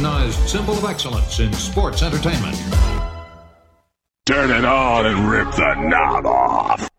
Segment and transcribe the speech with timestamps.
[0.00, 2.56] recognized symbol of excellence in sports entertainment.
[4.24, 6.89] Turn it on and rip the knob off.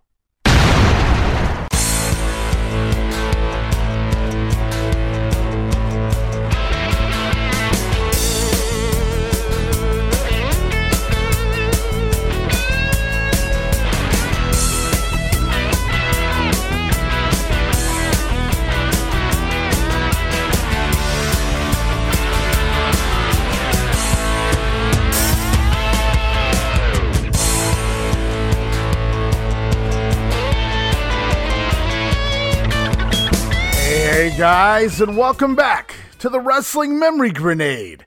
[34.37, 38.05] Guys, and welcome back to the Rasslin' Memory Grenade.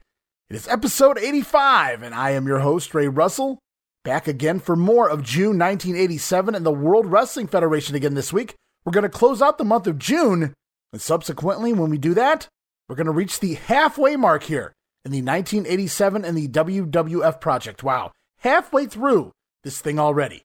[0.48, 3.59] It is episode 85, and I am your host, Ray Russell,
[4.05, 8.55] back again for more of June 1987 and the World Wrestling Federation again this week.
[8.84, 10.55] We're going to close out the month of June,
[10.92, 12.48] and subsequently, when we do that,
[12.88, 14.72] we're going to reach the halfway mark here
[15.05, 17.84] in the 1987 and the WWF project.
[17.84, 19.31] Wow, halfway through
[19.62, 20.42] this thing already.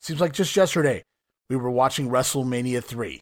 [0.00, 1.02] Seems like just yesterday
[1.48, 3.20] we were watching WrestleMania 3.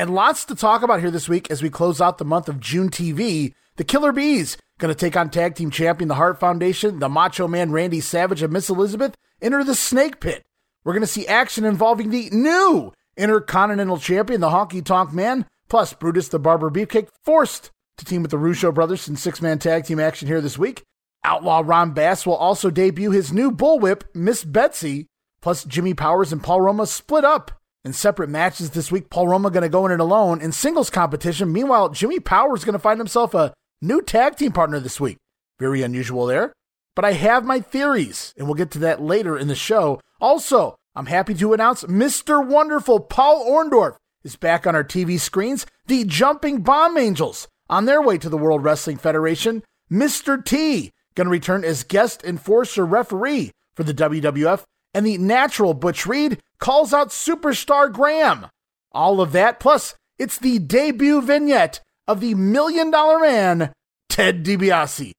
[0.00, 2.58] And lots to talk about here this week as we close out the month of
[2.58, 3.52] June TV.
[3.76, 7.46] The Killer Bees going to take on tag team champion the Hart Foundation, the Macho
[7.46, 10.42] Man Randy Savage and Miss Elizabeth enter the Snake Pit.
[10.84, 15.92] We're going to see action involving the new Intercontinental Champion, the Honky Tonk Man, plus
[15.92, 19.84] Brutus the Barber Beefcake, forced to team with the Rougeau brothers in six man tag
[19.84, 20.82] team action here this week.
[21.24, 25.08] Outlaw Ron Bass will also debut his new bullwhip, Miss Betsy,
[25.42, 29.10] plus Jimmy Powers and Paul Roma split up in separate matches this week.
[29.10, 31.52] Paul Roma going to go in it alone in singles competition.
[31.52, 35.18] Meanwhile, Jimmy Powers going to find himself a new tag team partner this week.
[35.58, 36.52] Very unusual there.
[36.96, 40.00] But I have my theories, and we'll get to that later in the show.
[40.20, 42.44] Also, I'm happy to announce Mr.
[42.44, 45.66] Wonderful Paul Orndorff is back on our TV screens.
[45.86, 49.62] The Jumping Bomb Angels on their way to the World Wrestling Federation.
[49.90, 50.44] Mr.
[50.44, 54.64] T going to return as guest enforcer referee for the WWF.
[54.92, 58.46] And the natural Butch Reed calls out superstar Graham.
[58.92, 63.72] All of that, plus it's the debut vignette of the Million Dollar Man,
[64.08, 65.12] Ted DiBiase.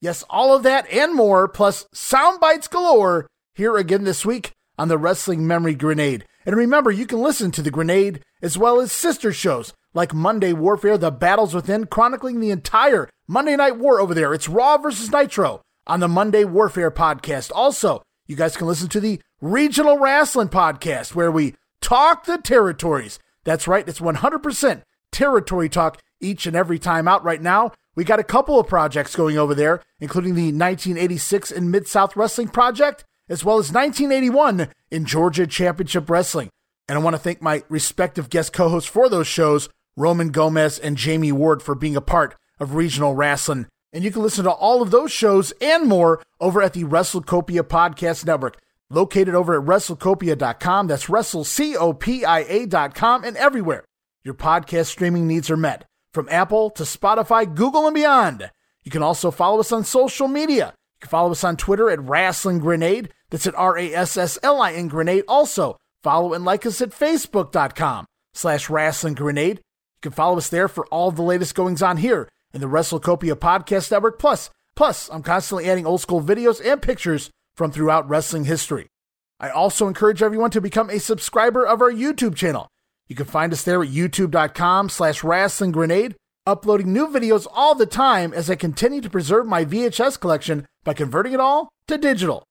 [0.00, 4.88] Yes, all of that and more, plus sound bites galore, here again this week on
[4.88, 6.24] the Rasslin' Memory Grenade.
[6.44, 10.52] And remember, you can listen to the Grenade as well as sister shows like Monday
[10.52, 14.34] Warfare, The Battles Within, chronicling the entire Monday Night War over there.
[14.34, 17.52] It's Raw versus Nitro on the Monday Warfare podcast.
[17.54, 23.18] Also, you guys can listen to the Regional Rasslin' Podcast, where we talk the territories.
[23.44, 27.72] That's right, it's 100% territory talk each and every time out right now.
[27.94, 32.16] We got a couple of projects going over there, including the 1986 in Mid South
[32.16, 36.48] Wrestling Project, as well as 1981 in Georgia Championship Wrestling.
[36.88, 40.78] And I want to thank my respective guest co hosts for those shows, Roman Gomez
[40.78, 43.66] and Jamie Ward, for being a part of Regional Rasslin'.
[43.92, 47.64] And you can listen to all of those shows and more over at the WrestleCopia
[47.64, 48.56] Podcast Network,
[48.88, 50.86] located over at WrestleCopia.com.
[50.86, 53.84] That's WrestleCopia.com and everywhere
[54.24, 58.50] your podcast streaming needs are met, from Apple to Spotify, Google, and beyond.
[58.84, 60.74] You can also follow us on social media.
[60.96, 63.10] You can follow us on Twitter at Rasslin Grenade.
[63.30, 65.24] That's at R A S S L I N Grenade.
[65.26, 69.58] Also, follow and like us at Facebook.com slash Rasslin Grenade.
[69.58, 73.34] You can follow us there for all the latest goings on here in the WrestleCopia
[73.34, 74.18] Podcast Network.
[74.18, 78.88] Plus, plus, I'm constantly adding old school videos and pictures from throughout wrestling history.
[79.40, 82.68] I also encourage everyone to become a subscriber of our YouTube channel.
[83.08, 86.14] You can find us there at youtube.com slash rasslin grenade,
[86.46, 90.94] uploading new videos all the time as I continue to preserve my VHS collection by
[90.94, 92.44] converting it all to digital.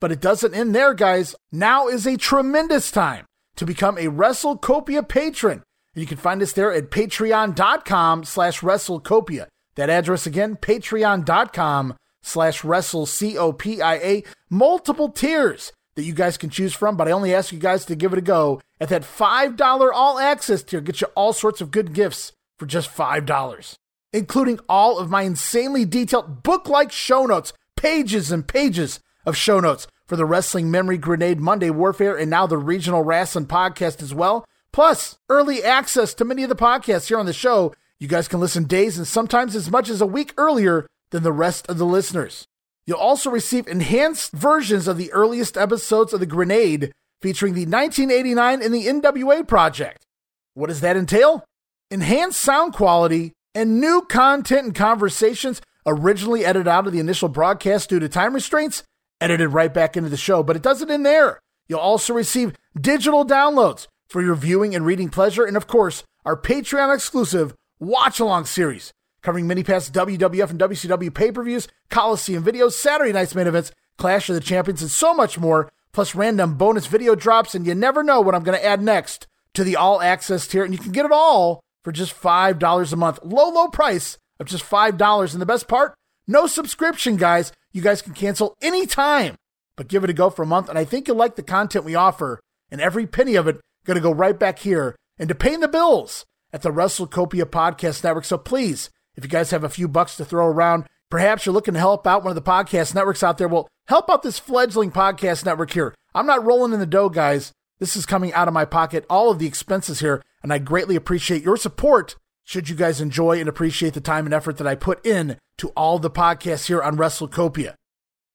[0.00, 1.34] But it doesn't end there, guys.
[1.50, 3.24] Now is a tremendous time
[3.56, 5.62] to become a WrestleCopia patron.
[5.96, 9.46] You can find us there at patreon.com slash WrestleCopia.
[9.76, 14.26] That address again, patreon.com slash WrestleCopia.
[14.50, 17.96] Multiple tiers that you guys can choose from, but I only ask you guys to
[17.96, 20.82] give it a go at that $5 all access tier.
[20.82, 23.76] Get you all sorts of good gifts for just $5,
[24.12, 29.60] including all of my insanely detailed book like show notes, pages and pages of show
[29.60, 34.14] notes for the Rasslin' Memory Grenade Monday Warfare and now the Regional Rasslin' Podcast as
[34.14, 34.44] well.
[34.76, 37.72] Plus, early access to many of the podcasts here on the show.
[37.98, 41.32] You guys can listen days and sometimes as much as a week earlier than the
[41.32, 42.44] rest of the listeners.
[42.84, 46.92] You'll also receive enhanced versions of the earliest episodes of The Grenade
[47.22, 50.04] featuring the 1989 and the NWA Project.
[50.52, 51.42] What does that entail?
[51.90, 57.88] Enhanced sound quality and new content and conversations originally edited out of the initial broadcast
[57.88, 58.82] due to time restraints,
[59.22, 60.42] edited right back into the show.
[60.42, 61.40] But it doesn't end there.
[61.66, 66.40] You'll also receive digital downloads for your viewing and reading pleasure, and of course, our
[66.40, 68.92] Patreon exclusive watch along series
[69.26, 73.72] covering mini past WWF and WCW pay per views, Coliseum videos, Saturday night's main events,
[73.98, 77.52] Clash of the Champions, and so much more, plus random bonus video drops.
[77.52, 80.62] And you never know what I'm going to add next to the all access tier.
[80.62, 83.18] And you can get it all for just $5 a month.
[83.24, 85.32] Low, low price of just $5.
[85.32, 85.94] And the best part,
[86.28, 87.52] no subscription, guys.
[87.72, 89.34] You guys can cancel anytime,
[89.76, 90.68] but give it a go for a month.
[90.68, 92.38] And I think you'll like the content we offer.
[92.70, 96.26] And every penny of it going to go right back here into paying the bills
[96.52, 98.24] at the WrestleCopia Podcast Network.
[98.24, 101.74] So please, if you guys have a few bucks to throw around, perhaps you're looking
[101.74, 103.48] to help out one of the podcast networks out there.
[103.48, 105.94] Well, help out this fledgling podcast network here.
[106.14, 107.52] I'm not rolling in the dough, guys.
[107.78, 110.96] This is coming out of my pocket, all of the expenses here, and I greatly
[110.96, 112.16] appreciate your support.
[112.44, 115.68] Should you guys enjoy and appreciate the time and effort that I put in to
[115.70, 117.74] all the podcasts here on WrestleCopia.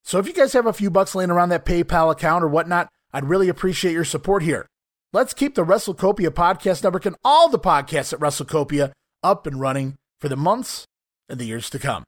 [0.04, 2.90] So if you guys have a few bucks laying around that PayPal account or whatnot,
[3.14, 4.68] I'd really appreciate your support here.
[5.14, 9.98] Let's keep the WrestleCopia podcast network and all the podcasts at WrestleCopia up and running
[10.22, 10.86] for the months
[11.28, 12.06] and the years to come.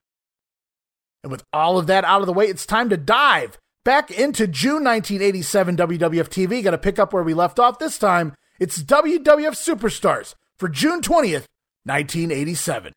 [1.22, 4.48] And with all of that out of the way, it's time to dive back into
[4.48, 6.64] June 1987 WWF TV.
[6.64, 8.36] Got to pick up where we left off this time.
[8.58, 11.48] It's WWF Superstars for June 20th,
[11.84, 12.94] 1987.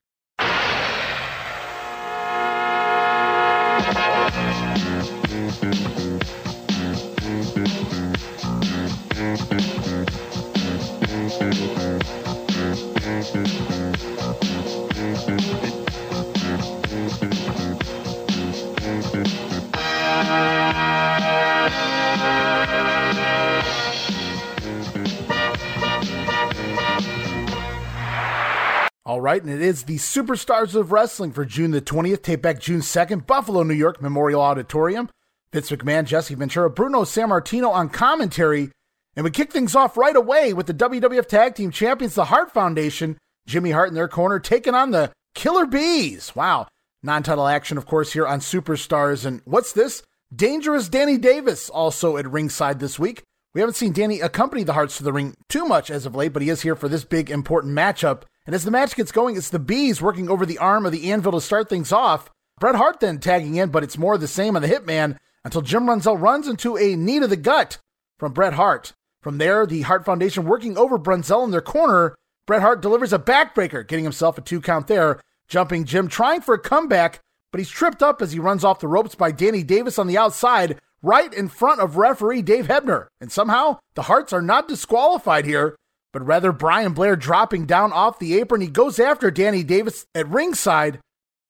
[29.06, 32.58] All right, and it is the Superstars of Wrestling for June the 20th, tape back
[32.58, 35.08] June 2nd, Buffalo, New York, Memorial Auditorium.
[35.52, 38.72] Vince McMahon, Jesse Ventura, Bruno Sammartino on commentary.
[39.14, 42.50] And we kick things off right away with the WWF Tag Team Champions, the Hart
[42.50, 43.16] Foundation,
[43.46, 46.34] Jimmy Hart in their corner, taking on the Killer Bees.
[46.34, 46.66] Wow.
[47.04, 49.24] Non title action, of course, here on Superstars.
[49.24, 50.02] And what's this?
[50.34, 53.22] Dangerous Danny Davis also at ringside this week.
[53.54, 56.32] We haven't seen Danny accompany the Harts to the ring too much as of late,
[56.32, 59.36] but he is here for this big important matchup and as the match gets going,
[59.36, 62.30] it's the Bees working over the arm of the Anvil to start things off.
[62.60, 65.86] Bret Hart then tagging in, but it's more the same on the Hitman until Jim
[65.86, 67.78] Brunzell runs into a knee to the gut
[68.18, 68.92] from Bret Hart.
[69.20, 72.14] From there, the Hart Foundation working over Brunzell in their corner.
[72.46, 75.20] Bret Hart delivers a backbreaker, getting himself a two count there.
[75.48, 77.20] Jumping Jim trying for a comeback,
[77.50, 80.18] but he's tripped up as he runs off the ropes by Danny Davis on the
[80.18, 83.08] outside, right in front of referee Dave Hebner.
[83.20, 85.76] And somehow, the Harts are not disqualified here
[86.16, 88.62] but rather Brian Blair dropping down off the apron.
[88.62, 90.98] He goes after Danny Davis at ringside,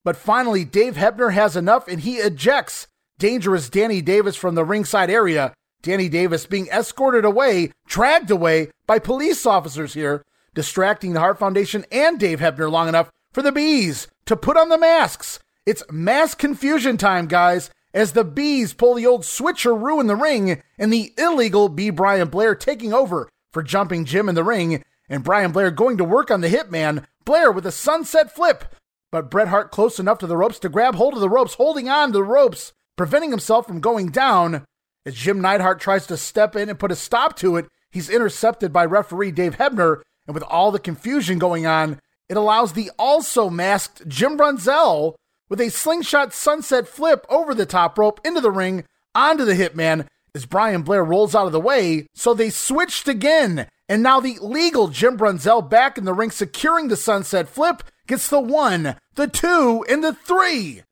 [0.05, 5.09] but finally Dave Hebner has enough and he ejects dangerous Danny Davis from the ringside
[5.09, 5.55] area.
[5.83, 11.85] Danny Davis being escorted away, dragged away by police officers here, distracting the Hart Foundation
[11.93, 15.39] and Dave Hebner long enough for the Bees to put on the masks.
[15.65, 20.61] It's mass confusion time, guys, as the Bees pull the old switcheroo in the ring
[20.77, 21.91] and the illegal Bee.
[21.91, 26.05] Brian Blair taking over for jumping Jim in the ring, and Brian Blair going to
[26.05, 28.67] work on the hitman, Blair with a sunset flip.
[29.11, 31.89] But Bret Hart close enough to the ropes to grab hold of the ropes, holding
[31.89, 34.67] on to the ropes, preventing himself from going down.
[35.07, 38.75] As Jim Neidhart tries to step in and put a stop to it, he's intercepted
[38.75, 41.99] by referee Dave Hebner, and with all the confusion going on,
[42.29, 45.15] it allows the also masked Jim Brunzell
[45.49, 48.85] with a slingshot sunset flip over the top rope into the ring
[49.15, 50.07] onto the hitman
[50.37, 53.67] as Brian Blair rolls out of the way, so they switched again.
[53.89, 58.29] And now the legal Jim Brunzell back in the ring, securing the sunset flip, gets
[58.29, 60.83] the one, the two, and the three.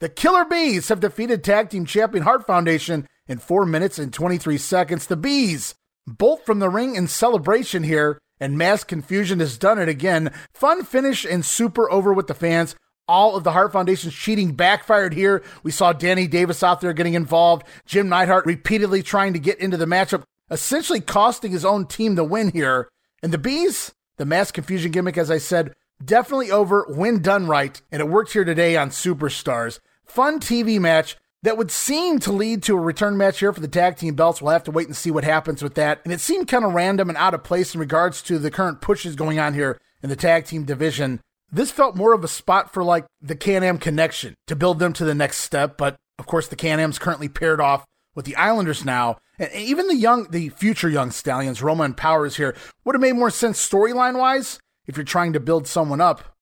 [0.00, 4.56] The Killer Bees have defeated Tag Team Champion Hart Foundation in 4 minutes and 23
[4.56, 5.06] seconds.
[5.06, 5.74] The Bees
[6.06, 10.32] bolt from the ring in celebration here, and mass confusion has done it again.
[10.54, 12.76] Fun finish and super over with the fans
[13.08, 15.42] all of the Hart Foundation's cheating backfired here.
[15.62, 19.76] We saw Danny Davis out there getting involved, Jim Neidhart repeatedly trying to get into
[19.76, 22.88] the matchup, essentially costing his own team the win here.
[23.22, 27.80] And the Bees, the mass confusion gimmick, as I said, definitely over when done right,
[27.90, 29.78] and it worked here today on Superstars.
[30.04, 33.68] Fun TV match that would seem to lead to a return match here for the
[33.68, 34.40] tag team belts.
[34.40, 36.00] We'll have to wait and see what happens with that.
[36.04, 38.80] And it seemed kind of random and out of place in regards to the current
[38.80, 41.20] pushes going on here in the tag team division.
[41.54, 44.94] This felt more of a spot for like the Can Am connection to build them
[44.94, 48.36] to the next step, but of course the Can Am's currently paired off with the
[48.36, 52.94] Islanders now, and even the young, the future young stallions, Roma and Powers here would
[52.94, 56.36] have made more sense storyline wise if you're trying to build someone up.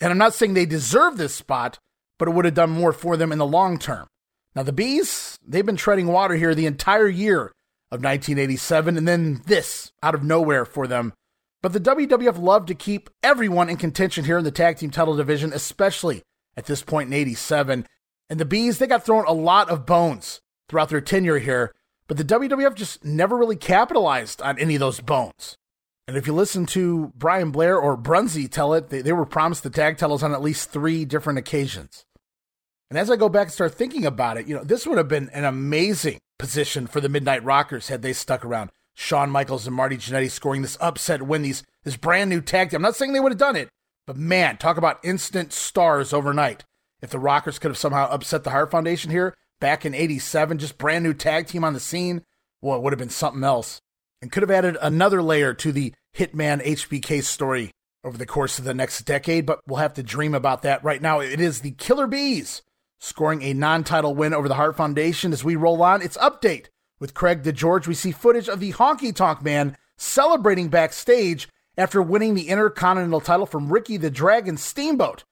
[0.00, 1.78] And I'm not saying they deserve this spot,
[2.18, 4.08] but it would have done more for them in the long term.
[4.54, 7.52] Now the Bees, they've been treading water here the entire year
[7.90, 11.14] of 1987, and then this out of nowhere for them
[11.62, 15.16] But the WWF loved to keep everyone in contention here in the tag team title
[15.16, 16.22] division, especially
[16.56, 17.86] at this point in 87.
[18.30, 21.74] And the Bees, they got thrown a lot of bones throughout their tenure here,
[22.06, 25.56] but the WWF just never really capitalized on any of those bones.
[26.08, 29.62] And if you listen to Brian Blair or Brunzy tell it, they, they were promised
[29.62, 32.04] the tag titles on at least three different occasions.
[32.88, 35.06] And as I go back and start thinking about it, you know, this would have
[35.06, 38.70] been an amazing position for the Midnight Rockers had they stuck around.
[39.00, 42.76] Shawn Michaels and Marty Jannetty scoring this upset win, these this brand new tag team.
[42.76, 43.70] I'm not saying they would have done it,
[44.06, 46.66] but man, talk about instant stars overnight.
[47.00, 50.76] If the Rockers could have somehow upset the Hart Foundation here back in 87, just
[50.76, 52.26] brand new tag team on the scene,
[52.60, 53.80] well, it would have been something else.
[54.20, 57.70] And could have added another layer to the Hitman HBK story
[58.04, 60.84] over the course of the next decade, but we'll have to dream about that.
[60.84, 62.60] Right now, it is the Killer Bees
[62.98, 65.32] scoring a non title win over the Hart Foundation.
[65.32, 66.66] As we roll on, it's update
[67.00, 67.88] with Craig DeGeorge.
[67.88, 73.46] We see footage of the Honky Tonk Man celebrating backstage after winning the Intercontinental title
[73.46, 75.24] from Ricky the Dragon Steamboat.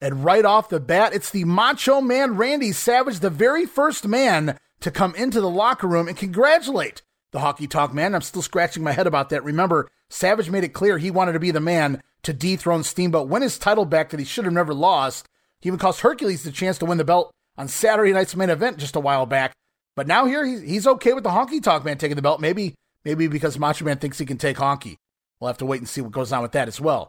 [0.00, 4.56] And right off the bat, it's the Macho Man Randy Savage, the very first man
[4.80, 8.14] to come into the locker room and congratulate the Honky Tonk Man.
[8.14, 9.42] I'm still scratching my head about that.
[9.42, 13.42] Remember, Savage made it clear he wanted to be the man to dethrone Steamboat, win
[13.42, 15.28] his title back that he should have never lost.
[15.60, 18.78] He even cost Hercules the chance to win the belt on Saturday night's main event
[18.78, 19.52] just a while back.
[19.98, 22.40] But now here he's, he's okay with the Honky Tonk Man taking the belt.
[22.40, 24.94] Maybe maybe because Macho Man thinks he can take Honky.
[25.40, 27.08] We'll have to wait and see what goes on with that as well.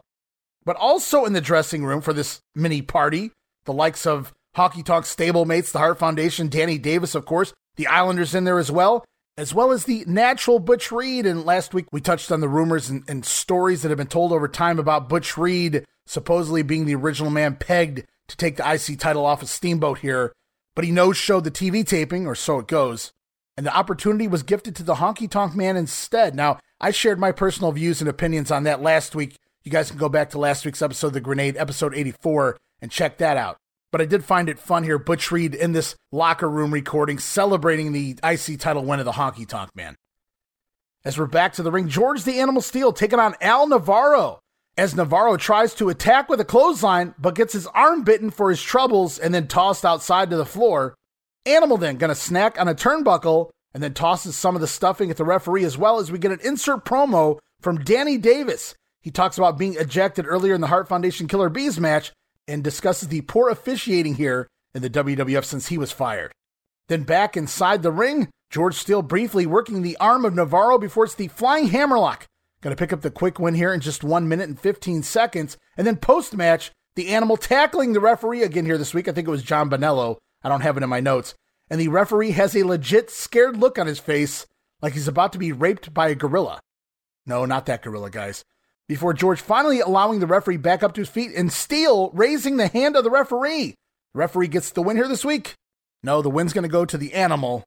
[0.64, 3.30] But also in the dressing room for this mini party,
[3.64, 8.34] the likes of Honky Tonk stablemates, the Hart Foundation, Danny Davis, of course, the Islanders
[8.34, 9.04] in there as well,
[9.38, 11.26] as well as the natural Butch Reed.
[11.26, 14.32] And last week we touched on the rumors and, and stories that have been told
[14.32, 18.98] over time about Butch Reed supposedly being the original man pegged to take the IC
[18.98, 20.32] title off of Steamboat here,
[20.80, 23.12] but he knows showed the TV taping, or so it goes,
[23.54, 26.34] and the opportunity was gifted to the Honky Tonk Man instead.
[26.34, 29.36] Now, I shared my personal views and opinions on that last week.
[29.62, 32.90] You guys can go back to last week's episode, of The Grenade, episode 84, and
[32.90, 33.58] check that out.
[33.92, 37.92] But I did find it fun here, Butch Reed in this locker room recording, celebrating
[37.92, 39.96] the IC title win of the Honky Tonk Man.
[41.04, 44.40] As we're back to the ring, George the Animal Steele taking on Al Navarro
[44.80, 48.62] as Navarro tries to attack with a clothesline, but gets his arm bitten for his
[48.62, 50.94] troubles and then tossed outside to the floor.
[51.44, 55.18] Animal then gonna snack on a turnbuckle and then tosses some of the stuffing at
[55.18, 58.74] the referee as well as we get an insert promo from Danny Davis.
[59.02, 62.10] He talks about being ejected earlier in the Hart Foundation Killer Bees match
[62.48, 66.32] and discusses the poor officiating here in the WWF since he was fired.
[66.88, 71.14] Then back inside the ring, George Steele briefly working the arm of Navarro before it's
[71.14, 72.24] the flying hammerlock
[72.62, 75.56] Going to pick up the quick win here in just one minute and 15 seconds.
[75.78, 79.08] And then post match, the animal tackling the referee again here this week.
[79.08, 80.18] I think it was John Bonello.
[80.42, 81.34] I don't have it in my notes.
[81.70, 84.46] And the referee has a legit scared look on his face,
[84.82, 86.60] like he's about to be raped by a gorilla.
[87.24, 88.44] No, not that gorilla, guys.
[88.88, 92.66] Before George finally allowing the referee back up to his feet and Steele raising the
[92.66, 93.74] hand of the referee.
[94.12, 95.54] Referee gets the win here this week.
[96.02, 97.62] No, the win's going to go to the animal.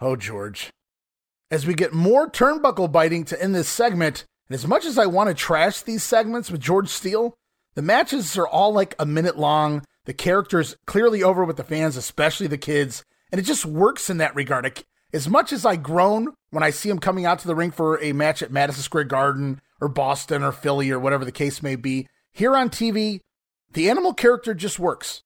[0.00, 0.70] Oh, George
[1.50, 4.24] as we get more turnbuckle biting to end this segment.
[4.48, 7.34] And as much as I want to trash these segments with George Steele,
[7.74, 9.84] the matches are all like a minute long.
[10.04, 14.18] The character's clearly over with the fans, especially the kids, and it just works in
[14.18, 14.84] that regard.
[15.12, 18.00] As much as I groan when I see him coming out to the ring for
[18.02, 21.76] a match at Madison Square Garden or Boston or Philly or whatever the case may
[21.76, 23.20] be, here on TV,
[23.72, 25.22] the animal character just works.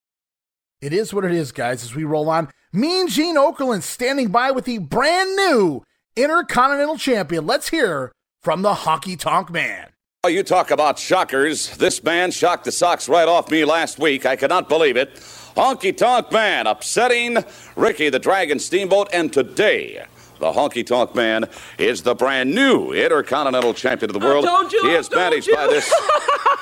[0.81, 2.51] It is what it is, guys, as we roll on.
[2.73, 5.83] Mean Gene Okerlund standing by with the brand new
[6.17, 7.45] Intercontinental Champion.
[7.45, 9.89] Let's hear from the Honky Tonk Man.
[10.23, 11.77] Oh, you talk about shockers.
[11.77, 14.25] This man shocked the socks right off me last week.
[14.25, 15.17] I cannot believe it.
[15.57, 17.39] Honky Tonk Man upsetting
[17.75, 20.05] Ricky the Dragon Steamboat, and today
[20.45, 21.49] the Honky Tonk Man
[21.79, 24.45] is the brand new Intercontinental Champion of the world.
[24.71, 25.91] You, he is managed by this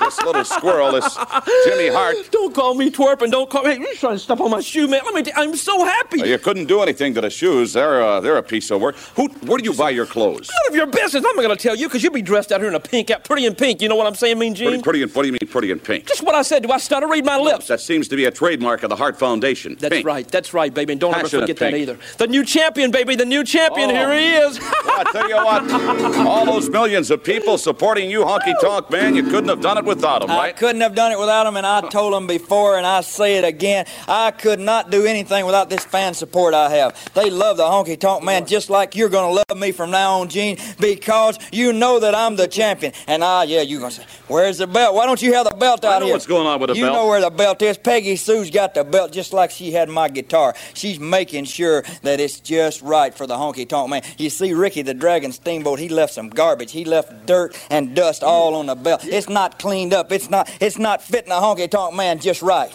[0.05, 1.19] this little squirrel, this
[1.65, 2.17] Jimmy Hart.
[2.31, 3.75] Don't call me twerp and don't call me.
[3.75, 5.01] Hey, You're trying to step on my shoe, man.
[5.05, 5.23] Let me.
[5.23, 6.21] T- I'm so happy.
[6.23, 7.73] You couldn't do anything to the shoes.
[7.73, 8.97] They're uh, they're a piece of work.
[9.17, 9.29] Who?
[9.47, 10.51] Where do you buy your clothes?
[10.51, 11.25] None of your business.
[11.25, 13.11] I'm not going to tell you because you'll be dressed out here in a pink,
[13.11, 13.81] out pretty in pink.
[13.81, 14.69] You know what I'm saying, Mean Gene?
[14.69, 15.09] Pretty, pretty in.
[15.11, 16.07] What do you mean, pretty in pink?
[16.07, 16.63] Just what I said.
[16.63, 17.07] Do I stutter?
[17.07, 17.69] Read my lips.
[17.69, 19.77] That seems to be a trademark of the Hart Foundation.
[19.79, 20.07] That's pink.
[20.07, 20.27] right.
[20.27, 20.93] That's right, baby.
[20.93, 21.73] And don't Passionate ever forget pink.
[21.73, 21.99] that either.
[22.19, 23.17] The new champion, baby.
[23.17, 23.72] The new champion.
[23.75, 23.89] Oh.
[23.89, 24.49] Here he oh.
[24.49, 24.61] is.
[24.61, 29.15] Well, I tell you what, all those millions of people supporting you, Honky Tonk Man,
[29.15, 30.51] you couldn't have done it without them, right?
[30.51, 33.37] I couldn't have done it without them, and I told them before, and I say
[33.37, 33.87] it again.
[34.09, 37.13] I could not do anything without this fan support I have.
[37.15, 40.21] They love the honky tonk man just like you're going to love me from now
[40.21, 42.93] on, Gene, because you know that I'm the champion.
[43.07, 44.95] And I, yeah, you're going to say, Where's the belt?
[44.95, 46.15] Why don't you have the belt I out know here?
[46.15, 46.95] what's going on with the you belt.
[46.95, 47.77] know where the belt is.
[47.77, 50.55] Peggy Sue's got the belt just like she had my guitar.
[50.75, 54.03] She's making sure that it's just right for the honky honky tonk man.
[54.19, 56.73] You see, Ricky the Dragon Steamboat, he left some garbage.
[56.73, 59.05] He left dirt and dust all on the belt.
[59.05, 60.13] It's not cleaned up.
[60.13, 60.51] It's not.
[60.61, 62.73] It's not fitting a honky tonk man just right.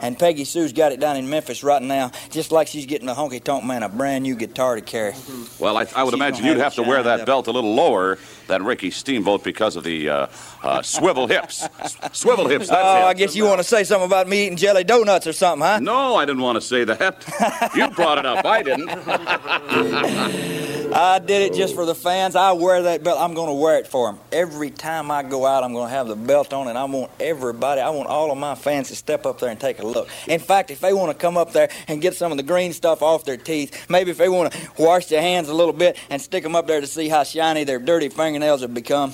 [0.00, 3.14] And Peggy Sue's got it down in Memphis right now, just like she's getting a
[3.14, 5.12] honky tonk man a brand new guitar to carry.
[5.58, 7.26] Well, I, I would She's imagine you'd have have to wear that up.
[7.26, 8.16] belt a little lower
[8.48, 10.26] than Ricky Steamboat because of the uh,
[10.62, 11.66] uh, swivel hips.
[12.12, 13.10] Swivel hips, that's Oh, it.
[13.10, 15.78] I guess you want to say something about me eating jelly donuts or something, huh?
[15.80, 17.72] No, I didn't want to say that.
[17.76, 18.44] you brought it up.
[18.44, 18.88] I didn't.
[20.90, 22.34] I did it just for the fans.
[22.34, 23.20] I wear that belt.
[23.20, 24.20] I'm going to wear it for them.
[24.32, 27.10] Every time I go out, I'm going to have the belt on, and I want
[27.20, 30.08] everybody, I want all of my fans to step up there and take a look.
[30.26, 32.72] In fact, if they want to come up there and get some of the green
[32.72, 35.98] stuff off their teeth, maybe if they want to wash their hands a little bit
[36.08, 39.12] and stick them up there to see how shiny their dirty fingernails have become,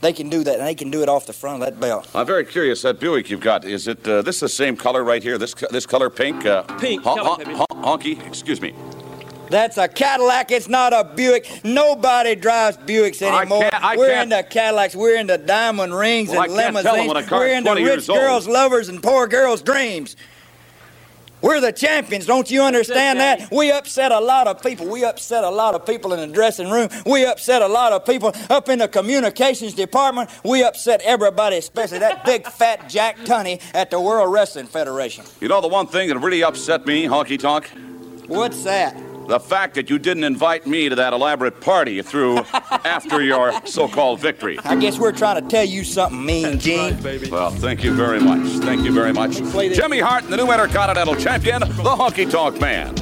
[0.00, 2.08] they can do that, and they can do it off the front of that belt.
[2.14, 2.80] I'm very curious.
[2.82, 5.36] That Buick you've got, is it uh, this the same color right here?
[5.38, 6.46] This this color pink?
[6.46, 8.74] Uh, Pink, hon- hon- hon- honky, excuse me.
[9.50, 10.50] That's a Cadillac.
[10.50, 11.48] It's not a Buick.
[11.64, 13.62] Nobody drives Buicks I anymore.
[13.62, 14.94] can't- I We're can't- into Cadillacs.
[14.94, 16.84] We're into diamond rings Well, I and can't limousines.
[16.94, 18.18] tell 'em when a car's We're into 20 rich years old.
[18.20, 20.16] girls' lovers and poor girls' dreams.
[21.40, 22.26] We're the champions.
[22.26, 23.50] Don't you understand that?
[23.52, 24.86] We upset a lot of people.
[24.88, 26.88] We upset a lot of people in the dressing room.
[27.06, 30.30] We upset a lot of people up in the communications department.
[30.44, 35.24] We upset everybody, especially that big fat Jack Tunney at the World Wrestling Federation.
[35.40, 37.70] You know the one thing that really upset me, honky tonk?
[38.26, 39.07] What's that?
[39.28, 43.52] The fact that you didn't invite me to that elaborate party you threw after your
[43.66, 44.58] so-called victory.
[44.64, 46.98] I guess we're trying to tell you something mean, Gene.
[47.30, 48.48] Well, thank you very much.
[48.64, 49.42] Thank you very much.
[49.50, 52.94] Play Jimmy Hart, the new Intercontinental Champion, the Honky Tonk Man.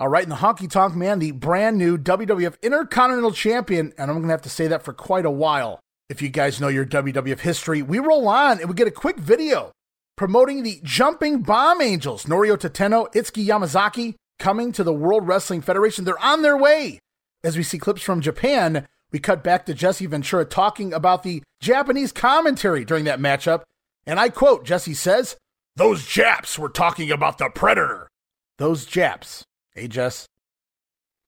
[0.00, 4.16] All right, and the Honky Tonk Man, the brand new WWF Intercontinental Champion, and I'm
[4.16, 5.78] going to have to say that for quite a while.
[6.08, 9.18] If you guys know your WWF history, we roll on and we get a quick
[9.18, 9.70] video
[10.16, 16.04] promoting the Jumping Bomb Angels, Noriyo Tateno, Itsuki Yamazaki, coming to the World Wrestling Federation.
[16.04, 16.98] They're on their way.
[17.44, 21.42] As we see clips from Japan, we cut back to Jesse Ventura talking about the
[21.60, 23.62] Japanese commentary during that matchup.
[24.06, 25.36] And I quote, Jesse says,
[25.76, 28.08] Those Japs were talking about the Predator.
[28.58, 29.44] Those Japs.
[29.74, 30.26] Hey, Jess.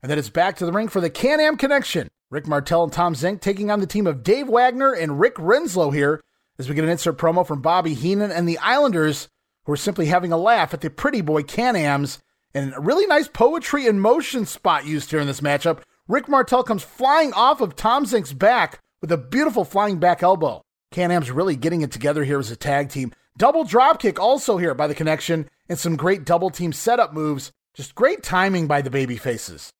[0.02, 2.08] And then it's back to the ring for the Can Am connection.
[2.30, 5.94] Rick Martel and Tom Zenk taking on the team of Dave Wagner and Rick Renslow
[5.94, 6.20] here
[6.58, 9.28] as we get an insert promo from Bobby Heenan and the Islanders,
[9.64, 12.20] who are simply having a laugh at the pretty boy Can Ams.
[12.54, 15.80] And a really nice poetry and motion spot used here in this matchup.
[16.06, 20.62] Rick Martel comes flying off of Tom Zenk's back with a beautiful flying back elbow.
[20.90, 23.12] Can Am's really getting it together here as a tag team.
[23.38, 27.50] Double dropkick also here by the connection, and some great double team setup moves.
[27.74, 29.72] Just great timing by the baby faces.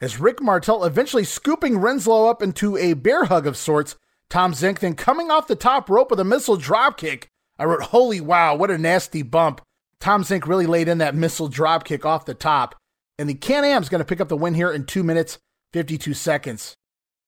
[0.00, 3.96] As Rick Martel eventually scooping Renslow up into a bear hug of sorts,
[4.28, 7.24] Tom Zenk then coming off the top rope with a missile dropkick.
[7.58, 9.60] I wrote, holy wow, what a nasty bump.
[10.00, 12.74] Tom Zenk really laid in that missile drop kick off the top.
[13.18, 15.38] And the Can Am's going to pick up the win here in 2 minutes,
[15.72, 16.74] 52 seconds.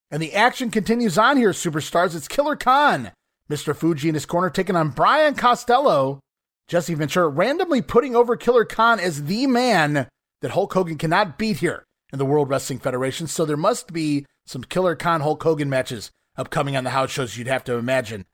[0.09, 2.15] And the action continues on here, superstars.
[2.15, 3.11] It's Killer Khan.
[3.49, 3.75] Mr.
[3.75, 6.19] Fuji in his corner taking on Brian Costello.
[6.67, 10.07] Jesse Ventura randomly putting over Killer Khan as the man
[10.41, 13.27] that Hulk Hogan cannot beat here in the World Wrestling Federation.
[13.27, 17.37] So there must be some Killer Khan Hulk Hogan matches upcoming on the house shows,
[17.37, 18.25] you'd have to imagine.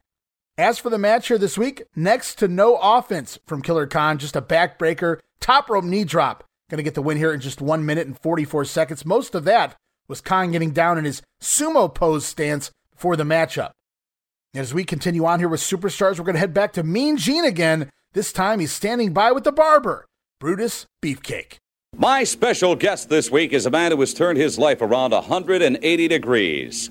[0.60, 4.36] As for the match here this week, next to no offense from Killer Khan, just
[4.36, 6.44] a backbreaker, top rope knee drop.
[6.70, 9.06] Going to get the win here in just one minute and 44 seconds.
[9.06, 9.78] Most of that
[10.10, 13.72] was Khan getting down in his sumo pose stance before the matchup.
[14.54, 17.16] And As we continue on here with superstars, we're going to head back to Mean
[17.16, 17.90] Gene again.
[18.12, 20.08] This time he's standing by with the barber,
[20.42, 21.56] Brutus Beefcake.
[21.96, 26.08] My special guest this week is a man who has turned his life around 180
[26.10, 26.90] degrees.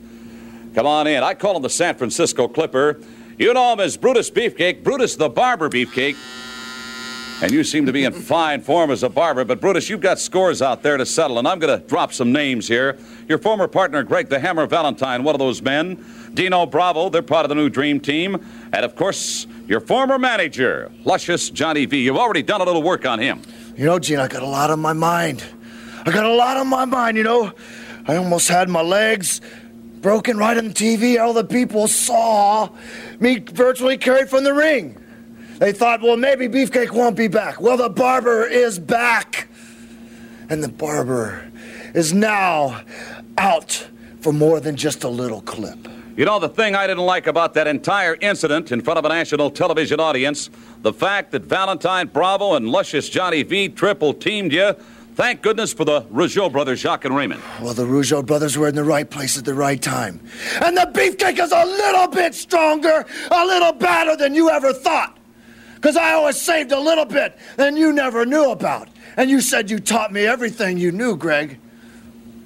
[0.75, 1.23] Come on in.
[1.23, 2.99] I call him the San Francisco Clipper.
[3.39, 6.17] You know him as Brutus Beefcake, Brutus the Barber Beefcake.
[7.41, 10.19] And you seem to be in fine form as a barber, but Brutus, you've got
[10.19, 12.99] scores out there to settle, and I'm going to drop some names here.
[13.29, 16.05] Your former partner, Greg the Hammer Valentine, one of those men.
[16.35, 18.45] Dino Bravo, they're part of the new Dream Team.
[18.73, 22.03] And of course, your former manager, Luscious Johnny V.
[22.03, 23.43] You've already done a little work on him.
[23.77, 25.45] You know, Gene, I got a lot on my mind.
[26.05, 27.53] I got a lot on my mind, you know.
[28.09, 29.41] I almost had my legs
[30.01, 31.21] broken right on TV.
[31.21, 32.71] All the people saw
[33.21, 34.97] me virtually carried from the ring.
[35.59, 37.61] They thought, well, maybe Beefcake won't be back.
[37.61, 39.49] Well, the barber is back.
[40.49, 41.51] And the barber
[41.95, 42.83] is now
[43.37, 43.89] out
[44.21, 45.89] for more than just a little clip.
[46.17, 49.09] You know, the thing I didn't like about that entire incident in front of a
[49.09, 50.51] national television audience,
[50.83, 54.75] the fact that Valentine Bravo and Luscious Johnny V triple teamed you.
[55.19, 57.43] Thank goodness for the Rougeau brothers, Jacques and Raymond.
[57.61, 60.21] Well, the Rougeau brothers were in the right place at the right time.
[60.65, 65.19] And the beefcake is a little bit stronger, a little badder than you ever thought.
[65.75, 68.91] Because I always saved a little bit than you never knew about.
[69.17, 71.59] And you said you taught me everything you knew, Greg.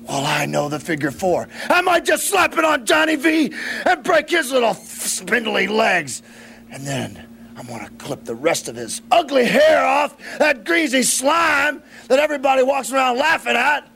[0.09, 1.51] Well, I know the figure four.
[1.69, 3.53] I might just slap it on Johnny V
[3.85, 6.23] and break his little spindly legs.
[6.71, 7.22] And then
[7.57, 12.63] I'm gonna clip the rest of his ugly hair off, that greasy slime that everybody
[12.63, 13.89] walks around laughing at.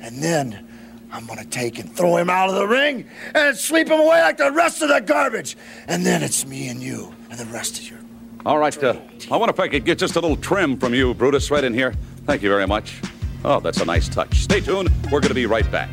[0.00, 0.66] And then
[1.12, 4.36] I'm gonna take and throw him out of the ring and sweep him away like
[4.36, 5.56] the rest of the garbage.
[5.88, 7.98] And then it's me and you and the rest of your.
[8.46, 8.96] All right, uh,
[9.30, 11.74] I wonder if I could get just a little trim from you, Brutus, right in
[11.74, 11.92] here.
[12.26, 13.00] Thank you very much.
[13.44, 14.40] Oh, that's a nice touch.
[14.40, 14.90] Stay tuned.
[15.04, 15.90] We're going to be right back.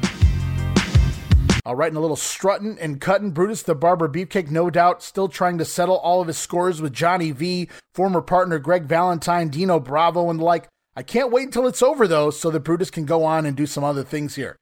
[1.67, 3.31] All right, and a little strutting and cutting.
[3.31, 6.93] Brutus the Barber Beefcake, no doubt, still trying to settle all of his scores with
[6.93, 10.69] Johnny V, former partner Greg Valentine, Dino Bravo, and the like.
[10.95, 13.65] I can't wait until it's over, though, so that Brutus can go on and do
[13.65, 14.55] some other things here.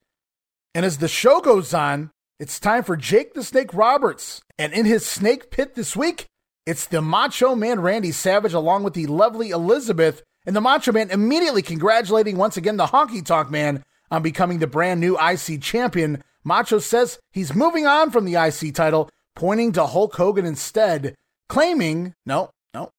[0.73, 4.41] And as the show goes on, it's time for Jake the Snake Roberts.
[4.57, 6.25] And in his snake pit this week,
[6.65, 10.23] it's the Macho Man Randy Savage along with the lovely Elizabeth.
[10.47, 14.65] And the Macho Man immediately congratulating once again the Honky Tonk Man on becoming the
[14.65, 16.23] brand new IC champion.
[16.45, 21.15] Macho says he's moving on from the IC title, pointing to Hulk Hogan instead,
[21.49, 22.91] claiming, no, no,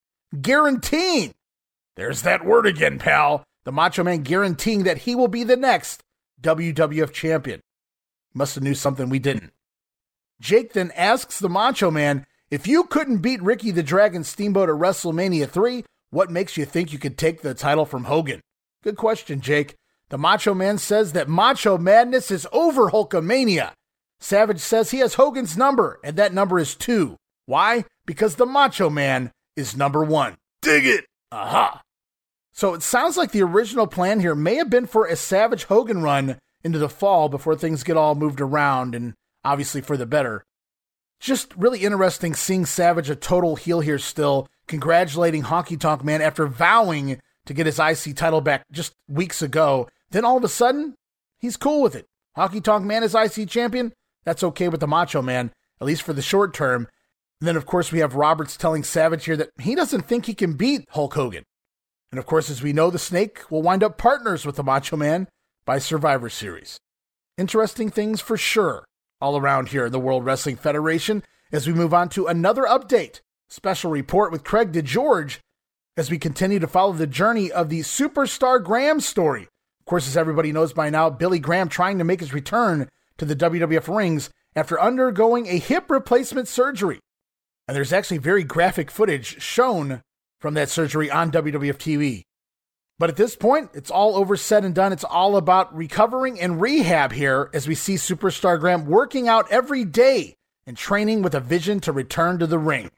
[0.43, 1.33] guaranteeing.
[1.95, 3.45] There's that word again, pal.
[3.65, 6.03] The Macho Man guaranteeing that he will be the next
[6.43, 7.61] WWF champion.
[8.35, 9.53] Must have knew something we didn't.
[10.41, 14.75] Jake then asks the Macho Man, if you couldn't beat Ricky the Dragon Steamboat at
[14.75, 18.41] WrestleMania 3, what makes you think you could take the title from Hogan?
[18.83, 19.75] Good question, Jake.
[20.09, 23.73] The Macho Man says that Macho Madness is over Hulkamania.
[24.21, 27.16] Savage says he has Hogan's number, and that number is two.
[27.47, 27.85] Why?
[28.07, 30.37] Because the Macho Man is number one.
[30.62, 31.07] Dig it!
[31.33, 31.83] Aha!
[32.53, 36.03] So it sounds like the original plan here may have been for a Savage Hogan
[36.03, 39.14] run into the fall before things get all moved around, and
[39.45, 40.45] obviously for the better.
[41.19, 46.47] Just really interesting seeing Savage a total heel here still, congratulating Honky Tonk Man after
[46.47, 50.94] vowing to get his IC title back just weeks ago then all of a sudden,
[51.38, 52.07] he's cool with it.
[52.37, 53.92] Honky Tonk Man is IC champion.
[54.24, 56.88] That's okay with the Macho Man, at least for the short term.
[57.40, 60.35] And then, of course, we have Roberts telling Savage here that he doesn't think he
[60.35, 61.44] can beat Hulk Hogan.
[62.11, 64.96] And of course, as we know, the Snake will wind up partners with the Macho
[64.96, 65.29] Man
[65.66, 66.79] by Survivor Series.
[67.37, 68.85] Interesting things for sure
[69.20, 73.20] all around here in the World Wrestling Federation as we move on to another update.
[73.48, 75.38] Special report with Craig DeGeorge
[75.96, 79.48] as we continue to follow the journey of the Superstar Graham story
[79.87, 83.25] of course, as everybody knows by now, Billy Graham trying to make his return to
[83.25, 86.99] the WWF rings after undergoing a hip replacement surgery.
[87.68, 90.03] And there's actually very graphic footage shown
[90.40, 92.22] from that surgery on WWF TV.
[92.99, 94.92] But at this point, it's all over said and done.
[94.92, 99.85] It's all about recovering and rehab here as we see Superstar Graham working out every
[99.85, 100.35] day
[100.66, 102.90] and training with a vision to return to the ring.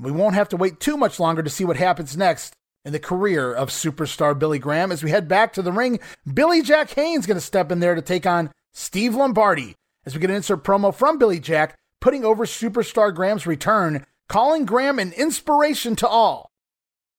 [0.00, 2.54] We won't have to wait too much longer to see what happens next
[2.84, 4.92] in the career of superstar Billy Graham.
[4.92, 6.00] As we head back to the ring,
[6.32, 9.74] Billy Jack Haynes going to step in there to take on Steve Lombardi.
[10.06, 14.64] As we get an insert promo from Billy Jack, putting over superstar Graham's return, calling
[14.64, 16.50] Graham an inspiration to all.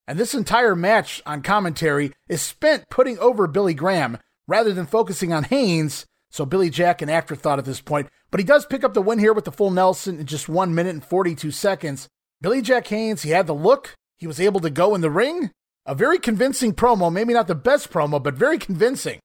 [0.08, 4.18] And this entire match on commentary is spent putting over Billy Graham
[4.48, 6.06] rather than focusing on Haynes.
[6.30, 9.18] So Billy Jack, an afterthought at this point, but he does pick up the win
[9.18, 12.08] here with the full Nelson in just one minute and 42 seconds.
[12.40, 15.50] Billy Jack Haynes, he had the look, he was able to go in the ring,
[15.86, 19.18] a very convincing promo, maybe not the best promo, but very convincing.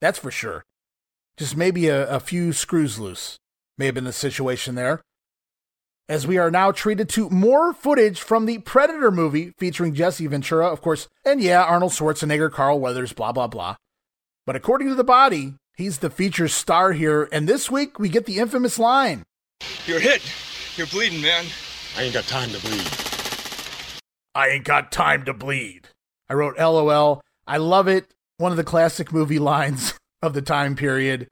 [0.00, 0.62] That's for sure.
[1.38, 3.38] Just maybe a, a few screws loose.
[3.78, 5.00] May have been the situation there.
[6.08, 10.66] As we are now treated to more footage from the Predator movie featuring Jesse Ventura,
[10.68, 13.76] of course, and yeah, Arnold Schwarzenegger, Carl Weathers, blah, blah, blah.
[14.44, 18.26] But according to the body, he's the feature star here, and this week we get
[18.26, 19.22] the infamous line
[19.86, 20.22] You're hit.
[20.76, 21.46] You're bleeding, man.
[21.96, 23.01] I ain't got time to bleed.
[24.34, 25.88] I ain't got time to bleed.
[26.28, 27.22] I wrote LOL.
[27.46, 28.14] I love it.
[28.38, 31.28] One of the classic movie lines of the time period.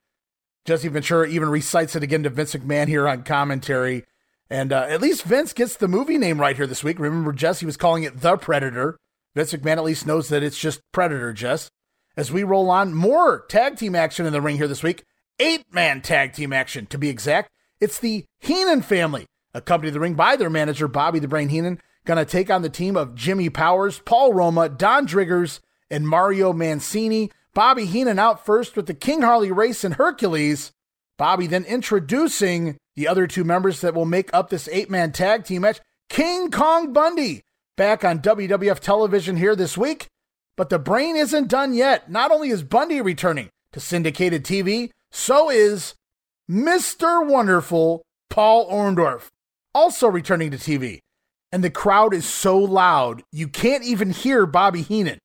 [0.66, 4.04] Jesse Ventura even recites it again to Vince McMahon here on commentary.
[4.50, 6.98] And uh, at least Vince gets the movie name right here this week.
[6.98, 8.98] Remember, Jesse was calling it The Predator.
[9.34, 11.70] Vince McMahon at least knows that it's just Predator, Jess.
[12.16, 15.04] As we roll on, more tag team action in the ring here this week.
[15.38, 17.50] Eight man tag team action, to be exact.
[17.80, 22.18] It's the Heenan family, accompanied the ring by their manager, Bobby the Brain Heenan, going
[22.18, 25.60] to take on the team of Jimmy Powers, Paul Roma, Don Driggers,
[25.90, 27.30] and Mario Mancini.
[27.52, 30.72] Bobby Heenan out first with the King Harley Race and Hercules.
[31.18, 35.44] Bobby then introducing the other two members that will make up this eight man tag
[35.44, 37.42] team match King Kong Bundy
[37.76, 40.06] back on WWF television here this week.
[40.56, 42.10] But the brain isn't done yet.
[42.10, 45.94] Not only is Bundy returning to syndicated TV, so is
[46.48, 47.26] Mr.
[47.26, 49.28] Wonderful Paul Orndorff,
[49.74, 51.00] also returning to TV
[51.52, 55.18] and the crowd is so loud you can't even hear Bobby Heenan.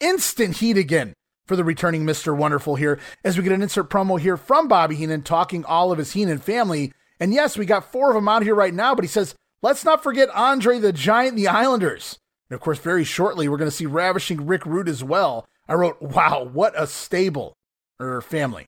[0.00, 1.14] Instant heat again
[1.46, 2.36] for the returning Mr.
[2.36, 5.98] Wonderful here as we get an insert promo here from Bobby Heenan talking all of
[5.98, 6.92] his Heenan family.
[7.20, 9.84] And yes, we got four of them out here right now, but he says, let's
[9.84, 12.18] not forget Andre the Giant, the Islanders.
[12.50, 15.46] And of course, very shortly, we're going to see Ravishing Rick Rude as well.
[15.68, 17.54] I wrote, wow, what a stable
[17.98, 18.66] or family.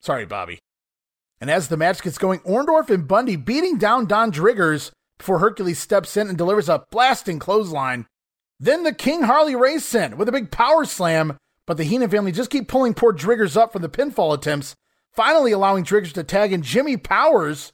[0.00, 0.58] Sorry, Bobby.
[1.40, 5.78] And as the match gets going, Orndorff and Bundy beating down Don Driggers before Hercules
[5.78, 8.06] steps in and delivers a blasting clothesline.
[8.58, 12.32] Then the King Harley Race in with a big power slam, but the Heenan family
[12.32, 14.74] just keep pulling poor Driggers up from the pinfall attempts,
[15.12, 17.72] finally allowing Driggers to tag in Jimmy Powers.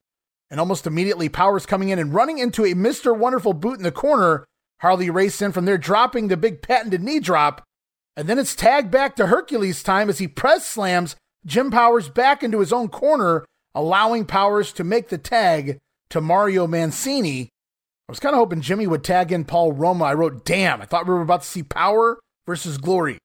[0.51, 3.17] And almost immediately, Powers coming in and running into a Mr.
[3.17, 4.45] Wonderful boot in the corner.
[4.81, 7.63] Harley Race in from there, dropping the big patented knee drop.
[8.17, 12.43] And then it's tagged back to Hercules time as he press slams Jim Powers back
[12.43, 15.79] into his own corner, allowing Powers to make the tag
[16.13, 17.49] to Mario Mancini.
[18.07, 20.05] I was kind of hoping Jimmy would tag in Paul Roma.
[20.05, 23.17] I wrote, damn, I thought we were about to see power versus glory.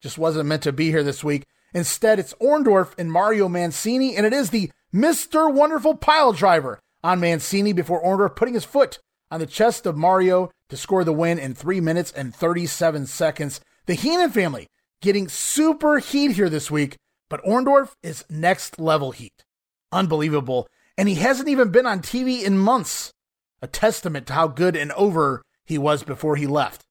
[0.00, 1.44] Just wasn't meant to be here this week.
[1.74, 5.52] Instead, it's Orndorff and Mario Mancini, and it is the Mr.
[5.52, 8.98] Wonderful pile driver on Mancini before Orndorff putting his foot
[9.30, 13.60] on the chest of Mario to score the win in 3 minutes and 37 seconds.
[13.84, 14.68] The Heenan family
[15.02, 16.96] getting super heat here this week,
[17.28, 19.44] but Orndorff is next level heat.
[19.92, 20.66] Unbelievable.
[20.96, 23.12] And he hasn't even been on TV in months.
[23.60, 26.82] A testament to how good and over he was before he left.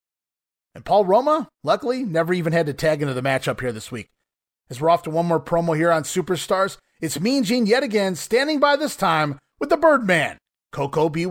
[0.73, 4.09] And Paul Roma, luckily, never even had to tag into the matchup here this week.
[4.69, 8.15] As we're off to one more promo here on Superstars, it's Mean Gene yet again
[8.15, 10.37] standing by this time with the Birdman,
[10.71, 11.25] Koko B.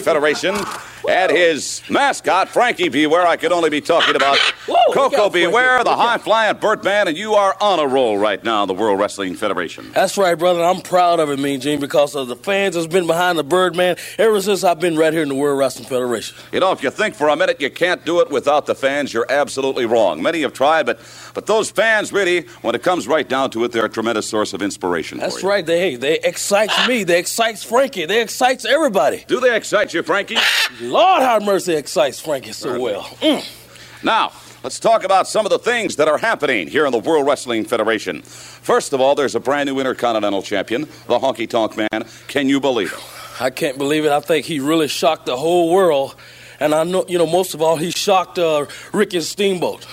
[0.00, 0.56] Federation
[1.08, 3.26] and his mascot, Frankie Beware.
[3.26, 4.38] I could only be talking about
[4.92, 5.46] Koko B.
[5.46, 8.74] Ware, the high flying Birdman, and you are on a roll right now in the
[8.74, 9.90] World Wrestling Federation.
[9.92, 10.62] That's right, brother.
[10.62, 13.96] I'm proud of it, Mean Gene, because of the fans that's been behind the Birdman
[14.18, 16.36] ever since I've been right here in the World Wrestling Federation.
[16.52, 19.12] You know, if you think for a minute you can't do it without the fans,
[19.12, 20.22] you're absolutely wrong.
[20.22, 21.00] Many have tried, but
[21.34, 24.52] but those fans really, when it comes right down to it, they're a tremendous source
[24.52, 25.18] of inspiration.
[25.18, 25.64] That's right.
[25.64, 27.04] They they excites me.
[27.04, 28.06] They excites Frankie.
[28.06, 29.24] They excites everybody.
[29.26, 30.36] Do they excite you, Frankie?
[30.80, 33.02] Lord have mercy, excites Frankie so well.
[33.20, 34.04] Mm.
[34.04, 37.26] Now, let's talk about some of the things that are happening here in the World
[37.26, 38.22] Wrestling Federation.
[38.22, 42.06] First of all, there's a brand new Intercontinental Champion, the Honky Tonk Man.
[42.28, 43.42] Can you believe it?
[43.42, 44.12] I can't believe it.
[44.12, 46.14] I think he really shocked the whole world.
[46.60, 49.86] And I know, you know, most of all, he shocked uh, Ricky Steamboat.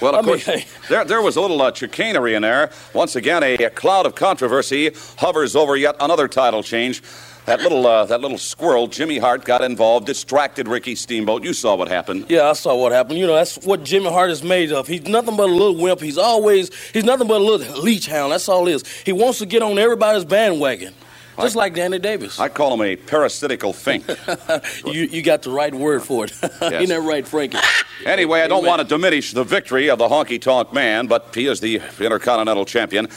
[0.00, 2.70] Well, of I mean, course, there, there was a little uh, chicanery in there.
[2.94, 7.02] Once again, a, a cloud of controversy hovers over yet another title change.
[7.46, 11.44] That little, uh, that little squirrel, Jimmy Hart, got involved, distracted Ricky Steamboat.
[11.44, 12.26] You saw what happened.
[12.30, 13.18] Yeah, I saw what happened.
[13.18, 14.88] You know, that's what Jimmy Hart is made of.
[14.88, 16.00] He's nothing but a little wimp.
[16.00, 18.32] He's always, he's nothing but a little leech hound.
[18.32, 18.86] That's all he is.
[19.04, 20.94] He wants to get on everybody's bandwagon.
[21.38, 22.38] Just like Danny Davis.
[22.38, 24.06] I call him a parasitical fink.
[24.86, 26.32] you, you got the right word for it.
[26.62, 27.58] Ain't that right, Frankie?
[28.06, 31.46] Anyway, I don't want to diminish the victory of the honky tonk man, but he
[31.46, 33.08] is the Intercontinental Champion.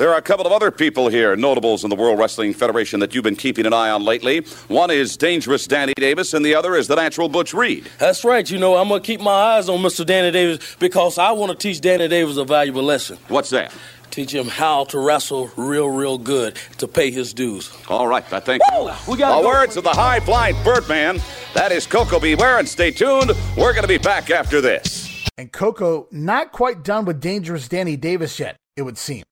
[0.00, 3.14] There are a couple of other people here, notables in the World Wrestling Federation that
[3.14, 4.40] you've been keeping an eye on lately.
[4.68, 7.90] One is Dangerous Danny Davis, and the other is the Natural Butch Reed.
[7.98, 8.50] That's right.
[8.50, 10.06] You know, I'm going to keep my eyes on Mr.
[10.06, 13.18] Danny Davis because I want to teach Danny Davis a valuable lesson.
[13.28, 13.74] What's that?
[14.10, 17.70] Teach him how to wrestle real, real good to pay his dues.
[17.90, 18.62] All right, I think.
[18.72, 18.90] Woo!
[19.06, 19.48] We gotta the go.
[19.48, 21.20] words of the high flying Birdman.
[21.52, 22.34] That is Koko B.
[22.36, 23.32] Ware, and stay tuned.
[23.54, 25.28] We're going to be back after this.
[25.36, 29.24] And Coco not quite done with Dangerous Danny Davis yet, it would seem.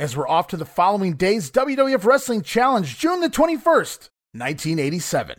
[0.00, 5.38] As we're off to the following day's WWF Wrestling Challenge, June the 21st, 1987.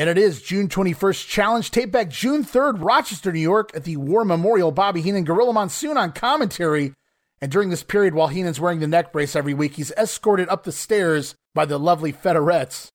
[0.00, 1.70] And it is June 21st challenge.
[1.70, 4.72] Tape back June 3rd, Rochester, New York at the War Memorial.
[4.72, 6.94] Bobby Heenan, Gorilla Monsoon on commentary.
[7.42, 10.64] And during this period, while Heenan's wearing the neck brace every week, he's escorted up
[10.64, 12.88] the stairs by the lovely Federettes.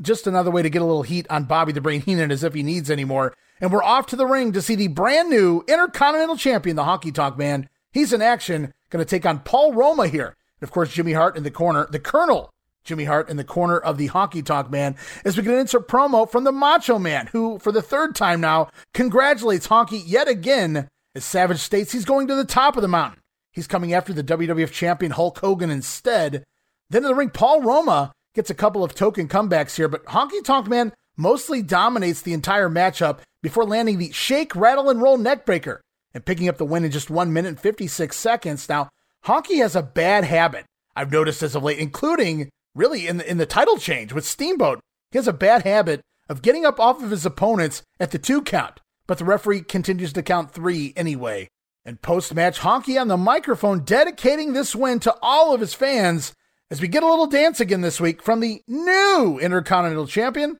[0.00, 2.54] Just- another way to get a little heat on Bobby the Brain Heenan as if
[2.54, 3.32] he needs any more.
[3.60, 7.14] And we're off to the ring to see the brand new Intercontinental Champion, the Honky
[7.14, 7.68] Tonk Man.
[7.92, 10.34] He's in action, going to take on Paul Roma here.
[10.60, 12.50] And of course, Jimmy Hart in the corner, the Colonel
[12.84, 15.88] Jimmy Hart in the corner of the Honky Tonk Man as we get an insert
[15.88, 20.88] promo from the Macho Man, who, for the third time now, congratulates Honky yet again
[21.14, 23.20] as Savage states he's going to the top of the mountain.
[23.52, 26.44] He's coming after the WWF champion Hulk Hogan instead.
[26.90, 30.42] Then in the ring, Paul Roma gets a couple of token comebacks here, but Honky
[30.42, 35.80] Tonk Man mostly dominates the entire matchup before landing the shake, rattle, and roll neckbreaker
[36.14, 38.68] and picking up the win in just 1 minute and 56 seconds.
[38.68, 38.88] Now,
[39.26, 40.64] Honky has a bad habit,
[40.96, 44.80] I've noticed as of late, including really in the, in the title change with Steamboat.
[45.10, 48.42] He has a bad habit of getting up off of his opponents at the two
[48.42, 51.48] count, but the referee continues to count three anyway.
[51.84, 56.32] And post match, Honky on the microphone dedicating this win to all of his fans
[56.70, 60.58] as we get a little dance again this week from the new Intercontinental Champion,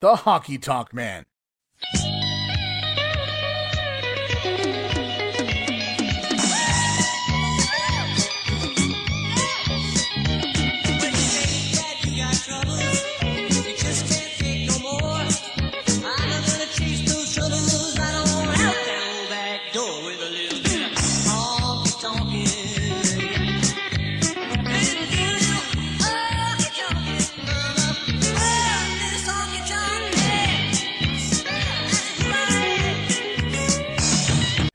[0.00, 1.26] the Honky Tonk Man.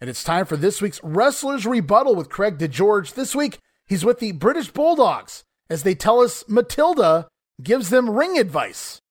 [0.05, 3.15] And it's time for this week's Wrestler's Rebuttal with Craig DeGeorge.
[3.15, 7.27] This week, he's with the British Bulldogs as they tell us Matilda
[7.63, 9.01] gives them ring advice.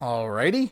[0.00, 0.70] Alrighty.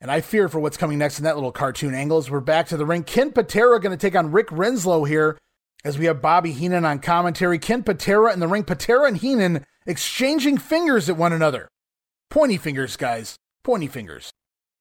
[0.00, 2.66] And I fear for what's coming next in that little cartoon angle as we're back
[2.66, 3.04] to the ring.
[3.04, 5.38] Ken Patera going to take on Rick Renslow here
[5.84, 7.60] as we have Bobby Heenan on commentary.
[7.60, 8.64] Ken Patera in the ring.
[8.64, 11.68] Patera and Heenan exchanging fingers at one another.
[12.28, 13.36] Pointy fingers, guys.
[13.62, 14.32] Pointy fingers.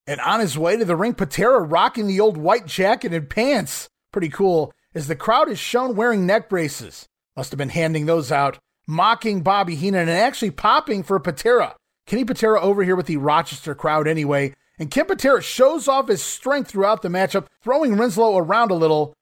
[0.08, 3.88] And on his way to the ring, Patera rocking the old white jacket and pants
[4.16, 7.10] pretty cool is the crowd is shown wearing neck braces.
[7.36, 11.76] Must have been handing those out, mocking Bobby Heenan and actually popping for Patera.
[12.08, 14.54] Kenny Patera over here with the Rochester crowd anyway.
[14.80, 19.14] And Ken Patera shows off his strength throughout the matchup, throwing Renslow around a little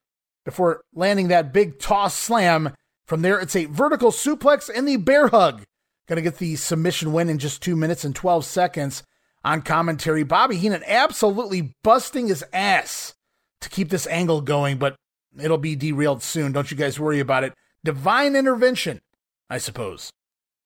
[0.45, 2.75] before landing that big toss slam.
[3.07, 5.63] From there, it's a vertical suplex and the bear hug.
[6.07, 9.01] Going to get the submission win in just two minutes and 12 seconds.
[9.43, 13.15] On commentary, Bobby Heenan absolutely busting his ass
[13.63, 14.95] to keep this angle going, but
[15.39, 16.51] it'll be derailed soon.
[16.51, 17.53] Don't you guys worry about it.
[17.83, 19.01] Divine intervention,
[19.49, 20.11] I suppose.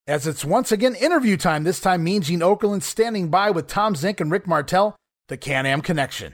[0.07, 3.93] As it's once again interview time, this time Mean Gene Okerlund standing by with Tom
[3.93, 4.95] Zenk and Rick Martel,
[5.27, 6.33] the Can Am Connection.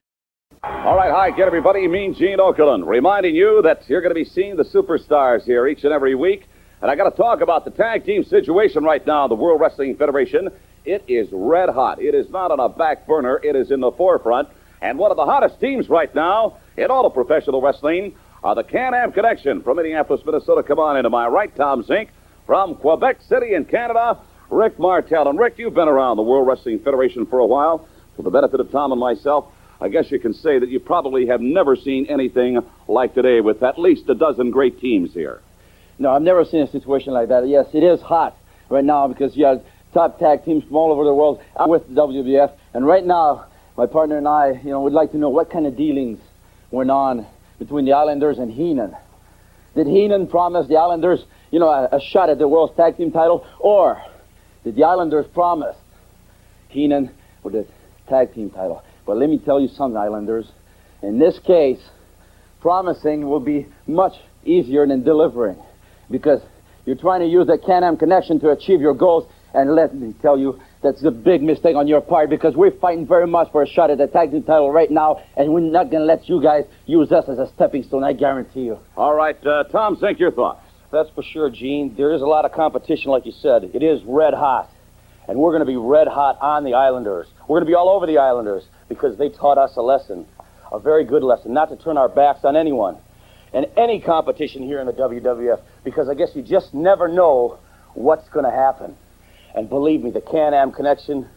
[0.63, 1.87] All right, hi, get everybody.
[1.87, 5.83] Mean Gene Okerlund, reminding you that you're going to be seeing the superstars here each
[5.83, 6.47] and every week.
[6.81, 9.95] And I got to talk about the tag team situation right now, the World Wrestling
[9.95, 10.49] Federation.
[10.85, 12.01] It is red hot.
[12.01, 14.49] It is not on a back burner, it is in the forefront.
[14.83, 18.65] And one of the hottest teams right now in all of professional wrestling are the
[18.65, 20.61] Can Am Connection from Minneapolis, Minnesota.
[20.61, 22.09] Come on into my right, Tom Zenk.
[22.45, 24.19] From Quebec City in Canada,
[24.49, 25.29] Rick Martel.
[25.29, 27.87] And Rick, you've been around the World Wrestling Federation for a while.
[28.17, 29.45] For the benefit of Tom and myself,
[29.79, 33.63] I guess you can say that you probably have never seen anything like today with
[33.63, 35.39] at least a dozen great teams here.
[35.97, 37.47] No, I've never seen a situation like that.
[37.47, 38.35] Yes, it is hot
[38.67, 41.87] right now because you have top tag teams from all over the world I'm with
[41.87, 42.51] the WWF.
[42.73, 43.45] And right now,
[43.77, 46.19] my partner and I, you know, would like to know what kind of dealings
[46.71, 47.25] went on
[47.59, 48.95] between the Islanders and Heenan.
[49.75, 53.11] Did Heenan promise the Islanders, you know, a, a shot at the World's Tag Team
[53.11, 54.01] title, or
[54.63, 55.75] did the Islanders promise
[56.69, 57.11] Heenan
[57.43, 57.67] with the
[58.07, 58.83] Tag Team title?
[59.05, 60.47] But let me tell you something, Islanders.
[61.01, 61.79] In this case,
[62.61, 64.13] promising will be much
[64.45, 65.57] easier than delivering
[66.09, 66.41] because
[66.85, 69.27] you're trying to use the Can-Am connection to achieve your goals.
[69.53, 73.07] And let me tell you, that's a big mistake on your part because we're fighting
[73.07, 75.89] very much for a shot at the tag team title right now, and we're not
[75.89, 78.77] going to let you guys use us as a stepping stone, I guarantee you.
[78.97, 80.61] All right, uh, Tom Zenk, your thoughts.
[80.91, 81.95] That's for sure, Gene.
[81.97, 83.71] There is a lot of competition, like you said.
[83.73, 84.69] It is red hot.
[85.27, 87.27] And we're going to be red hot on the Islanders.
[87.47, 90.27] We're going to be all over the Islanders because they taught us a lesson,
[90.71, 92.97] a very good lesson, not to turn our backs on anyone
[93.53, 97.57] and any competition here in the WWF because I guess you just never know
[97.93, 98.95] what's going to happen.
[99.55, 101.27] And believe me, the Can-Am connection,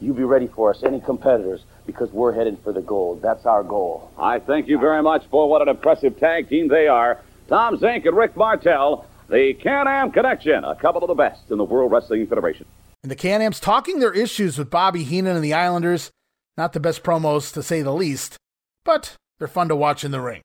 [0.00, 3.20] you be ready for us, any competitors, because we're headed for the gold.
[3.22, 4.10] That's our goal.
[4.18, 7.20] I thank you very much for what an impressive tag team they are.
[7.48, 11.64] Tom Zenk and Rick Martel, the Can-Am Connection, a couple of the best in the
[11.64, 12.64] World Wrestling Federation.
[13.02, 16.10] And the Can-Am's talking their issues with Bobby Heenan and the Islanders.
[16.56, 18.36] Not the best promos, to say the least,
[18.84, 20.40] but they're fun to watch in the ring.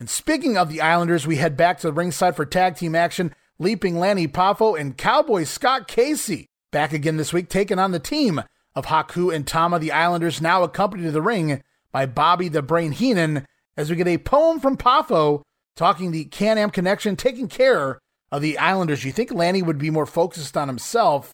[0.00, 3.32] And speaking of the Islanders, we head back to the ringside for tag team action
[3.60, 6.48] Leaping Lanny Poffo and Cowboy Scott Casey.
[6.72, 8.42] Back again this week, taking on the team
[8.74, 12.90] of Haku and Tama, the Islanders, now accompanied to the ring by Bobby the Brain
[12.90, 13.46] Heenan,
[13.76, 15.42] as we get a poem from Poffo
[15.76, 18.00] talking the Can Am connection, taking care
[18.32, 19.04] of the Islanders.
[19.04, 21.32] You think Lanny would be more focused on himself?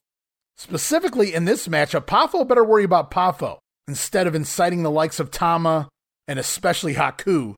[0.58, 3.58] Specifically in this matchup, Poffo better worry about Poffo
[3.88, 5.88] instead of inciting the likes of Tama
[6.28, 7.54] and especially Haku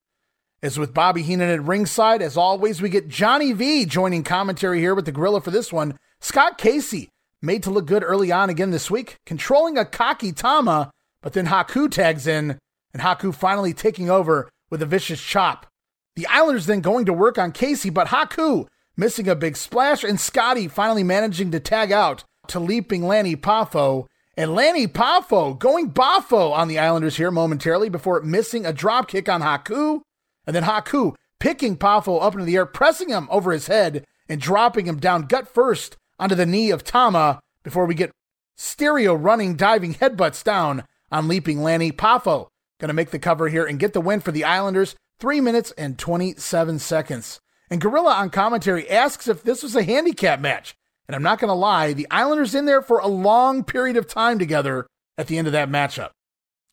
[0.63, 2.23] as with Bobby Heenan at ringside.
[2.23, 5.99] As always, we get Johnny V joining commentary here with the Gorilla for this one.
[6.21, 7.09] Scott Casey
[7.41, 10.91] made to look good early on again this week, controlling a cocky Tama,
[11.21, 12.59] but then Haku tags in,
[12.93, 15.67] and Haku finally taking over with a vicious chop.
[16.15, 20.21] The Islanders then going to work on Casey, but Haku missing a big splash, and
[20.21, 24.07] Scotty finally managing to tag out to leaping Lanny Poffo.
[24.37, 29.29] And Lanny Poffo going boffo on the Islanders here momentarily before missing a drop kick
[29.29, 30.01] on Haku.
[30.47, 34.41] And then Haku picking Poffo up into the air, pressing him over his head and
[34.41, 38.13] dropping him down gut first onto the knee of Tama before we get
[38.57, 42.49] stereo running, diving headbutts down on leaping Lanny Poffo.
[42.79, 45.73] Going to make the cover here and get the win for the Islanders, 3 minutes
[45.79, 47.41] and 27 seconds.
[47.71, 50.75] And Gorilla on commentary asks if this was a handicap match.
[51.09, 54.07] And I'm not going to lie, the Islanders in there for a long period of
[54.07, 54.87] time together
[55.19, 56.11] at the end of that matchup.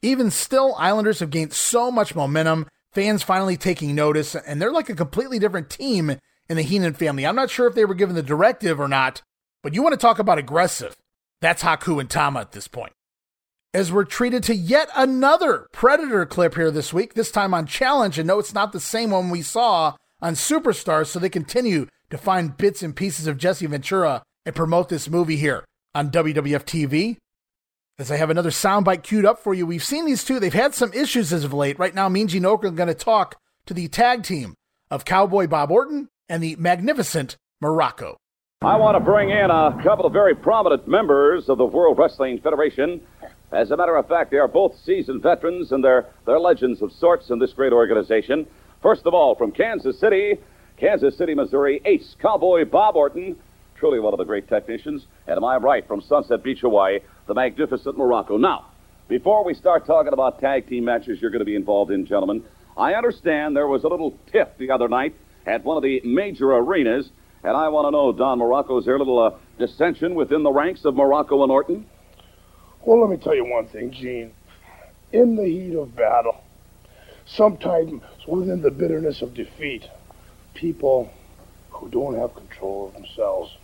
[0.02, 4.90] Even still, Islanders have gained so much momentum, fans finally taking notice, and they're like
[4.90, 6.18] a completely different team
[6.50, 7.26] in the Heenan family.
[7.26, 9.22] I'm not sure if they were given the directive or not,
[9.64, 10.96] but you want to talk about aggressive.
[11.42, 12.94] That's Haku and Tama at this point.
[13.74, 18.18] As we're treated to yet another Predator clip here this week, this time on Challenge,
[18.18, 22.18] and no, it's not the same one we saw on Superstars, so they continue to
[22.18, 25.64] find bits and pieces of Jesse Ventura and promote this movie here
[25.94, 27.18] on WWF TV.
[28.00, 30.40] As I have another soundbite queued up for you, we've seen these two.
[30.40, 31.78] They've had some issues as of late.
[31.78, 33.36] Right now, Mean Gene Okerlund going to talk
[33.66, 34.56] to the tag team
[34.90, 38.16] of Cowboy Bob Orton and the magnificent Muraco.
[38.62, 42.40] I want to bring in a couple of very prominent members of the World Wrestling
[42.40, 43.02] Federation.
[43.52, 46.94] As a matter of fact, they are both seasoned veterans and they're, they're legends of
[46.94, 48.48] sorts in this great organization.
[48.82, 50.38] First of all, from Kansas City,
[50.78, 53.36] Kansas City, Missouri, ace cowboy Bob Orton,
[53.76, 55.08] truly one of the great technicians.
[55.28, 57.00] And am I right, from Sunset Beach, Hawaii,
[57.30, 58.40] the magnificent Muraco.
[58.40, 58.66] Now,
[59.08, 62.44] before we start talking about tag team matches you're going to be involved in, gentlemen,
[62.76, 65.16] I understand there was a little tiff the other night
[65.46, 67.12] at one of the major arenas,
[67.44, 70.52] and I want to know, Don Muraco, is there a little uh, dissension within the
[70.52, 71.86] ranks of Muraco and Orton?
[72.82, 74.32] Well, let me tell you one thing, Gene.
[75.12, 76.44] In the heat of battle,
[77.28, 79.88] sometimes within the bitterness of defeat,
[80.56, 81.12] people
[81.70, 83.56] who don't have control of themselves,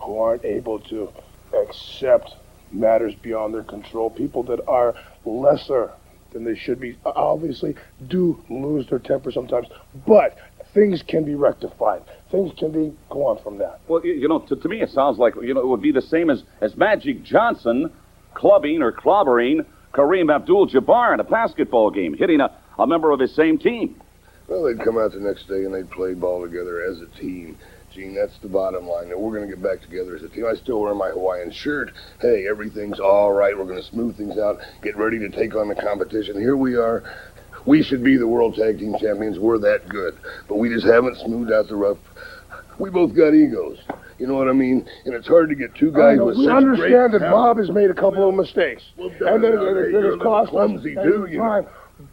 [0.00, 1.12] who aren't able to
[1.52, 2.34] accept
[2.74, 4.94] matters beyond their control, people that are
[5.24, 5.90] lesser
[6.32, 7.74] than they should be, obviously
[8.08, 9.68] do lose their temper sometimes.
[10.06, 10.36] But
[10.74, 12.02] things can be rectified.
[12.30, 13.80] Things can be go on from that.
[13.88, 15.92] Well, you, you know, to, to me it sounds like you know it would be
[15.92, 17.90] the same as as Magic Johnson
[18.34, 19.64] clubbing or clobbering
[19.94, 24.00] Kareem Abdul-Jabbar in a basketball game, hitting a, a member of his same team.
[24.48, 27.56] Well, they'd come out the next day and they'd play ball together as a team.
[27.94, 29.08] Gene, that's the bottom line.
[29.08, 30.46] That we're going to get back together as a team.
[30.46, 31.92] I still wear my Hawaiian shirt.
[32.20, 33.56] Hey, everything's all right.
[33.56, 34.58] We're going to smooth things out.
[34.82, 36.40] Get ready to take on the competition.
[36.40, 37.04] Here we are.
[37.66, 39.38] We should be the world tag team champions.
[39.38, 40.18] We're that good,
[40.48, 41.98] but we just haven't smoothed out the rough.
[42.80, 43.78] We both got egos.
[44.18, 44.86] You know what I mean?
[45.04, 47.70] And it's hard to get two guys with we such understand great that Bob has
[47.70, 51.26] made a couple of mistakes, Well, and then it, has cost us clumsy and too,
[51.30, 51.66] you time.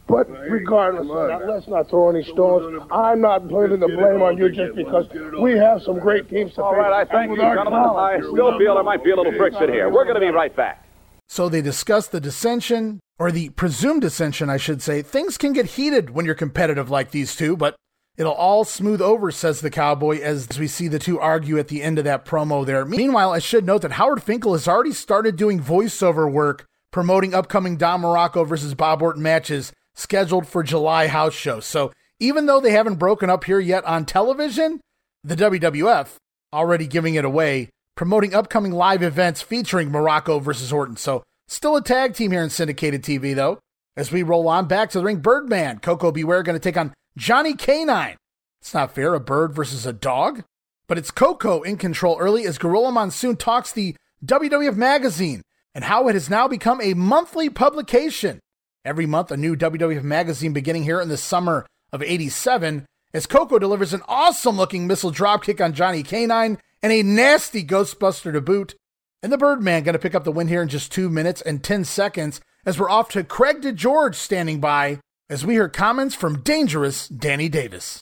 [0.08, 2.84] But regardless, come on not- let's not throw any stones.
[2.92, 5.34] I'm not putting the Let's get it blame on you just because Let's get it
[5.36, 6.80] all we have some great teams to All face.
[6.80, 7.74] right, I thank you, gentlemen.
[7.74, 9.90] I still feel there might be a little friction here.
[9.90, 10.84] We're going to be right back.
[11.30, 15.02] So they discuss the dissension, or the presumed dissension, I should say.
[15.02, 17.76] Things can get heated when you're competitive like these two, but
[18.18, 21.82] it'll all smooth over, says the Cowboy, as we see the two argue at the
[21.82, 22.84] end of that promo there.
[22.84, 27.78] Meanwhile, I should note that Howard Finkel has already started doing voiceover work promoting upcoming
[27.78, 31.66] Don Muraco versus Bob Orton matches scheduled for July house shows.
[31.66, 34.80] So even though they haven't broken up here yet on television,
[35.24, 36.16] the WWF
[36.54, 40.98] already giving it away, promoting upcoming live events featuring Muraco versus Orton.
[40.98, 43.60] So still a tag team here in syndicated TV, though.
[43.98, 46.24] As we roll on back to the ring, Birdman, Koko B.
[46.24, 48.16] Ware going to take on Johnny Canine.
[48.62, 50.44] It's not fair, a bird versus a dog.
[50.88, 55.42] But it's Koko in control early as Gorilla Monsoon talks the WWF magazine
[55.74, 58.40] and how it has now become a monthly publication.
[58.84, 63.60] Every month, a new WWF magazine beginning here in the summer of 87, as Koko
[63.60, 68.74] delivers an awesome looking missile dropkick on Johnny Canine and a nasty Ghostbuster to boot.
[69.22, 71.64] And the Birdman going to pick up the win here in just two minutes and
[71.64, 76.42] 10 seconds as we're off to Craig DeGeorge standing by as we hear comments from
[76.42, 78.02] dangerous Danny Davis.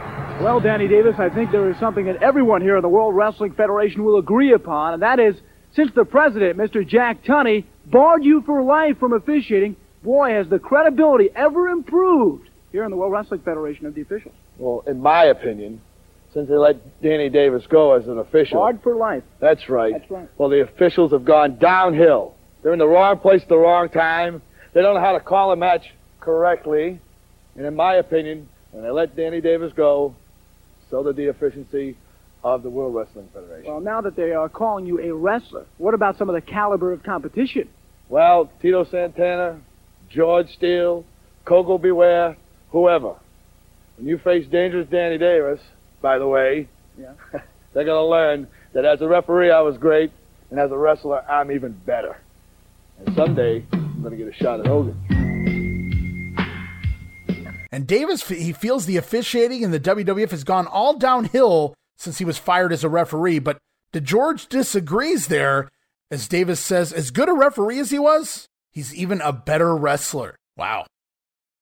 [0.00, 3.54] Well, Danny Davis, I think there is something that everyone here in the World Wrestling
[3.54, 5.36] Federation will agree upon, and that is
[5.76, 6.86] since the president, Mr.
[6.86, 9.76] Jack Tunney, barred you for life from officiating,
[10.06, 14.34] boy, has the credibility ever improved here in the World Wrestling Federation of the officials.
[14.56, 15.82] Well, in my opinion,
[16.32, 18.60] since they let Danny Davis go as an official.
[18.60, 19.24] Barred for life.
[19.40, 19.92] That's right.
[19.98, 20.28] That's right.
[20.38, 22.34] Well, the officials have gone downhill.
[22.62, 24.40] They're in the wrong place at the wrong time.
[24.72, 25.84] They don't know how to call a match
[26.20, 27.00] correctly.
[27.56, 30.14] And in my opinion, when they let Danny Davis go,
[30.90, 31.96] so did the efficiency
[32.44, 33.70] of the World Wrestling Federation.
[33.70, 36.92] Well, now that they are calling you a wrestler, what about some of the caliber
[36.92, 37.68] of competition?
[38.08, 39.60] Well, Tito Santana,
[40.10, 41.04] George Steele,
[41.44, 41.90] Koko B.
[41.90, 42.36] Ware,
[42.70, 43.14] whoever.
[43.96, 45.60] When you face dangerous Danny Davis,
[46.02, 47.12] by the way, Yeah.
[47.72, 50.10] They're going to learn that as a referee, I was great,
[50.50, 52.16] and as a wrestler, I'm even better.
[52.98, 54.96] And someday, I'm going to get a shot at Hogan.
[57.70, 62.24] And Davis, he feels the officiating in the WWF has gone all downhill since he
[62.24, 63.40] was fired as a referee.
[63.40, 63.58] But
[63.92, 65.68] DeGeorge disagrees there,
[66.10, 68.46] as Davis says, as good a referee as he was,
[68.76, 70.36] he's even a better wrestler.
[70.54, 70.84] Wow.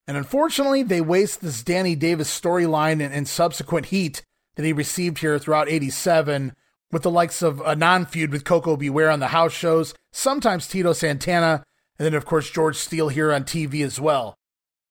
[0.09, 4.23] And unfortunately, they waste this Danny Davis storyline and, and, subsequent heat
[4.57, 6.55] that he received here throughout 87
[6.91, 8.91] with the likes of a non feud with Koko B.
[8.91, 11.63] Ware on the house shows, sometimes Tito Santana,
[11.99, 14.35] and then, of course, George Steele here on TV as well.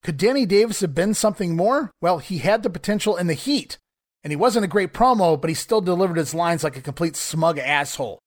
[0.01, 1.91] Could Danny Davis have been something more?
[2.01, 3.77] Well, he had the potential in the heat,
[4.23, 7.17] and he wasn't a great promo, but he still delivered his lines like a complete
[7.17, 8.19] smug asshole.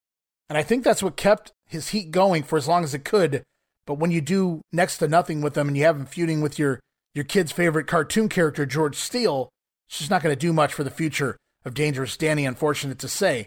[0.51, 3.43] And I think that's what kept his heat going for as long as it could
[3.87, 6.59] but when you do next to nothing with them and you have them feuding with
[6.59, 6.81] your
[7.15, 9.49] your kid's favorite cartoon character, George Steele,
[9.89, 13.09] it's just not going to do much for the future of Dangerous Danny, unfortunate to
[13.09, 13.47] say.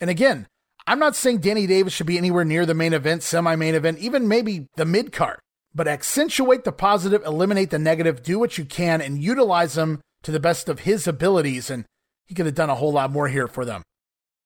[0.00, 0.48] And again,
[0.86, 3.98] I'm not saying Danny Davis should be anywhere near the main event, semi main event,
[3.98, 5.38] even maybe the mid card,
[5.74, 10.32] but accentuate the positive, eliminate the negative, do what you can, and utilize them to
[10.32, 11.70] the best of his abilities.
[11.70, 11.84] And
[12.26, 13.82] he could have done a whole lot more here for them.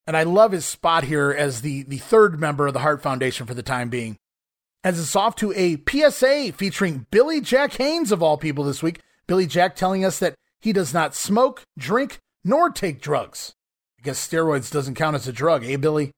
[0.05, 3.47] And I love his spot here as the, the third member of the Hart Foundation
[3.47, 4.17] for the time being
[4.85, 9.01] as it's off to a PSA featuring Billy Jack Haynes of all people this week.
[9.25, 13.55] Billy Jack telling us that he does not smoke, drink, nor take drugs.
[13.99, 16.11] I guess steroids doesn't count as a drug, eh, Billy?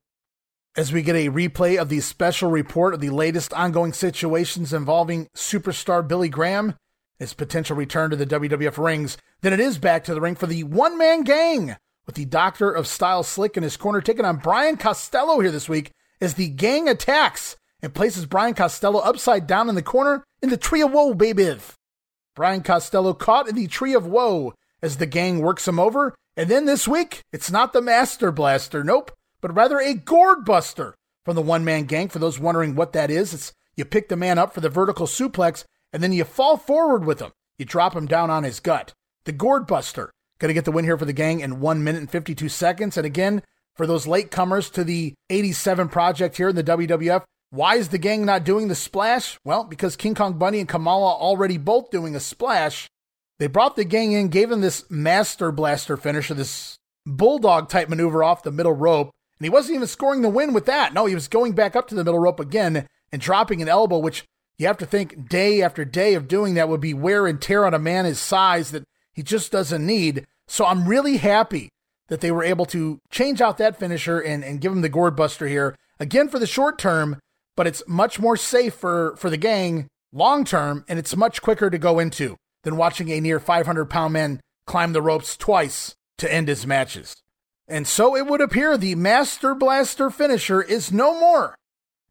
[0.76, 5.28] As we get a replay of the special report of the latest ongoing situations involving
[5.34, 6.74] superstar Billy Graham,
[7.18, 10.46] his potential return to the WWF rings, then it is back to the ring for
[10.46, 14.36] the one man gang with the Doctor of Style Slick in his corner taking on
[14.36, 15.90] Brian Costello here this week
[16.20, 20.56] as the gang attacks and places Brian Costello upside down in the corner in the
[20.56, 21.56] Tree of Woe, baby.
[22.34, 26.14] Brian Costello caught in the Tree of Woe as the gang works him over.
[26.36, 29.10] And then this week, it's not the Master Blaster, nope,
[29.40, 32.08] but rather a Gourd Buster from the one man gang.
[32.08, 35.06] For those wondering what that is, it's you pick the man up for the vertical
[35.06, 37.32] suplex and then you fall forward with him.
[37.58, 38.92] You drop him down on his gut.
[39.24, 40.10] The Gourd Buster.
[40.38, 42.96] Going to get the win here for the gang in 1 minute and 52 seconds.
[42.96, 43.42] And again,
[43.74, 47.98] for those late comers to the 87 project here in the WWF, why is the
[47.98, 49.38] gang not doing the splash?
[49.44, 52.88] Well, because King Kong Bundy and Kamala already both doing a splash.
[53.38, 58.22] They brought the gang in, gave him this master blaster finisher, this bulldog type maneuver
[58.22, 60.92] off the middle rope, and he wasn't even scoring the win with that.
[60.92, 63.98] No, he was going back up to the middle rope again and dropping an elbow,
[63.98, 64.24] which
[64.58, 67.64] you have to think day after day of doing that would be wear and tear
[67.64, 70.26] on a man his size that he just doesn't need.
[70.48, 71.70] So I'm really happy
[72.08, 75.14] that they were able to change out that finisher and, and give him the gourd
[75.14, 75.76] buster here.
[76.00, 77.18] Again, for the short term,
[77.58, 81.68] but it's much more safe for, for the gang long term, and it's much quicker
[81.68, 86.32] to go into than watching a near 500 pound man climb the ropes twice to
[86.32, 87.16] end his matches.
[87.66, 91.56] And so it would appear the Master Blaster finisher is no more,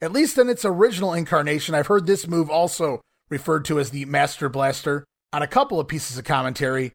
[0.01, 1.73] at least in its original incarnation.
[1.73, 5.87] I've heard this move also referred to as the Master Blaster on a couple of
[5.87, 6.91] pieces of commentary,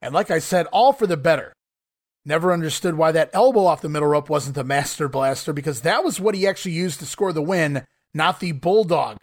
[0.00, 1.52] and like I said, all for the better.
[2.24, 6.04] Never understood why that elbow off the middle rope wasn't the Master Blaster because that
[6.04, 7.84] was what he actually used to score the win
[8.16, 9.18] not the Bulldog.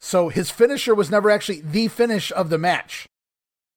[0.00, 3.06] So his finisher was never actually the finish of the match.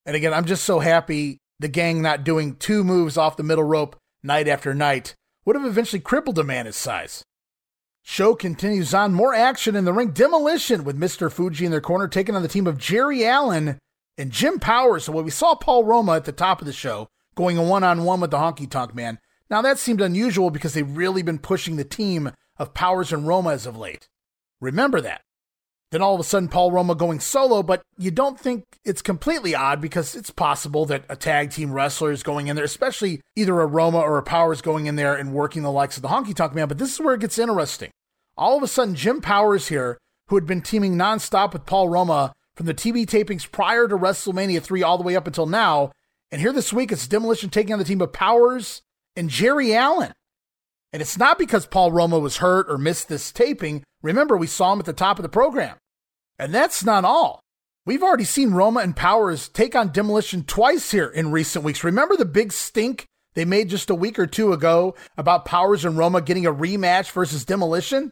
[0.05, 3.63] And again, I'm just so happy the gang not doing two moves off the middle
[3.63, 7.23] rope night after night would have eventually crippled a man his size.
[8.03, 9.13] Show continues on.
[9.13, 10.11] More action in the ring.
[10.11, 11.31] Demolition with Mr.
[11.31, 13.77] Fuji in their corner, taking on the team of Jerry Allen
[14.17, 15.05] and Jim Powers.
[15.05, 18.03] So when we saw Paul Roma at the top of the show going one on
[18.03, 19.19] one with the Honky Tonk Man,
[19.49, 23.51] now that seemed unusual because they've really been pushing the team of Powers and Roma
[23.51, 24.07] as of late.
[24.61, 25.21] Remember that.
[25.91, 29.55] Then all of a sudden, Paul Roma going solo, but you don't think it's completely
[29.55, 33.59] odd because it's possible that a tag team wrestler is going in there, especially either
[33.59, 36.35] a Roma or a Powers going in there and working the likes of the Honky
[36.35, 36.67] Tonk Man.
[36.67, 37.89] But this is where it gets interesting.
[38.37, 39.97] All of a sudden, Jim Powers here,
[40.27, 44.61] who had been teaming nonstop with Paul Roma from the TV tapings prior to WrestleMania
[44.61, 45.91] 3 all the way up until now,
[46.31, 48.83] and here this week it's Demolition taking on the team of Powers
[49.15, 50.13] and Jerry Allen.
[50.91, 53.83] And it's not because Paul Roma was hurt or missed this taping.
[54.01, 55.77] Remember, we saw him at the top of the program.
[56.37, 57.41] And that's not all.
[57.85, 61.83] We've already seen Roma and Powers take on Demolition twice here in recent weeks.
[61.83, 65.97] Remember the big stink they made just a week or two ago about Powers and
[65.97, 68.11] Roma getting a rematch versus Demolition?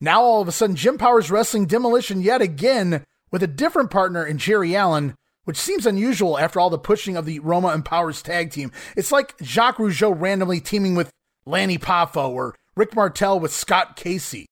[0.00, 4.24] Now all of a sudden, Jim Powers wrestling Demolition yet again with a different partner
[4.24, 5.14] in Jerry Allen,
[5.44, 8.70] which seems unusual after all the pushing of the Roma and Powers tag team.
[8.96, 11.10] It's like Jacques Rougeau randomly teaming with
[11.48, 14.46] Lanny Poffo or Rick Martel with Scott Casey.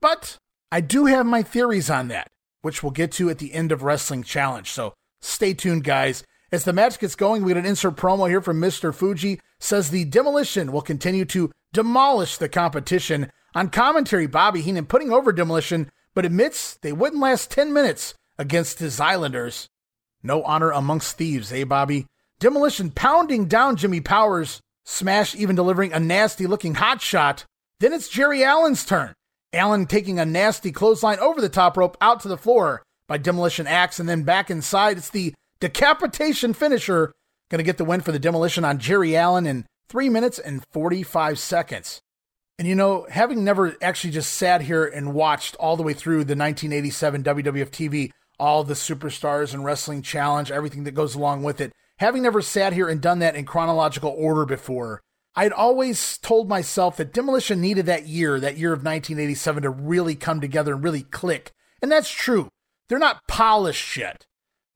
[0.00, 0.38] But
[0.72, 2.28] I do have my theories on that,
[2.62, 4.68] which we'll get to at the end of Wrestling Challenge.
[4.70, 6.24] So stay tuned, guys.
[6.50, 8.94] As the match gets going, we get an insert promo here from Mr.
[8.94, 13.30] Fuji says the demolition will continue to demolish the competition.
[13.54, 18.80] On commentary, Bobby Heenan putting over demolition, but admits they wouldn't last 10 minutes against
[18.80, 19.68] his Islanders.
[20.22, 22.06] No honor amongst thieves, eh, Bobby?
[22.38, 27.44] Demolition pounding down Jimmy Powers, Smash even delivering a nasty looking hot shot.
[27.80, 29.14] Then it's Jerry Allen's turn.
[29.52, 33.66] Allen taking a nasty clothesline over the top rope out to the floor by Demolition
[33.66, 34.96] Axe and then back inside.
[34.96, 37.12] It's the decapitation finisher.
[37.50, 40.64] Going to get the win for the Demolition on Jerry Allen in 3 minutes and
[40.72, 42.00] 45 seconds.
[42.58, 46.24] And you know, having never actually just sat here and watched all the way through
[46.24, 51.60] the 1987 WWF TV, all the superstars and wrestling challenge, everything that goes along with
[51.60, 55.02] it, having never sat here and done that in chronological order before,
[55.34, 60.14] I'd always told myself that Demolition needed that year, that year of 1987, to really
[60.14, 61.52] come together and really click.
[61.80, 62.48] And that's true.
[62.88, 64.26] They're not polished yet,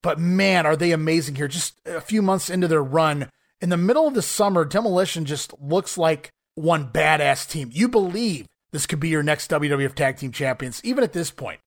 [0.02, 1.48] but man, are they amazing here.
[1.48, 3.28] Just a few months into their run,
[3.60, 7.70] in the middle of the summer, Demolition just looks like one badass team.
[7.72, 11.60] You believe this could be your next WWF Tag Team Champions, even at this point.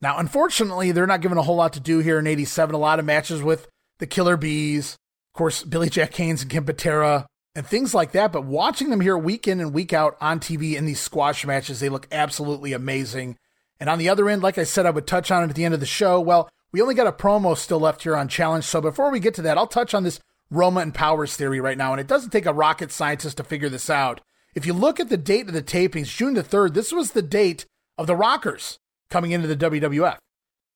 [0.00, 2.74] Now, unfortunately, they're not given a whole lot to do here in 87.
[2.74, 3.68] A lot of matches with
[4.02, 4.98] the Killer Bees,
[5.32, 7.24] of course, Billy Jack Haynes and Ken Patera,
[7.54, 8.32] and things like that.
[8.32, 11.78] But watching them here week in and week out on TV in these squash matches,
[11.78, 13.38] they look absolutely amazing.
[13.78, 15.64] And on the other end, like I said, I would touch on it at the
[15.64, 16.20] end of the show.
[16.20, 18.64] Well, we only got a promo still left here on Challenge.
[18.64, 20.18] So before we get to that, I'll touch on this
[20.50, 21.92] Roma and Powers theory right now.
[21.92, 24.20] And it doesn't take a rocket scientist to figure this out.
[24.56, 27.22] If you look at the date of the tapings, June the 3rd, this was the
[27.22, 28.80] date of the Rockers
[29.10, 30.18] coming into the WWF.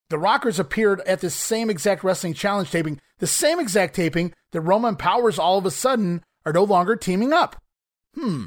[0.08, 4.60] The Rockers appeared at the same exact Wrestling Challenge taping, the same exact taping that
[4.60, 7.56] Roman Powers all of a sudden are no longer teaming up.
[8.14, 8.44] Hmm.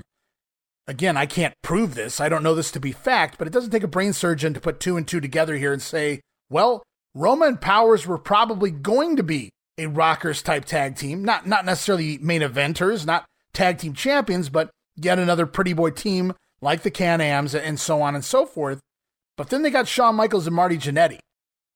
[0.88, 2.20] Again, I can't prove this.
[2.20, 4.60] I don't know this to be fact, but it doesn't take a brain surgeon to
[4.60, 6.82] put two and two together here and say, well,
[7.14, 11.66] Roma and Powers were probably going to be a Rockers type tag team, not not
[11.66, 16.91] necessarily main eventers, not tag team champions, but yet another pretty boy team like the
[16.91, 18.80] Can Ams and so on and so forth.
[19.38, 21.20] But then they got Shawn Michaels and Marty Jannetty,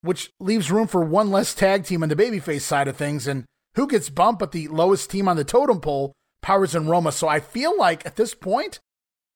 [0.04, 3.26] which leaves room for one less tag team on the babyface side of things.
[3.26, 3.46] And
[3.76, 7.12] who gets bumped but the lowest team on the totem pole, Powers and Roma.
[7.12, 8.80] So I feel like at this point,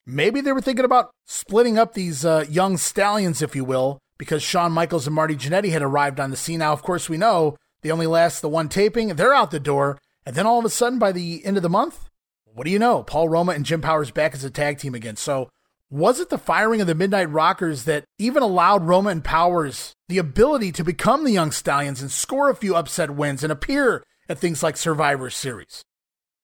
[0.05, 4.43] maybe they were thinking about splitting up these uh, young stallions, if you will, because
[4.43, 6.59] Shawn Michaels and Marty Jannetty had arrived on the scene.
[6.59, 9.97] Now, of course, we know they only last the one taping, they're out the door.
[10.25, 12.09] And then all of a sudden, by the end of the month,
[12.43, 13.03] what do you know?
[13.03, 15.15] Paul Roma and Jim Powers back as a tag team again.
[15.15, 15.49] So
[15.89, 20.17] was it the firing of the Midnight Rockers that even allowed Roma and Powers the
[20.17, 24.37] ability to become the Young Stallions and score a few upset wins and appear at
[24.37, 25.83] things like Survivor Series?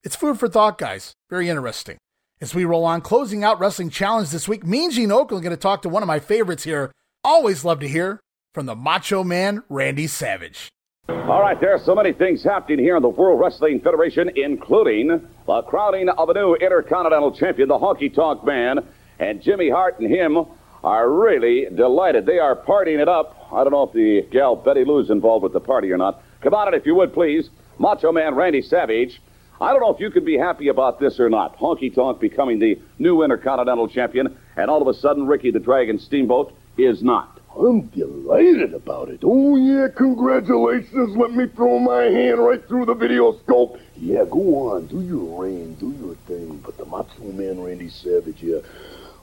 [0.03, 1.13] It's food for thought, guys.
[1.29, 1.97] Very interesting.
[2.39, 5.57] As we roll on, closing out Wrestling Challenge this week, Mean Gene Okerlund going to
[5.57, 6.91] talk to one of my favorites here.
[7.23, 8.21] Always love to hear
[8.53, 10.69] from the Macho Man, Randy Savage.
[11.09, 15.27] All right, there are so many things happening here in the World Wrestling Federation, including
[15.47, 18.79] the crowning of a new Intercontinental Champion, the Honky Tonk Man,
[19.19, 20.45] and Jimmy Hart and him
[20.83, 22.25] are really delighted.
[22.25, 23.47] They are partying it up.
[23.51, 26.21] I don't know if the gal Betty Lou's involved with the party or not.
[26.41, 27.49] Come on in, if you would, please.
[27.79, 29.21] Macho Man Randy Savage.
[29.61, 31.57] I don't know if you could be happy about this or not.
[31.57, 35.97] Honky Tonk becoming the new Intercontinental Champion, and all of a sudden Ricky the Dragon
[35.99, 37.39] Steamboat is not.
[37.55, 39.19] I'm delighted about it.
[39.23, 41.15] Oh, yeah, congratulations.
[41.15, 43.77] Let me throw my hand right through the video scope.
[43.95, 44.87] Yeah, go on.
[44.87, 45.75] Do your reign.
[45.75, 46.57] Do your thing.
[46.65, 48.57] But the Macho Man Randy Savage, yeah,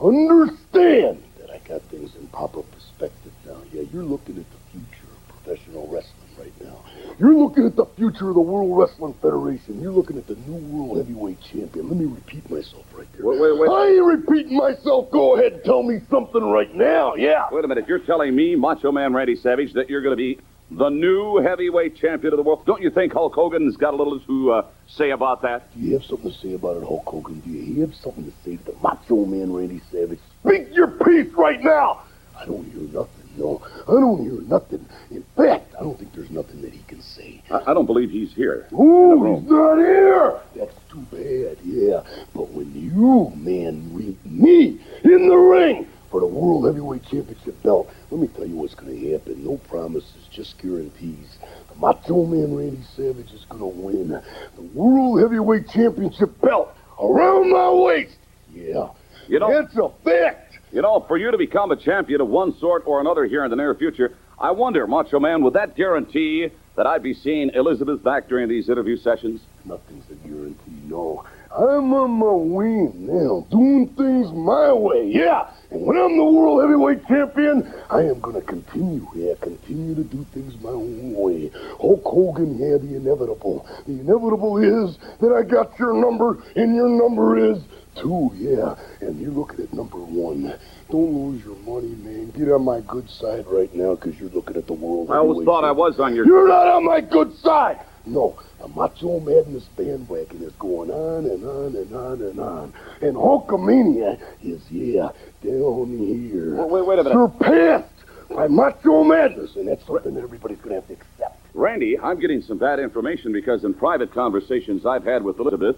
[0.01, 3.57] understand that I got things in proper perspective now.
[3.71, 6.83] Yeah, you're looking at the future of professional wrestling right now.
[7.19, 9.79] You're looking at the future of the World Wrestling Federation.
[9.81, 11.87] You're looking at the new World Heavyweight Champion.
[11.87, 13.25] Let me repeat myself right there.
[13.25, 13.69] Wait, wait, wait.
[13.69, 15.11] I ain't repeating myself.
[15.11, 17.15] Go ahead and tell me something right now.
[17.15, 17.45] Yeah.
[17.51, 17.83] Wait a minute.
[17.83, 20.39] If you're telling me, Macho Man Randy Savage, that you're going to be
[20.71, 22.65] the new heavyweight champion of the world.
[22.65, 25.73] Don't you think Hulk Hogan's got a little to uh, say about that?
[25.73, 27.41] Do you have something to say about it, Hulk Hogan?
[27.41, 30.19] Do you have something to say to the Macho Man Randy Savage?
[30.43, 32.03] Speak your piece right now.
[32.39, 33.21] I don't hear nothing.
[33.37, 34.85] No, I don't hear nothing.
[35.09, 37.41] In fact, I don't think there's nothing that he can say.
[37.49, 38.67] I, I don't believe he's here.
[38.73, 40.39] Ooh, he's not here.
[40.55, 41.57] That's too bad.
[41.63, 42.03] Yeah,
[42.33, 47.89] but when you man meet me in the ring for the World Heavyweight Championship belt,
[48.09, 49.45] let me tell you what's going to happen.
[49.45, 51.37] No promises, just guarantees.
[51.69, 57.51] The Macho Man Randy Savage is going to win the World Heavyweight Championship belt around
[57.51, 58.15] my waist.
[58.53, 58.89] Yeah,
[59.27, 60.59] You know, it's a fact.
[60.71, 63.49] You know, for you to become a champion of one sort or another here in
[63.49, 68.01] the near future, I wonder, Macho Man, would that guarantee that I'd be seeing Elizabeth
[68.03, 69.41] back during these interview sessions?
[69.65, 71.25] Nothing's a guarantee, no.
[71.51, 75.49] I'm on my way now, doing things my way, yeah.
[75.71, 80.25] And when I'm the world heavyweight champion, I am gonna continue, here, continue to do
[80.33, 81.49] things my own way.
[81.79, 83.65] Hulk Hogan, yeah, the inevitable.
[83.87, 87.63] The inevitable is that I got your number, and your number is
[87.95, 88.75] two, yeah.
[88.99, 90.53] And you're looking at number one.
[90.89, 92.31] Don't lose your money, man.
[92.31, 95.09] Get on my good side right now, because you're looking at the world.
[95.09, 97.79] I always thought I was on your You're not on my good side.
[98.05, 102.73] No, the Macho Madness bandwagon is going on and on and on and on.
[102.99, 105.09] And Hulkamania is, yeah,
[105.43, 106.55] down here.
[106.55, 107.31] Wait, wait, wait a minute.
[107.39, 107.93] Surpassed
[108.29, 109.55] by Macho Madness.
[109.55, 111.37] And that's something that everybody's going to have to accept.
[111.53, 115.75] Randy, I'm getting some bad information because in private conversations I've had with Elizabeth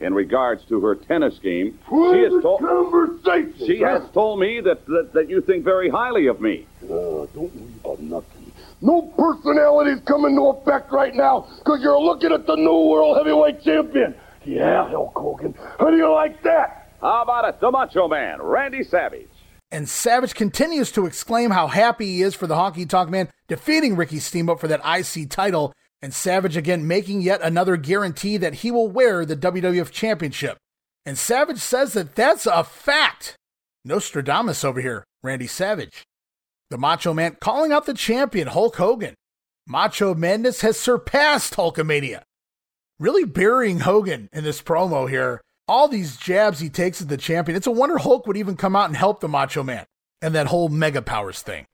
[0.00, 3.54] in regards to her tennis game, she has told conversation.
[3.66, 6.66] she has told me that, that that you think very highly of me.
[6.82, 6.88] Uh,
[7.32, 8.52] don't worry about nothing.
[8.80, 13.62] No personalities come into effect right now because you're looking at the new world heavyweight
[13.62, 14.16] champion.
[14.44, 15.54] Yeah, Hulk Hogan.
[15.78, 16.81] How do you like that?
[17.02, 17.60] How about it?
[17.60, 19.28] The Macho Man, Randy Savage.
[19.72, 23.96] And Savage continues to exclaim how happy he is for the Honky Tonk Man defeating
[23.96, 28.70] Ricky Steamboat for that IC title, and Savage again making yet another guarantee that he
[28.70, 30.58] will wear the WWF Championship.
[31.04, 33.36] And Savage says that that's a fact.
[33.84, 36.04] Nostradamus over here, Randy Savage.
[36.70, 39.14] The Macho Man calling out the champion, Hulk Hogan.
[39.66, 42.22] Macho Madness has surpassed Hulkamania.
[43.00, 45.40] Really burying Hogan in this promo here.
[45.68, 47.56] All these jabs he takes at the champion.
[47.56, 49.86] It's a wonder Hulk would even come out and help the Macho Man
[50.20, 51.66] and that whole Mega Powers thing.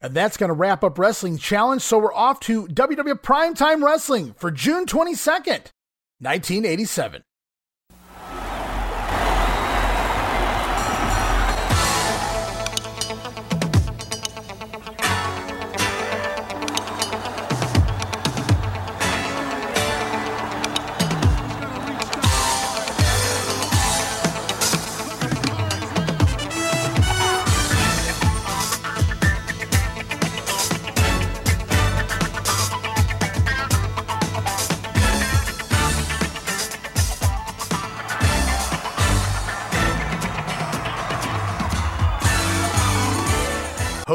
[0.00, 1.82] And that's going to wrap up Wrestling Challenge.
[1.82, 5.72] So we're off to WW Primetime Wrestling for June 22nd,
[6.20, 7.22] 1987.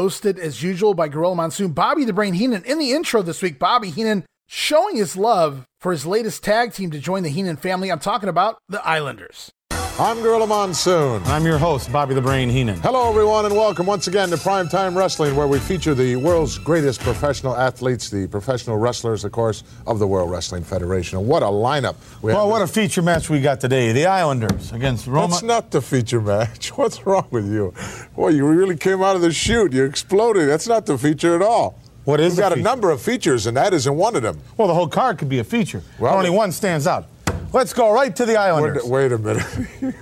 [0.04, 2.64] Hosted as usual by Gorilla Monsoon, Bobby the Brain Heenan.
[2.64, 6.90] In the intro this week, Bobby Heenan showing his love for his latest tag team
[6.90, 7.90] to join the Heenan family.
[7.90, 9.50] I'm talking about the Islanders.
[9.96, 11.22] I'm Gorilla Monsoon.
[11.26, 12.80] I'm your host, Bobby the Brain Heenan.
[12.80, 17.00] Hello, everyone, and welcome once again to Primetime Wrestling, where we feature the world's greatest
[17.00, 21.18] professional athletes, the professional wrestlers, of course, of the World Wrestling Federation.
[21.18, 23.92] And what a lineup we Well, what a feature match we got today.
[23.92, 25.28] The Islanders against Roma.
[25.28, 26.68] That's not the feature match.
[26.76, 27.72] What's wrong with you?
[28.16, 29.72] Boy, you really came out of the chute.
[29.72, 30.48] You exploded.
[30.48, 31.78] That's not the feature at all.
[32.02, 34.40] What is We've got a number of features, and that isn't one of them.
[34.56, 35.82] Well, the whole card could be a feature.
[36.00, 37.06] Well, Only one stands out.
[37.54, 38.82] Let's go right to the Islanders.
[38.82, 39.94] Wait, wait a minute.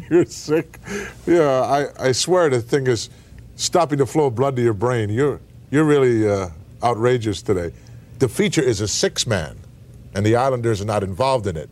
[0.10, 0.78] You're sick.
[1.26, 3.10] Yeah, I, I swear the thing is
[3.56, 5.10] stopping the flow of blood to your brain.
[5.10, 5.38] You're,
[5.70, 6.48] you're really uh,
[6.82, 7.74] outrageous today.
[8.20, 9.58] The feature is a six man,
[10.14, 11.68] and the Islanders are not involved in it.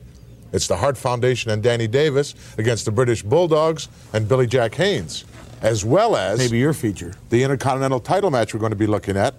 [0.53, 5.25] It's the Hart Foundation and Danny Davis against the British Bulldogs and Billy Jack Haynes,
[5.63, 7.15] as well as Maybe your feature.
[7.31, 9.35] the Intercontinental title match we're going to be looking at.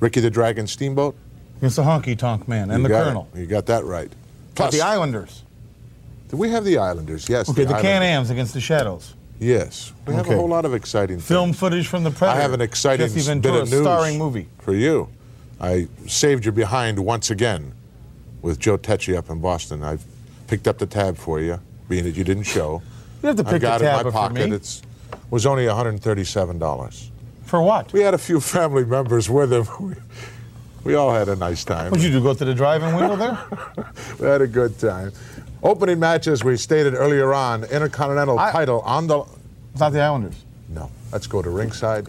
[0.00, 1.14] Ricky the Dragon Steamboat.
[1.58, 3.04] Against the Honky Tonk Man and You the got it.
[3.04, 3.28] Colonel.
[3.36, 4.12] You got that right.
[4.54, 5.42] But the Islanders.
[6.28, 7.28] Do we have the Islanders?
[7.28, 7.48] Yes.
[7.48, 7.82] Okay, the Islanders.
[7.82, 9.14] Can-Ams against the Shadows.
[9.38, 9.92] Yes.
[10.06, 11.58] We have a whole lot of exciting Film things.
[11.58, 12.38] footage from the Predator.
[12.38, 14.48] I have an exciting Jesse s- bit Ventura of news starring movie.
[14.60, 15.08] for you.
[15.60, 17.72] I saved you behind once again
[18.42, 19.82] with Joe Tecce up in Boston.
[19.82, 20.04] I've
[20.46, 22.82] picked up the tab for you, being that you didn't show.
[23.22, 24.52] You have to pick pick got the it in my pocket.
[24.52, 24.82] It's
[25.30, 27.10] was only $137.
[27.44, 27.92] For what?
[27.92, 29.66] We had a few family members with him.
[30.84, 31.90] We, we all had a nice time.
[31.90, 32.22] What'd you do?
[32.22, 33.38] Go to the driving window there?
[34.20, 35.12] we had a good time.
[35.62, 39.20] Opening match, as we stated earlier on, Intercontinental I- title on the.
[39.72, 40.44] It's not the Islanders.
[40.68, 40.90] No.
[41.10, 42.08] Let's go to ringside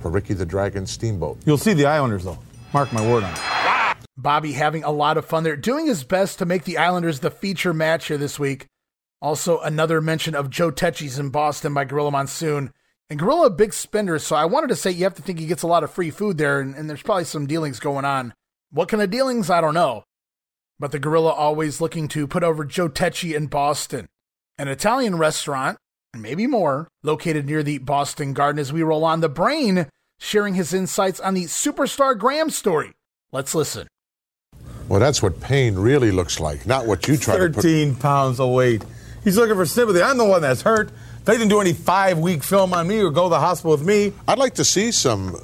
[0.00, 1.38] for Ricky the Dragon Steamboat.
[1.46, 2.38] You'll see the Islanders though.
[2.72, 3.96] Mark my word on it.
[4.16, 7.30] Bobby having a lot of fun there, doing his best to make the Islanders the
[7.30, 8.66] feature match here this week.
[9.20, 12.72] Also, another mention of Joe Tecce's in Boston by Gorilla Monsoon.
[13.10, 15.46] And Gorilla, a big spender, so I wanted to say you have to think he
[15.46, 18.32] gets a lot of free food there, and, and there's probably some dealings going on.
[18.70, 19.50] What kind of dealings?
[19.50, 20.04] I don't know.
[20.78, 24.06] But the Gorilla always looking to put over Joe Tecce in Boston.
[24.58, 25.76] An Italian restaurant,
[26.12, 29.20] and maybe more, located near the Boston Garden as we roll on.
[29.20, 29.86] The Brain
[30.18, 32.92] sharing his insights on the Superstar Graham story.
[33.32, 33.86] Let's listen.
[34.88, 37.56] Well, that's what pain really looks like, not what you try to put.
[37.56, 38.84] 13 pounds of weight.
[39.22, 40.02] He's looking for sympathy.
[40.02, 40.90] I'm the one that's hurt.
[41.24, 43.86] They didn't do any five week film on me or go to the hospital with
[43.86, 44.12] me.
[44.28, 45.40] I'd like to see some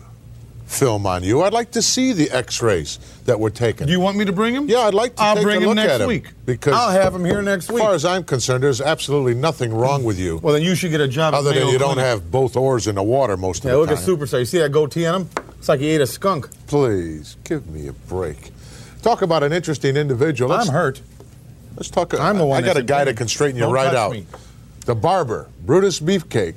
[0.66, 1.42] film on you.
[1.42, 3.86] I'd like to see the X-rays that were taken.
[3.86, 4.68] Do you want me to bring him?
[4.68, 6.26] Yeah, I'd like to I'll take bring a him next at him week.
[6.46, 7.80] because I'll have him here next week.
[7.80, 10.36] As far as I'm concerned, there's absolutely nothing wrong with you.
[10.38, 11.34] Well, then you should get a job.
[11.34, 12.04] Other than you don't Clinic.
[12.04, 13.96] have both oars in the water most Yeah, of the time.
[13.96, 14.28] Yeah, look at.
[14.28, 14.38] Superstar.
[14.40, 15.30] You see that goatee on him?
[15.58, 16.48] It's like he ate a skunk.
[16.68, 18.50] Please give me a break.
[19.02, 20.50] Talk about an interesting individual.
[20.50, 21.00] Let's- I'm hurt.
[21.76, 22.12] Let's talk.
[22.14, 24.12] I'm the one I got a guy that can straighten you "Don't right out.
[24.12, 24.26] me."
[24.86, 26.54] The barber, Brutus Beefcake.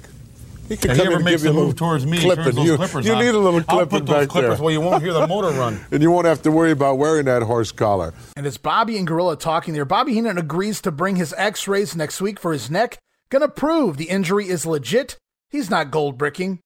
[0.69, 2.05] He can If come he ever in and makes give you a a move towards
[2.05, 2.45] me, he clipping.
[2.45, 3.19] turns you clippers you on.
[3.19, 4.63] need a little clipping I'll clipping put those back clippers there.
[4.63, 5.79] where you won't hear the motor run.
[5.91, 8.13] and you won't have to worry about wearing that horse collar.
[8.37, 11.95] And as Bobby and Gorilla talking there, Bobby Heenan agrees to bring his x rays
[11.97, 12.97] next week for his neck.
[13.29, 15.17] Gonna prove the injury is legit.
[15.49, 16.59] He's not gold bricking.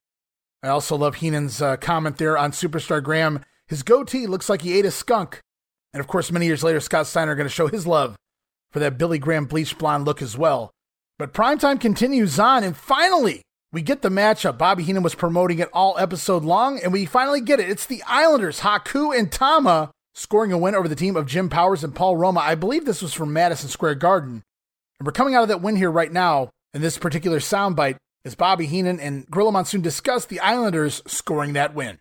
[0.64, 3.44] I also love Heenan's uh, comment there on Superstar Graham.
[3.68, 5.40] His goatee looks like he ate a skunk.
[5.94, 8.16] And of course, many years later, Scott Steiner going to show his love
[8.72, 10.70] for that Billy Graham bleached blonde look as well.
[11.20, 13.42] But primetime continues on, and finally,
[13.72, 14.60] we get the matchup.
[14.60, 17.70] Bobby Heenan was promoting it all episode long, and we finally get it.
[17.70, 21.84] It's the Islanders, Haku and Tama, scoring a win over the team of Jim Powers
[21.84, 22.42] and Paul Roma.
[22.42, 24.44] I believe this was from Madison Square Garden.
[25.00, 28.36] And we're coming out of that win here right now in this particular soundbite as
[28.36, 31.98] Bobby Heenan and Gorilla Monsoon discuss the Islanders scoring that win.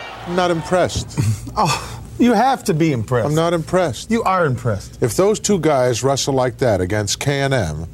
[0.00, 1.16] I'm not impressed.
[1.56, 3.28] oh, you have to be impressed.
[3.28, 4.10] I'm not impressed.
[4.10, 5.00] You are impressed.
[5.00, 7.86] If those two guys wrestle like that against Can-Am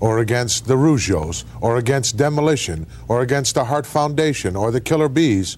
[0.00, 5.08] or against the Rougeaus or against Demolition or against the Hart Foundation or the Killer
[5.08, 5.56] Bees,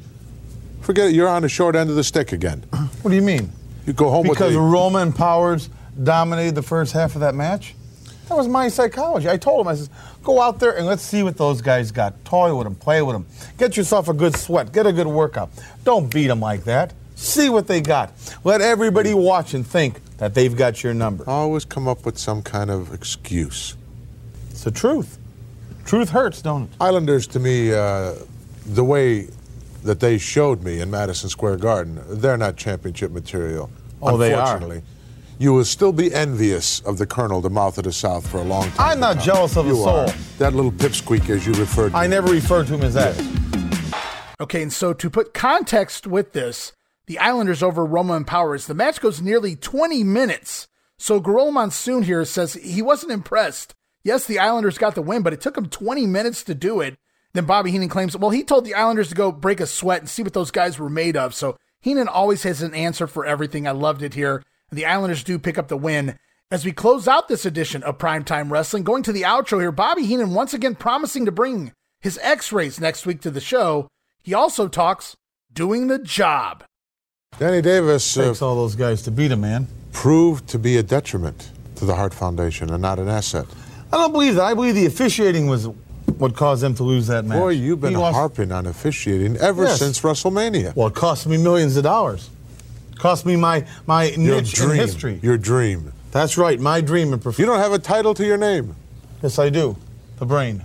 [0.80, 1.14] forget it.
[1.14, 2.64] You're on the short end of the stick again.
[3.02, 3.50] What do you mean?
[3.86, 5.70] You go home Because with the, Roma and Powers
[6.02, 7.74] dominated the first half of that match?
[8.28, 9.28] That was my psychology.
[9.28, 9.88] I told him, I said,
[10.22, 12.24] go out there and let's see what those guys got.
[12.24, 13.26] Toy with them, play with them.
[13.58, 15.50] Get yourself a good sweat, get a good workout.
[15.82, 16.92] Don't beat them like that.
[17.16, 18.12] See what they got.
[18.44, 21.24] Let everybody watch and think that they've got your number.
[21.28, 23.74] always come up with some kind of excuse.
[24.60, 25.18] It's the truth.
[25.86, 26.68] Truth hurts, don't it?
[26.82, 28.12] Islanders, to me, uh,
[28.66, 29.28] the way
[29.84, 33.70] that they showed me in Madison Square Garden, they're not championship material.
[34.02, 34.42] Oh, they are.
[34.42, 34.82] Unfortunately.
[35.38, 38.44] You will still be envious of the Colonel, the mouth of the South, for a
[38.44, 38.90] long time.
[38.90, 39.88] I'm not to jealous of a you soul.
[39.88, 40.12] Are.
[40.36, 41.96] That little pipsqueak, as you referred to.
[41.96, 43.16] I never referred to him as that.
[44.42, 46.74] Okay, and so to put context with this,
[47.06, 50.68] the Islanders over Roma and Powers, the match goes nearly 20 minutes.
[50.98, 53.74] So Gorilla Monsoon here says he wasn't impressed.
[54.02, 56.96] Yes, the Islanders got the win, but it took them 20 minutes to do it.
[57.32, 60.08] Then Bobby Heenan claims, well, he told the Islanders to go break a sweat and
[60.08, 61.34] see what those guys were made of.
[61.34, 63.68] So Heenan always has an answer for everything.
[63.68, 64.42] I loved it here.
[64.70, 66.18] And the Islanders do pick up the win.
[66.50, 70.04] As we close out this edition of Primetime Wrestling, going to the outro here, Bobby
[70.04, 73.88] Heenan once again promising to bring his x rays next week to the show.
[74.22, 75.16] He also talks
[75.52, 76.64] doing the job.
[77.38, 79.68] Danny Davis uh, Takes all those guys to beat him, man.
[79.92, 83.46] proved to be a detriment to the Hart Foundation and not an asset.
[83.92, 84.44] I don't believe that.
[84.44, 85.66] I believe the officiating was
[86.18, 87.38] what caused them to lose that match.
[87.38, 89.78] Boy, you've been lost- harping on officiating ever Yes.
[89.78, 90.74] since WrestleMania.
[90.76, 92.30] Well, it cost me millions of dollars.
[92.98, 94.70] Cost me my my Your niche dream.
[94.72, 95.18] in history.
[95.22, 95.92] Your dream.
[96.12, 97.42] That's right, my dream and profession.
[97.42, 98.74] You don't have a title to your name.
[99.22, 99.76] Yes, I do.
[100.18, 100.64] The brain.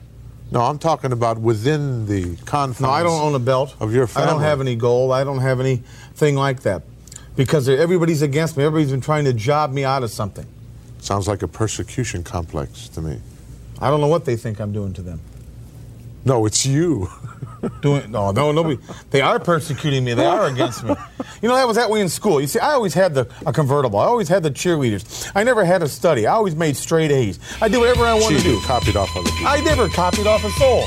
[0.52, 2.82] No, I'm talking about within the confines.
[2.82, 4.28] No, I don't own a belt of your family.
[4.30, 5.12] I don't have any gold.
[5.12, 6.84] I don't have anything like that.
[7.36, 8.64] Because everybody's against me.
[8.64, 10.46] Everybody's been trying to job me out of something.
[11.06, 13.20] Sounds like a persecution complex to me.
[13.80, 15.20] I don't know what they think I'm doing to them.
[16.26, 17.10] No, it's you.
[17.82, 18.80] Doing no, no, nobody.
[19.12, 20.16] They are persecuting me.
[20.16, 20.96] They are against me.
[21.44, 22.42] You know that was that way in school.
[22.42, 24.00] You see, I always had the a convertible.
[24.00, 25.32] I always had the cheerleaders.
[25.36, 26.26] I never had to study.
[26.26, 27.40] I always made straight A's.
[27.62, 28.62] I did whatever I wanted to do.
[28.62, 29.48] copied off other people.
[29.48, 30.86] I never copied off a soul.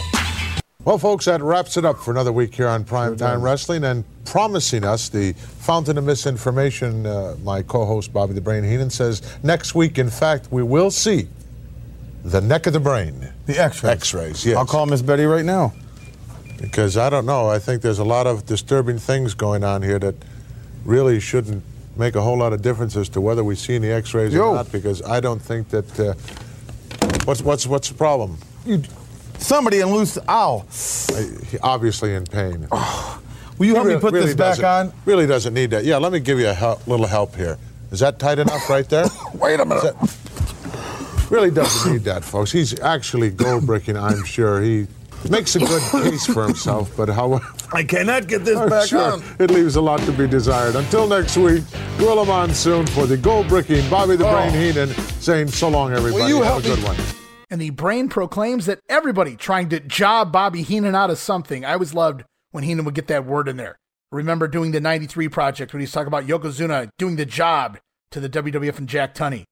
[0.89, 4.85] Well, folks, that wraps it up for another week here on Primetime Wrestling and promising
[4.85, 7.05] us the fountain of misinformation.
[7.05, 10.91] Uh, my co host, Bobby the Brain Heenan, says next week, in fact, we will
[10.91, 11.29] see
[12.25, 13.31] the neck of the brain.
[13.45, 13.93] The X-rays.
[13.93, 14.57] X-rays, yes.
[14.57, 15.75] I'll call Miss Betty right now.
[16.59, 17.51] Because I don't know.
[17.51, 20.15] I think there's a lot of disturbing things going on here that
[20.87, 21.63] really shouldn't
[21.99, 24.53] make a whole lot of difference as to whether we see any X-rays Yo.
[24.53, 24.73] or not.
[24.73, 26.01] Because I don't think that.
[26.01, 26.15] Uh,
[27.27, 28.39] what's what's what's the problem?
[28.65, 28.83] You,
[29.39, 30.19] somebody in loose.
[30.29, 30.65] Ow.
[31.63, 32.67] Obviously in pain.
[32.71, 33.21] Oh,
[33.59, 34.93] will you help He me put really this back on?
[35.05, 35.85] Really doesn't need that.
[35.85, 37.59] Yeah, let me give you a hel- little help here.
[37.91, 39.07] Is that tight enough right there?
[39.35, 39.95] Wait a minute.
[41.31, 42.53] really doesn't need that, folks.
[42.53, 44.61] He's actually gold bricking, I'm sure.
[44.61, 44.87] He
[45.31, 47.45] makes a good case for himself, but however.
[47.73, 49.23] I cannot get this back sure on.
[49.39, 50.75] it leaves a lot to be desired.
[50.77, 51.65] Until next week,
[51.99, 54.33] Gorilla Monsoon for the gold bricking, Bobby the oh.
[54.33, 54.59] Brain Oh.
[54.61, 54.89] Heenan
[55.21, 56.23] saying so long, everybody.
[56.23, 56.85] Will you Have help a good me?
[56.85, 57.18] one.
[57.51, 61.65] And the brain proclaims that everybody trying to job Bobby Heenan out of something.
[61.65, 63.79] I always loved when Heenan would get that word in there.
[64.11, 67.79] Remember doing the 93 project when he's talking about Yokozuna doing the job
[68.11, 69.45] to the WWF and Jack Tunney.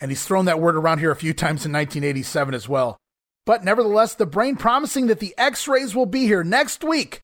[0.00, 2.96] And he's thrown that word around here a few times in 1987 as well.
[3.44, 7.20] But nevertheless, the brain promising that the x rays will be here next week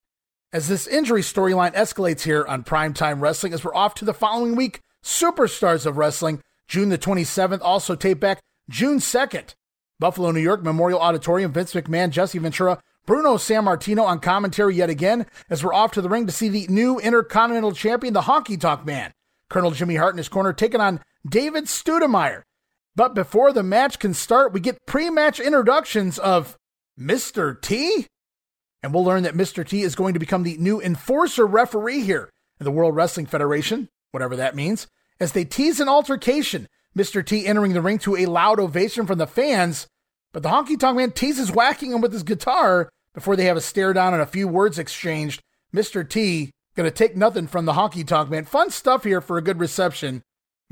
[0.52, 4.56] as this injury storyline escalates here on Primetime Wrestling as we're off to the following
[4.56, 4.80] week.
[5.04, 9.54] Superstars of Wrestling, June the 27th, also tape back June 2nd.
[10.00, 15.26] Buffalo, New York, Memorial Auditorium, Vince McMahon, Jesse Ventura, Bruno Sammartino on commentary yet again
[15.48, 18.84] as we're off to the ring to see the new Intercontinental Champion, the Honky Tonk
[18.84, 19.12] Man.
[19.48, 22.42] Colonel Jimmy Hart in his corner taking on David Studemeyer.
[22.94, 26.56] But before the match can start, we get pre match introductions of
[26.98, 27.60] Mr.
[27.60, 28.06] T.
[28.82, 29.66] And we'll learn that Mr.
[29.66, 32.30] T is going to become the new enforcer referee here
[32.60, 34.86] in the World Wrestling Federation, whatever that means,
[35.18, 36.68] as they tease an altercation.
[36.98, 37.24] Mr.
[37.24, 39.86] T entering the ring to a loud ovation from the fans,
[40.32, 43.60] but the honky tonk man teases whacking him with his guitar before they have a
[43.60, 45.40] stare down and a few words exchanged.
[45.72, 46.06] Mr.
[46.06, 48.44] T gonna take nothing from the honky tonk man.
[48.44, 50.22] Fun stuff here for a good reception.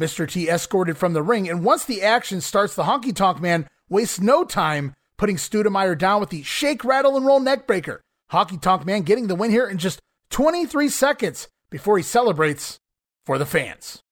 [0.00, 0.28] Mr.
[0.28, 4.20] T escorted from the ring, and once the action starts, the honky tonk man wastes
[4.20, 8.00] no time putting Studemeyer down with the shake, rattle, and roll neckbreaker.
[8.32, 10.00] Honky tonk man getting the win here in just
[10.30, 12.78] 23 seconds before he celebrates
[13.24, 14.02] for the fans.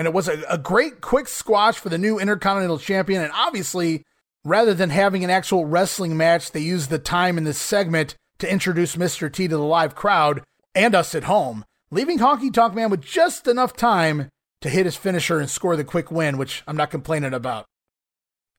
[0.00, 3.20] And it was a, a great quick squash for the new Intercontinental Champion.
[3.20, 4.02] And obviously,
[4.46, 8.50] rather than having an actual wrestling match, they used the time in this segment to
[8.50, 9.30] introduce Mr.
[9.30, 10.42] T to the live crowd
[10.74, 14.30] and us at home, leaving Honky Tonk Man with just enough time
[14.62, 17.66] to hit his finisher and score the quick win, which I'm not complaining about.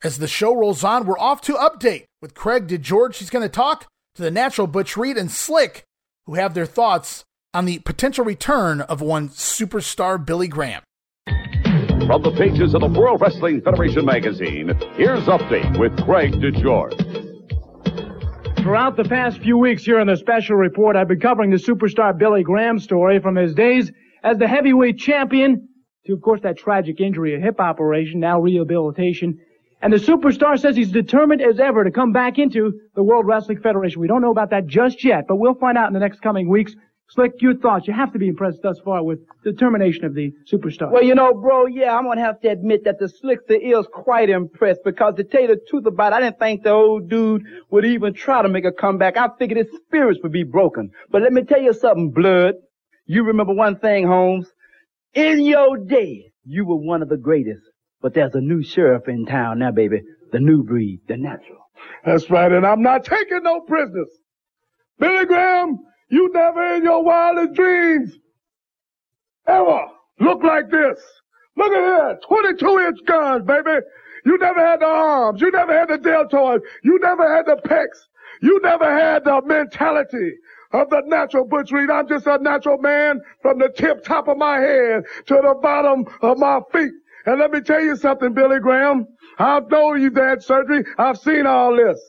[0.04, 3.16] As the show rolls on, we're off to update with Craig DeGeorge.
[3.16, 5.86] He's going to talk to the natural Butch Reed and Slick,
[6.28, 10.84] who have their thoughts on the potential return of one superstar Billy Graham.
[12.12, 16.98] From the pages of the World Wrestling Federation magazine, here's Update with Craig DeGeorge.
[18.58, 22.18] Throughout the past few weeks here in the special report, I've been covering the superstar
[22.18, 23.92] Billy Graham story from his days
[24.24, 25.70] as the heavyweight champion
[26.06, 29.40] to, of course, that tragic injury, a hip operation, now rehabilitation.
[29.82, 33.62] And the superstar says he's determined as ever to come back into the World Wrestling
[33.62, 34.02] Federation.
[34.02, 36.50] We don't know about that just yet, but we'll find out in the next coming
[36.50, 36.76] weeks.
[37.14, 37.88] Slick, your thoughts.
[37.88, 40.90] You have to be impressed thus far with the determination of the superstar.
[40.92, 44.30] Well, you know, bro, yeah, I'm gonna have to admit that the Slickster is quite
[44.30, 47.44] impressed because to tell you the truth about it, I didn't think the old dude
[47.70, 49.18] would even try to make a comeback.
[49.18, 50.92] I figured his spirits would be broken.
[51.10, 52.56] But let me tell you something, Blood.
[53.06, 54.48] You remember one thing, Holmes.
[55.14, 57.64] In your day, you were one of the greatest.
[58.02, 60.02] But there's a new sheriff in town now, baby.
[60.32, 61.60] The new breed, the natural.
[62.06, 64.10] That's right, and I'm not taking no prisoners.
[64.98, 65.80] Billy Graham,
[66.12, 68.12] you never in your wildest dreams
[69.48, 69.86] ever
[70.20, 71.00] look like this.
[71.58, 73.80] Look at here, 22 inch guns, baby.
[74.26, 75.42] You never had the arms.
[75.42, 76.62] You never had the deltoids.
[76.84, 77.98] You never had the pecs.
[78.42, 80.34] You never had the mentality
[80.74, 81.90] of the natural Butch Reed.
[81.90, 86.06] I'm just a natural man from the tip top of my head to the bottom
[86.22, 86.92] of my feet.
[87.26, 89.08] And let me tell you something, Billy Graham.
[89.38, 90.84] I've known you've had surgery.
[90.98, 92.00] I've seen all this.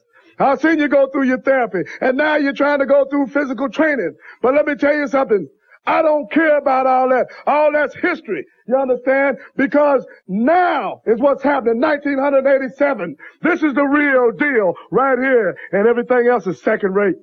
[0.43, 1.82] I've seen you go through your therapy.
[2.01, 4.14] And now you're trying to go through physical training.
[4.40, 5.49] But let me tell you something.
[5.84, 7.26] I don't care about all that.
[7.47, 8.45] All that's history.
[8.68, 9.38] You understand?
[9.57, 11.80] Because now is what's happening.
[11.80, 13.16] 1987.
[13.43, 15.57] This is the real deal right here.
[15.72, 17.16] And everything else is second rate.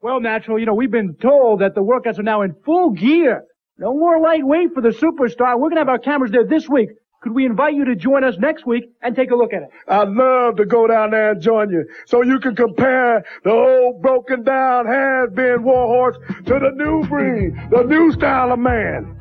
[0.00, 3.42] Well, natural, you know, we've been told that the workouts are now in full gear.
[3.78, 5.54] No more lightweight for the superstar.
[5.54, 6.90] We're going to have our cameras there this week.
[7.24, 9.70] Could we invite you to join us next week and take a look at it?
[9.88, 14.02] I'd love to go down there and join you so you can compare the old
[14.02, 19.16] broken down has been warhorse to the new breed, the new style of man.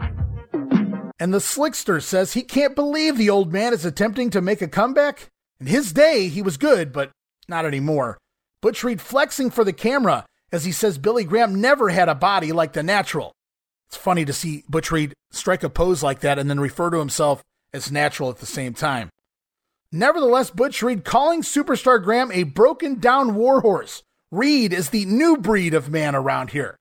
[1.18, 4.68] And the Slickster says he can't believe the old man is attempting to make a
[4.68, 5.30] comeback.
[5.62, 7.10] In his day, he was good, but
[7.48, 8.18] not anymore.
[8.62, 12.52] Butch Reed flexing for the camera as he says Billy Graham never had a body
[12.52, 13.32] like the natural.
[13.88, 17.00] It's funny to see Butch Reed strike a pose like that and then refer to
[17.00, 17.42] himself
[17.74, 19.10] as natural at the same time.
[19.92, 24.02] Nevertheless, Butch Reed calling Superstar Graham a broken down warhorse.
[24.32, 26.76] Reed is the new breed of man around here.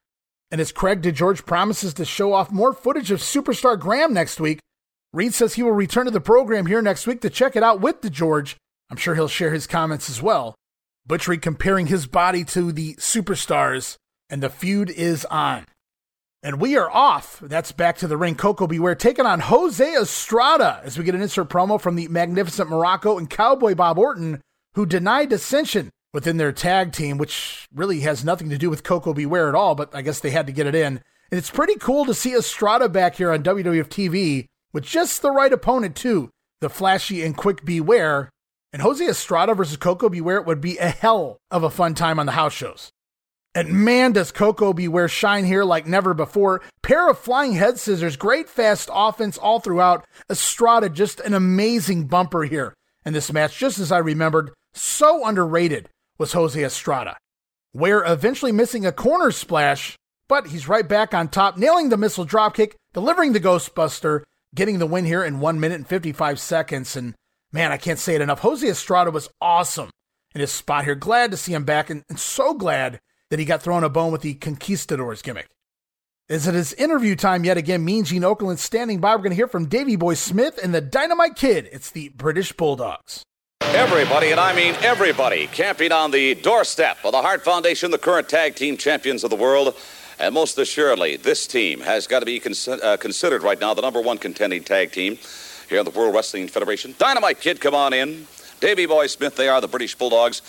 [0.51, 4.61] And as Craig DeGeorge promises to show off more footage of Superstar Graham next week,
[5.12, 7.80] Reed says he will return to the program here next week to check it out
[7.80, 8.57] with DeGeorge.
[8.90, 10.55] I'm sure he'll share his comments as well.
[11.07, 13.97] Butch Reed comparing his body to the superstars,
[14.30, 15.66] and the feud is on.
[16.45, 17.38] And we are off.
[17.40, 18.34] That's back to the ring.
[18.34, 18.80] Koko B.
[18.80, 23.16] Ware taking on Jose Estrada as we get an insert promo from the magnificent Muraco
[23.16, 24.40] and Cowboy Bob Orton,
[24.74, 29.14] who denied dissension within their tag team, which really has nothing to do with Koko
[29.14, 29.24] B.
[29.24, 31.01] Ware at all, but I guess they had to get it in.
[31.30, 35.30] And it's pretty cool to see Estrada back here on WWF TV with just the
[35.30, 36.30] right opponent, too.
[36.61, 37.80] The flashy and quick B.
[37.80, 38.30] Ware.
[38.72, 42.18] And Jose Estrada versus Coco Beware Ware would be a hell of a fun time
[42.18, 42.90] on the house shows.
[43.55, 44.88] And man, does Koko B.
[44.88, 46.62] Ware shine here like never before.
[46.82, 50.07] Pair of flying head scissors, great fast offense all throughout.
[50.30, 52.74] Estrada, just an amazing bumper here
[53.05, 54.53] in this match, just as I remembered.
[54.72, 57.18] So underrated was Jose Estrada.
[57.74, 59.96] Ware eventually missing a corner splash,
[60.28, 64.22] but he's right back on top, nailing the missile dropkick, delivering the Ghostbuster,
[64.55, 66.96] getting the win here in 1 minute and 55 seconds.
[66.96, 67.14] And
[67.53, 68.40] man, I can't say it enough.
[68.40, 69.90] Jose Estrada was awesome
[70.34, 70.94] in his spot here.
[70.94, 72.98] Glad to see him back, and, and so glad
[73.33, 75.49] that he got thrown a bone with the Conquistadors gimmick.
[76.28, 79.12] As it is interview time yet again, Mean Gene Okerlund standing by.
[79.16, 81.66] We're going to hear from Davy Boy Smith and the Dynamite Kid.
[81.72, 83.22] It's the British Bulldogs.
[83.62, 88.28] Everybody, and I mean everybody, camping on the doorstep of the Hart Foundation, the current
[88.28, 89.74] tag team champions of the world.
[90.18, 93.80] And most assuredly, this team has got to be cons- uh, considered right now the
[93.80, 95.16] number one contending tag team
[95.70, 96.95] here in the World Wrestling Federation.
[96.99, 98.26] Dynamite Kid, come on in.
[98.61, 100.43] Davy Boy Smith, they are the British Bulldogs.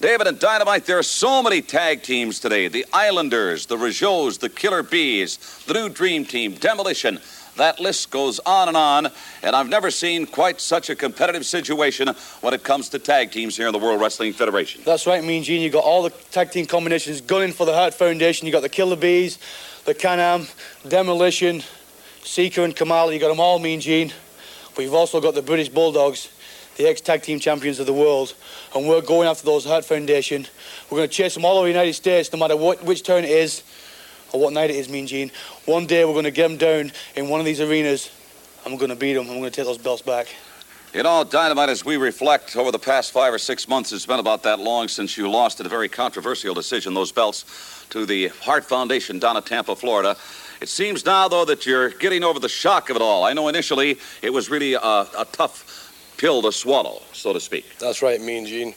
[0.00, 2.68] David and Dynamite, there are so many tag teams today.
[2.68, 5.36] The Islanders, the Rougeaus, the Killer Bees,
[5.66, 7.18] the New Dream Team, Demolition.
[7.56, 9.08] That list goes on and on,
[9.42, 12.08] and I've never seen quite such a competitive situation
[12.40, 14.80] when it comes to tag teams here in the World Wrestling Federation.
[14.86, 15.60] That's right, Mean Gene.
[15.60, 18.46] You got all the tag team combinations gunning for the Hart Foundation.
[18.46, 19.38] You got the Killer Bees,
[19.84, 20.46] the Can-Am,
[20.88, 21.62] Demolition,
[22.24, 23.12] Sika and Kamala.
[23.12, 24.14] You got them all, Mean Gene.
[24.74, 26.30] But you've also got the British Bulldogs,
[26.80, 28.34] the ex-tag team champions of the world,
[28.74, 30.46] and we're going after those Hart Foundation.
[30.88, 33.24] We're going to chase them all over the United States, no matter what which town
[33.24, 33.62] it is
[34.32, 35.30] or what night it is, Mean Gene.
[35.66, 38.10] One day we're going to get them down in one of these arenas,
[38.64, 40.28] and we're going to beat them, and we're going to take those belts back.
[40.94, 44.18] You know, Dynamite, as we reflect over the past five or six months, it's been
[44.18, 48.28] about that long since you lost in a very controversial decision those belts to the
[48.28, 50.16] Hart Foundation down at Tampa, Florida.
[50.62, 53.24] It seems now, though, that you're getting over the shock of it all.
[53.24, 55.79] I know initially it was really a, a tough
[56.20, 57.64] pill to swallow, so to speak.
[57.78, 58.74] That's right, Mean Gene.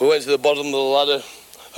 [0.00, 1.22] We went to the bottom of the ladder,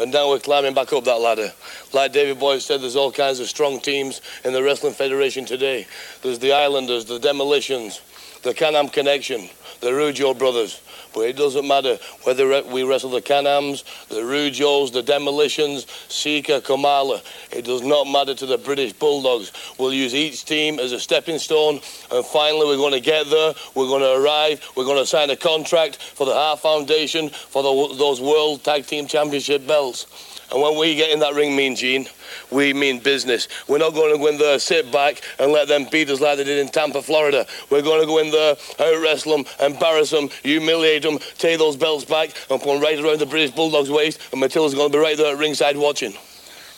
[0.00, 1.52] and now we're climbing back up that ladder.
[1.92, 5.86] Like Davy Boy said, there's all kinds of strong teams in the Wrestling Federation today.
[6.22, 8.00] There's the Islanders, the Demolitions,
[8.42, 9.50] the Can-Am Connection,
[9.83, 10.80] the Rougeau brothers.
[11.12, 17.20] But it doesn't matter whether we wrestle the Can-Ams, the Rougeaus, the Demolitions, Sika, Kamala.
[17.51, 19.53] It does not matter to the British Bulldogs.
[19.78, 21.80] We'll use each team as a stepping stone,
[22.11, 23.53] and finally we're going to get there.
[23.74, 24.66] We're going to arrive.
[24.74, 28.87] We're going to sign a contract for the Hart Foundation for the, those World Tag
[28.87, 30.07] Team Championship belts.
[30.53, 32.07] And when we get in that ring, Mean Gene,
[32.50, 33.48] we mean business.
[33.68, 36.36] We're not going to go in there, sit back, and let them beat us like
[36.36, 37.46] they did in Tampa, Florida.
[37.70, 41.76] We're going to go in there, out wrestle them, embarrass them, humiliate them, take those
[41.76, 44.20] belts back, and put them right around the British Bulldog's waist.
[44.30, 46.12] And Matilda's going to be right there at ringside watching.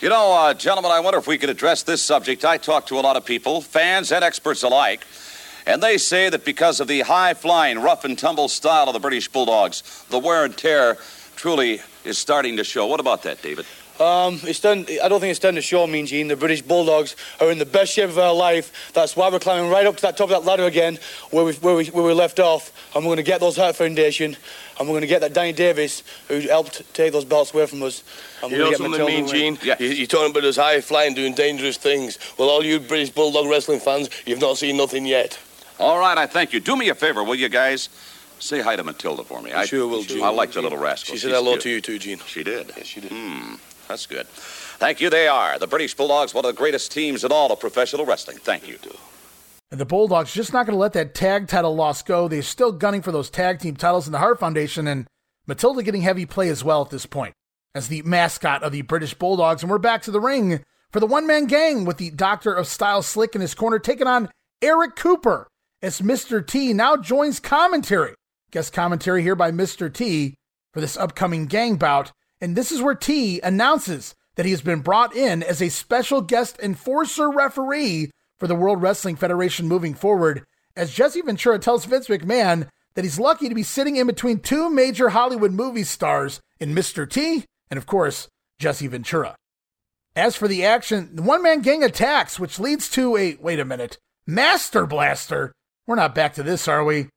[0.01, 2.45] You know, uh, gentlemen, I wonder if we could address this subject.
[2.45, 5.05] I talk to a lot of people, fans and experts alike,
[5.67, 9.01] and they say that because of the high flying, rough and tumble style of the
[9.01, 10.99] British Bulldogs, the wear and tear
[11.37, 12.87] truly is starting to show.
[12.87, 13.67] What about that, David?
[14.01, 14.87] Um, it's done.
[15.05, 16.27] I don't think it's done to show, Mean Gene.
[16.27, 18.91] The British Bulldogs are in the best shape of our life.
[18.93, 20.99] That's why we're climbing right up to that top of that ladder again,
[21.31, 23.77] where we where we, where we left off, and we're going to get those Hart
[23.77, 24.37] Foundation,
[24.81, 27.85] and we're going to get that Danny Davis who helped take those belts away from
[27.85, 28.03] us.
[28.43, 29.57] And You we're know gonna get something, Mean.
[29.59, 29.59] Gene?
[29.79, 32.19] You- You're talking about us high flying, doing dangerous things.
[32.37, 35.39] Well, all you British Bulldog wrestling fans, you've not seen nothing yet.
[35.79, 36.59] All right, I thank you.
[36.59, 37.89] Do me a favor, will you guys?
[38.39, 39.53] Say hi to Matilda for me.
[39.53, 40.23] I sure will, Gene.
[40.23, 41.15] I like the little rascal.
[41.15, 41.63] She said She's hello cute.
[41.63, 42.19] to you too, Gene.
[42.27, 42.73] She did.
[42.77, 43.11] Yes, she did.
[43.13, 43.55] Hmm,
[43.89, 44.27] that's good.
[44.29, 45.09] Thank you.
[45.09, 48.39] They are the British Bulldogs, one of the greatest teams in all of professional wrestling.
[48.39, 48.77] Thank you.
[49.71, 52.29] And the Bulldogs just not going to let that tag title loss go.
[52.29, 55.07] They're still gunning for those tag team titles in the Hart Foundation, and
[55.47, 57.35] Matilda getting heavy play as well at this point
[57.75, 59.63] as the mascot of the British Bulldogs.
[59.63, 60.63] And we're back to the ring
[60.93, 64.07] for the one man gang with the Doctor of Style Slick in his corner, taking
[64.07, 64.31] on
[64.63, 65.49] Eric Cooper
[65.83, 66.47] as Mr.
[66.47, 68.15] T now joins commentary.
[68.55, 69.93] Guest commentary here by Mr.
[69.93, 70.37] T
[70.73, 72.13] for this upcoming gang bout.
[72.41, 76.21] And this is where T announces that he has been brought in as a special
[76.21, 80.45] guest enforcer referee for the World Wrestling Federation moving forward,
[80.77, 84.71] as Jesse Ventura tells Vince McMahon that he's lucky to be sitting in between two
[84.71, 87.11] major Hollywood movie stars in Mr.
[87.11, 88.29] T and, of course,
[88.61, 89.35] Jesse Ventura.
[90.15, 93.65] As for the action, the one man gang attacks, which leads to a wait a
[93.65, 95.53] minute, Master Blaster.
[95.89, 97.09] We're not back to this, are we?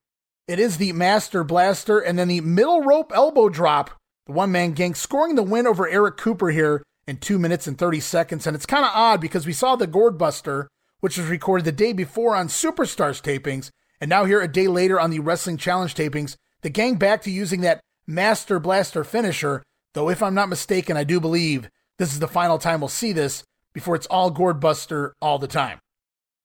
[0.47, 3.91] It is the Master Blaster and then the middle rope elbow drop.
[4.27, 7.77] The one man gang scoring the win over Eric Cooper here in 2 minutes and
[7.77, 8.47] 30 seconds.
[8.47, 10.69] And it's kind of odd because we saw the Gourd Buster,
[11.01, 14.99] which was recorded the day before on Superstars tapings, and now here a day later
[14.99, 19.63] on the Wrestling Challenge tapings, the gang back to using that Master Blaster finisher.
[19.93, 23.11] Though, if I'm not mistaken, I do believe this is the final time we'll see
[23.11, 23.43] this
[23.73, 25.79] before it's all Gourd Buster all the time.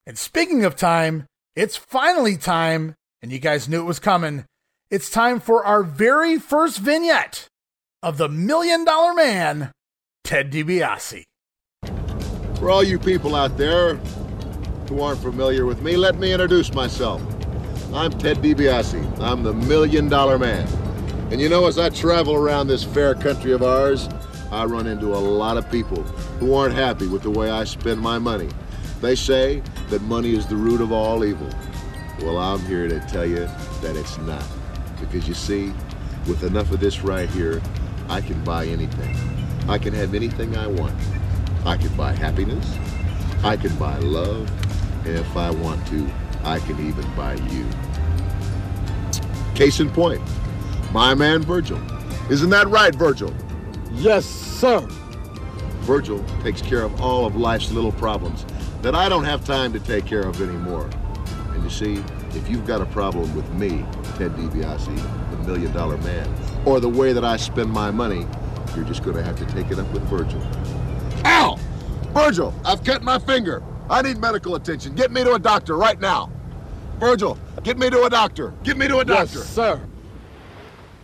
[0.06, 4.44] And speaking of time, it's finally time, and you guys knew it was coming.
[4.90, 7.46] It's time for our very first vignette
[8.02, 9.70] of the Million Dollar Man,
[10.24, 11.22] Ted DiBiase.
[12.56, 13.94] For all you people out there
[14.88, 17.22] who aren't familiar with me, let me introduce myself.
[17.94, 19.20] I'm Ted DiBiase.
[19.20, 20.66] I'm the Million Dollar Man.
[21.30, 24.08] And you know, as I travel around this fair country of ours,
[24.50, 26.02] I run into a lot of people
[26.38, 28.50] who aren't happy with the way I spend my money.
[29.00, 31.48] They say that money is the root of all evil.
[32.22, 33.48] Well, I'm here to tell you
[33.80, 34.44] that it's not.
[35.00, 35.72] Because you see,
[36.28, 37.60] with enough of this right here,
[38.08, 39.16] I can buy anything.
[39.68, 40.94] I can have anything I want.
[41.64, 42.78] I can buy happiness.
[43.42, 44.48] I can buy love.
[45.04, 46.08] And if I want to,
[46.44, 47.66] I can even buy you.
[49.56, 50.22] Case in point,
[50.92, 51.80] my man Virgil.
[52.30, 53.34] Isn't that right, Virgil?
[53.94, 54.80] Yes, sir.
[55.80, 58.46] Virgil takes care of all of life's little problems
[58.82, 60.88] that I don't have time to take care of anymore.
[61.54, 62.02] And you see,
[62.36, 63.84] if you've got a problem with me,
[64.16, 66.28] Ted DiBiase, the million dollar man,
[66.64, 68.26] or the way that I spend my money,
[68.74, 70.40] you're just going to have to take it up with Virgil.
[71.24, 71.58] Ow!
[72.12, 73.62] Virgil, I've cut my finger.
[73.90, 74.94] I need medical attention.
[74.94, 76.30] Get me to a doctor right now.
[76.98, 78.54] Virgil, get me to a doctor.
[78.62, 79.38] Get me to a doctor.
[79.38, 79.80] Yes, sir.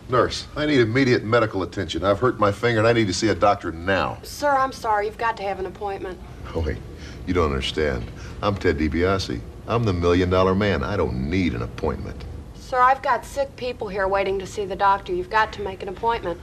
[0.09, 2.03] Nurse, I need immediate medical attention.
[2.03, 4.19] I've hurt my finger and I need to see a doctor now.
[4.23, 5.05] Sir, I'm sorry.
[5.05, 6.19] You've got to have an appointment.
[6.55, 6.79] Oh, wait.
[7.27, 8.11] You don't understand.
[8.41, 9.41] I'm Ted DiBiase.
[9.69, 10.83] I'm the million dollar man.
[10.83, 12.25] I don't need an appointment.
[12.55, 15.13] Sir, I've got sick people here waiting to see the doctor.
[15.13, 16.41] You've got to make an appointment.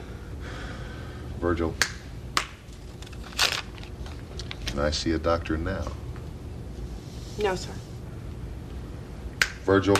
[1.39, 1.73] Virgil,
[4.67, 5.85] can I see a doctor now?
[7.39, 7.71] No, sir.
[9.63, 9.97] Virgil,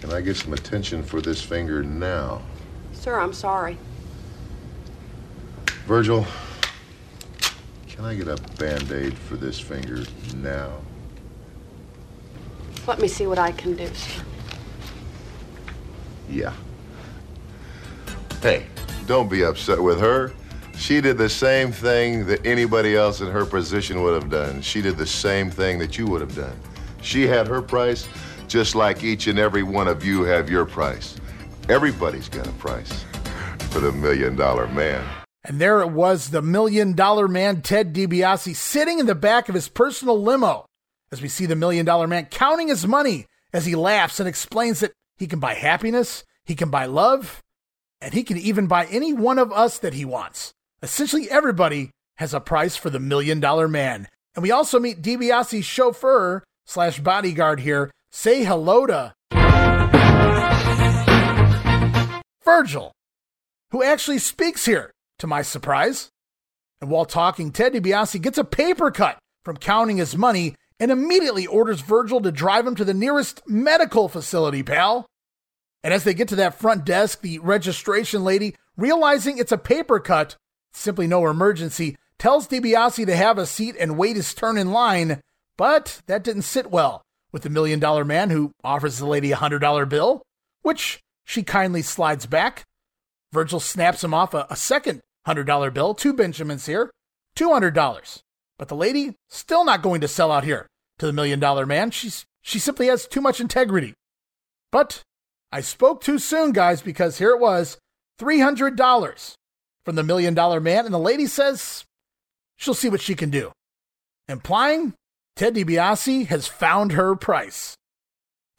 [0.00, 2.42] can I get some attention for this finger now?
[2.92, 3.78] Sir, I'm sorry.
[5.86, 6.26] Virgil,
[7.88, 10.04] can I get a band aid for this finger
[10.36, 10.80] now?
[12.86, 14.22] Let me see what I can do, sir.
[16.28, 16.52] Yeah.
[18.40, 18.66] Hey,
[19.06, 20.32] don't be upset with her.
[20.76, 24.62] She did the same thing that anybody else in her position would have done.
[24.62, 26.58] She did the same thing that you would have done.
[27.02, 28.08] She had her price
[28.48, 31.16] just like each and every one of you have your price.
[31.68, 33.04] Everybody's got a price
[33.70, 35.06] for the million dollar man.
[35.44, 39.54] And there it was, the million dollar man, Ted DiBiase, sitting in the back of
[39.54, 40.66] his personal limo
[41.12, 44.80] as we see the million dollar man counting his money as he laughs and explains
[44.80, 47.40] that he can buy happiness, he can buy love,
[48.00, 50.52] and he can even buy any one of us that he wants.
[50.82, 54.08] Essentially, everybody has a price for the million dollar man.
[54.34, 57.90] And we also meet DiBiase's chauffeur slash bodyguard here.
[58.10, 59.12] Say hello to
[62.44, 62.92] Virgil,
[63.70, 66.08] who actually speaks here, to my surprise.
[66.80, 71.46] And while talking, Ted DiBiase gets a paper cut from counting his money and immediately
[71.46, 75.06] orders Virgil to drive him to the nearest medical facility, pal.
[75.84, 80.00] And as they get to that front desk, the registration lady, realizing it's a paper
[80.00, 80.36] cut,
[80.72, 85.20] simply no emergency, tells DiBiase to have a seat and wait his turn in line.
[85.56, 89.36] But that didn't sit well with the million dollar man who offers the lady a
[89.36, 90.22] hundred dollar bill,
[90.62, 92.64] which she kindly slides back.
[93.32, 96.90] Virgil snaps him off a, a second hundred dollar bill, two Benjamins here,
[97.34, 98.22] two hundred dollars.
[98.58, 100.66] But the lady still not going to sell out here
[101.00, 101.90] to the million dollar man.
[101.90, 103.94] She's she simply has too much integrity.
[104.70, 105.02] But
[105.50, 107.78] I spoke too soon, guys, because here it was,
[108.18, 109.34] three hundred dollars
[109.84, 111.84] from the million dollar man, and the lady says
[112.56, 113.50] she'll see what she can do,
[114.28, 114.94] implying
[115.36, 117.74] Ted DiBiase has found her price.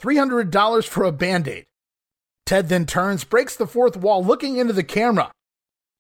[0.01, 1.65] $300 for a band aid.
[2.47, 5.31] Ted then turns, breaks the fourth wall, looking into the camera,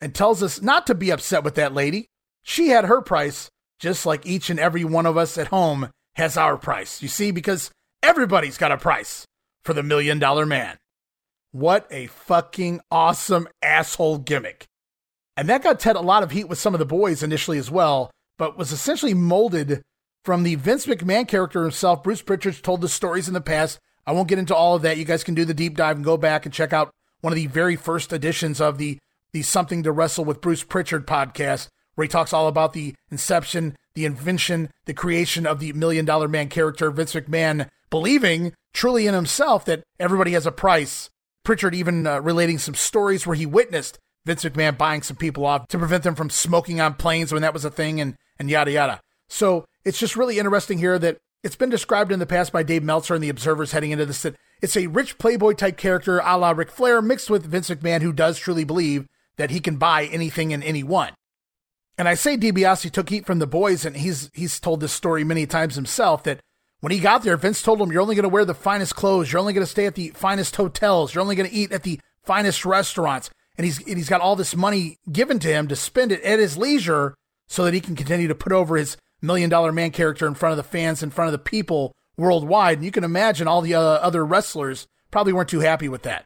[0.01, 2.07] and tells us not to be upset with that lady.
[2.41, 3.47] She had her price,
[3.79, 7.01] just like each and every one of us at home has our price.
[7.01, 7.71] You see, because
[8.03, 9.25] everybody's got a price
[9.63, 10.77] for the million dollar man.
[11.51, 14.65] What a fucking awesome asshole gimmick.
[15.35, 17.71] And that got Ted a lot of heat with some of the boys initially as
[17.71, 19.81] well, but was essentially molded
[20.23, 22.03] from the Vince McMahon character himself.
[22.03, 23.79] Bruce Pritchard's told the stories in the past.
[24.05, 24.97] I won't get into all of that.
[24.97, 27.35] You guys can do the deep dive and go back and check out one of
[27.35, 28.97] the very first editions of the
[29.33, 33.77] the Something to Wrestle with Bruce Pritchard podcast, where he talks all about the inception,
[33.93, 39.13] the invention, the creation of the Million Dollar Man character, Vince McMahon believing truly in
[39.13, 41.09] himself that everybody has a price.
[41.43, 45.67] Pritchard even uh, relating some stories where he witnessed Vince McMahon buying some people off
[45.69, 48.71] to prevent them from smoking on planes when that was a thing and, and yada
[48.71, 49.01] yada.
[49.27, 52.83] So it's just really interesting here that it's been described in the past by Dave
[52.83, 56.37] Meltzer and the Observers heading into this that it's a rich playboy type character a
[56.37, 59.07] la Ric Flair mixed with Vince McMahon who does truly believe
[59.37, 61.13] that he can buy anything and anyone.
[62.01, 65.23] And I say DiBiase took heat from the boys, and he's he's told this story
[65.23, 66.39] many times himself that
[66.79, 69.31] when he got there, Vince told him, "You're only going to wear the finest clothes.
[69.31, 71.13] You're only going to stay at the finest hotels.
[71.13, 74.35] You're only going to eat at the finest restaurants." And he's and he's got all
[74.35, 77.13] this money given to him to spend it at his leisure,
[77.47, 80.53] so that he can continue to put over his million dollar man character in front
[80.53, 82.79] of the fans, in front of the people worldwide.
[82.79, 86.25] And you can imagine all the uh, other wrestlers probably weren't too happy with that.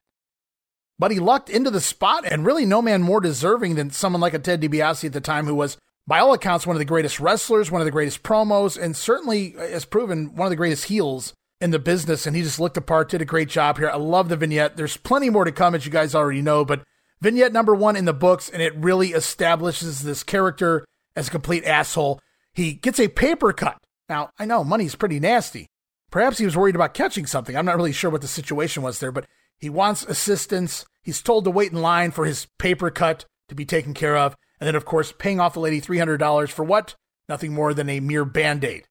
[0.97, 4.33] But he lucked into the spot, and really no man more deserving than someone like
[4.33, 5.77] a Ted DiBiase at the time, who was,
[6.07, 9.51] by all accounts, one of the greatest wrestlers, one of the greatest promos, and certainly
[9.57, 12.27] has proven one of the greatest heels in the business.
[12.27, 13.89] And he just looked apart, did a great job here.
[13.89, 14.77] I love the vignette.
[14.77, 16.83] There's plenty more to come, as you guys already know, but
[17.21, 20.85] vignette number one in the books, and it really establishes this character
[21.15, 22.19] as a complete asshole.
[22.53, 23.77] He gets a paper cut.
[24.07, 25.67] Now, I know money's pretty nasty.
[26.11, 27.57] Perhaps he was worried about catching something.
[27.57, 29.25] I'm not really sure what the situation was there, but
[29.65, 30.85] he wants assistance.
[31.01, 34.35] He's told to wait in line for his paper cut to be taken care of.
[34.59, 36.93] And then, of course, paying off the lady $300 for what?
[37.27, 38.83] Nothing more than a mere band aid.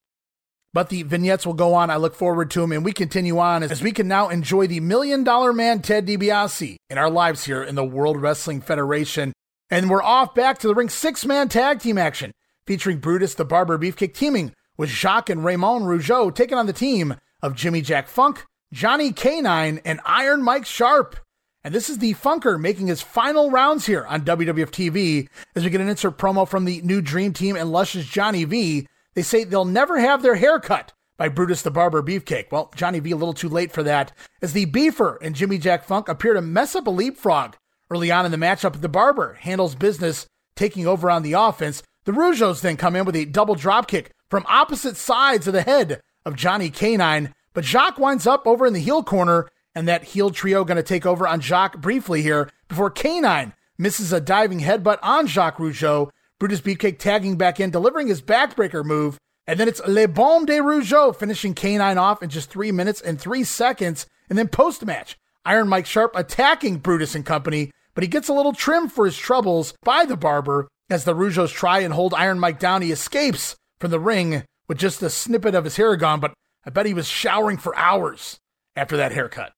[0.73, 1.91] But the vignettes will go on.
[1.91, 4.81] I look forward to them, and we continue on as we can now enjoy the
[4.81, 9.33] Million Dollar Man Ted DiBiase in our lives here in the World Wrestling Federation.
[9.71, 12.33] And we're off back to the ring six man tag team action
[12.67, 17.15] featuring Brutus the Barber Beefcake teaming with Jacques and Raymond Rougeau taking on the team
[17.41, 18.45] of Jimmy Jack Funk,
[18.75, 21.15] Johnny K9, and Iron Mike Sharp.
[21.63, 25.71] And this is the Funker making his final rounds here on WWF TV as we
[25.71, 28.89] get an insert promo from the new Dream Team and Luscious Johnny V.
[29.15, 32.51] They say they'll never have their hair cut by Brutus the Barber Beefcake.
[32.51, 34.11] Well, Johnny V a little too late for that,
[34.43, 37.55] as the Beefer and Jimmy Jack Funk appear to mess up a leapfrog
[37.93, 38.81] early on in the matchup.
[38.81, 40.27] The Barber handles business,
[40.57, 41.85] taking over on the offense.
[42.07, 46.01] The Rougeaus then come in with a double dropkick from opposite sides of the head
[46.27, 50.31] of Johnny K9, but Jacques winds up over in the heel corner and that heel
[50.31, 54.99] trio going to take over on Jacques briefly here before K9 misses a diving headbutt
[55.03, 56.11] on Jacques Rougeau.
[56.39, 59.19] Brutus Beefcake tagging back in, delivering his backbreaker move.
[59.47, 63.21] And then it's Le Bombe de Rougeau finishing K9 off in just three minutes and
[63.21, 64.07] three seconds.
[64.29, 68.33] And then post match, Iron Mike Sharp attacking Brutus and company, but he gets a
[68.33, 70.69] little trim for his troubles by the barber.
[70.91, 74.79] As the Rougeaus try and hold Iron Mike down, he escapes from the ring with
[74.79, 76.35] just a snippet of his hair gone, but
[76.67, 78.41] I bet he was showering for hours
[78.77, 79.53] after that haircut.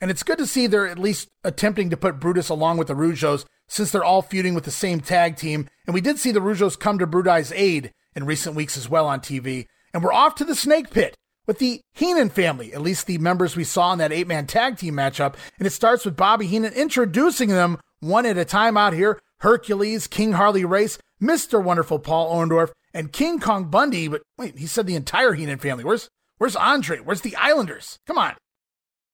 [0.00, 2.94] And it's good to see they're at least attempting to put Brutus along with the
[2.94, 5.68] Rougeaus since they're all feuding with the same tag team.
[5.86, 9.06] And we did see the Rougeaus come to Brudai's aid in recent weeks as well
[9.06, 9.66] on TV.
[9.94, 13.56] And we're off to the Snake Pit with the Heenan family, at least the members
[13.56, 15.36] we saw in that eight man tag team matchup.
[15.58, 20.06] And it starts with Bobby Heenan introducing them one at a time out here Hercules,
[20.06, 21.62] King Harley Race, Mr.
[21.62, 24.08] Wonderful Paul Orndorff, and King Kong Bundy.
[24.08, 25.84] But wait, he said the entire Heenan family.
[25.84, 26.08] Where's
[26.42, 26.98] where's Andre?
[26.98, 28.00] Where's the Islanders?
[28.04, 28.34] Come on.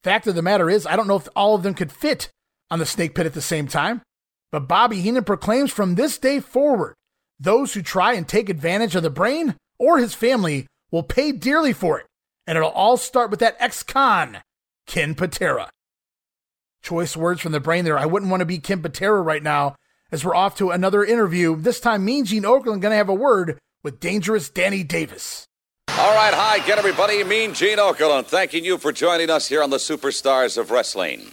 [0.02, 2.30] Fact of the matter is, I don't know if all of them could fit
[2.70, 4.00] on the snake pit at the same time.
[4.50, 6.94] But Bobby Heenan proclaims from this day forward,
[7.38, 11.74] those who try and take advantage of the brain or his family will pay dearly
[11.74, 12.06] for it.
[12.46, 14.38] And it'll all start with that ex con,
[14.86, 15.68] Ken Patera.
[16.82, 17.98] Choice words from the brain there.
[17.98, 19.76] I wouldn't want to be Ken Patera right now
[20.10, 21.56] as we're off to another interview.
[21.56, 25.47] This time, Mean Gene Okerlund going to have a word with dangerous Danny Davis.
[25.98, 27.24] All right, hi again, everybody.
[27.24, 31.32] Mean Gene Okerlund, thanking you for joining us here on the Superstars of Wrestling.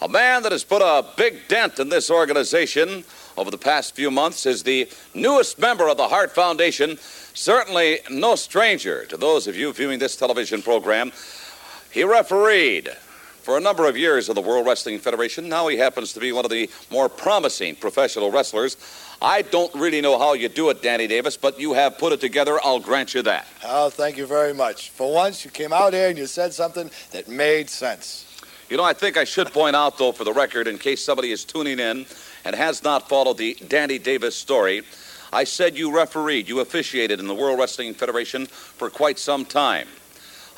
[0.00, 3.04] A man that has put a big dent in this organization
[3.36, 6.98] over the past few months is the newest member of the Hart Foundation.
[7.32, 11.12] Certainly no stranger to those of you viewing this television program.
[11.92, 12.88] He refereed
[13.42, 15.48] for a number of years of the World Wrestling Federation.
[15.48, 18.76] Now he happens to be one of the more promising professional wrestlers.
[19.22, 22.20] I don't really know how you do it, Danny Davis, but you have put it
[22.20, 22.58] together.
[22.64, 23.46] I'll grant you that.
[23.64, 24.90] Oh, thank you very much.
[24.90, 28.26] For once, you came out here and you said something that made sense.
[28.68, 31.30] You know, I think I should point out, though, for the record, in case somebody
[31.30, 32.04] is tuning in
[32.44, 34.82] and has not followed the Danny Davis story,
[35.32, 39.86] I said you refereed, you officiated in the World Wrestling Federation for quite some time.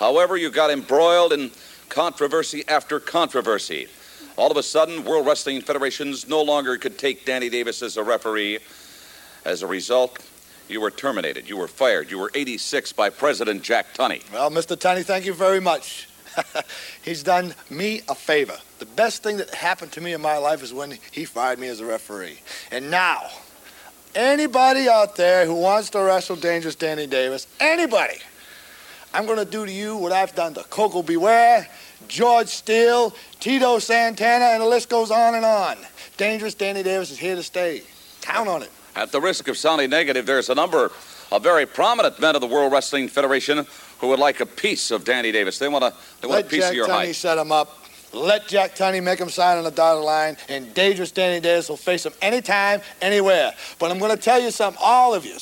[0.00, 1.50] However, you got embroiled in
[1.90, 3.88] controversy after controversy.
[4.36, 8.02] All of a sudden, World Wrestling Federations no longer could take Danny Davis as a
[8.02, 8.58] referee.
[9.44, 10.18] As a result,
[10.68, 11.48] you were terminated.
[11.48, 12.10] You were fired.
[12.10, 14.22] You were 86 by President Jack Tunney.
[14.32, 14.76] Well, Mr.
[14.76, 16.08] Tunney, thank you very much.
[17.04, 18.56] He's done me a favor.
[18.80, 21.68] The best thing that happened to me in my life is when he fired me
[21.68, 22.40] as a referee.
[22.72, 23.28] And now,
[24.16, 28.18] anybody out there who wants to wrestle Dangerous Danny Davis, anybody,
[29.12, 31.16] I'm going to do to you what I've done to Koko B.
[31.16, 31.68] Ware,
[32.08, 35.76] George Steele, Tito Santana, and the list goes on and on.
[36.16, 37.82] Dangerous Danny Davis is here to stay.
[38.20, 38.70] Count on it.
[38.96, 40.92] At the risk of sounding negative, there's a number
[41.32, 43.66] of very prominent men of the World Wrestling Federation
[43.98, 45.58] who would like a piece of Danny Davis.
[45.58, 47.16] They want a, they want Let a piece Jack of your Tunney height.
[47.16, 47.78] set him up.
[48.12, 51.76] Let Jack Tunney make him sign on the dotted line, and Dangerous Danny Davis will
[51.76, 53.52] face him anytime, anywhere.
[53.80, 55.36] But I'm going to tell you something, all of you.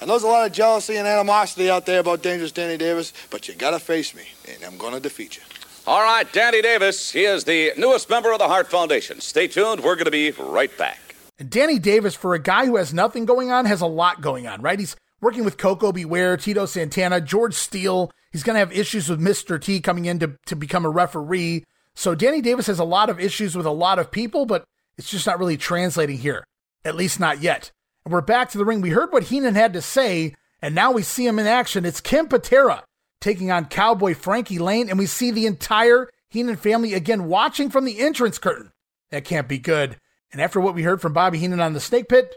[0.00, 3.12] I know there's a lot of jealousy and animosity out there about Dangerous Danny Davis,
[3.30, 5.42] but you got to face me, and I'm going to defeat you.
[5.88, 7.12] All right, Danny Davis.
[7.12, 9.22] He is the newest member of the Hart Foundation.
[9.22, 9.82] Stay tuned.
[9.82, 11.14] We're going to be right back.
[11.48, 14.60] Danny Davis, for a guy who has nothing going on, has a lot going on,
[14.60, 14.78] right?
[14.78, 16.04] He's working with Koko B.
[16.04, 18.10] Ware, Tito Santana, George Steele.
[18.32, 19.58] He's going to have issues with Mr.
[19.58, 21.64] T coming in to, to become a referee.
[21.94, 24.64] So Danny Davis has a lot of issues with a lot of people, but
[24.98, 26.44] it's just not really translating here,
[26.84, 27.70] at least not yet.
[28.04, 28.82] And we're back to the ring.
[28.82, 31.86] We heard what Heenan had to say, and now we see him in action.
[31.86, 32.84] It's Ken Patera
[33.20, 37.84] taking on Cowboy Frankie Lane, and we see the entire Heenan family again watching from
[37.84, 38.72] the entrance curtain.
[39.10, 39.96] That can't be good.
[40.32, 42.34] And after what we heard from Bobby Heenan on the Snake Pit,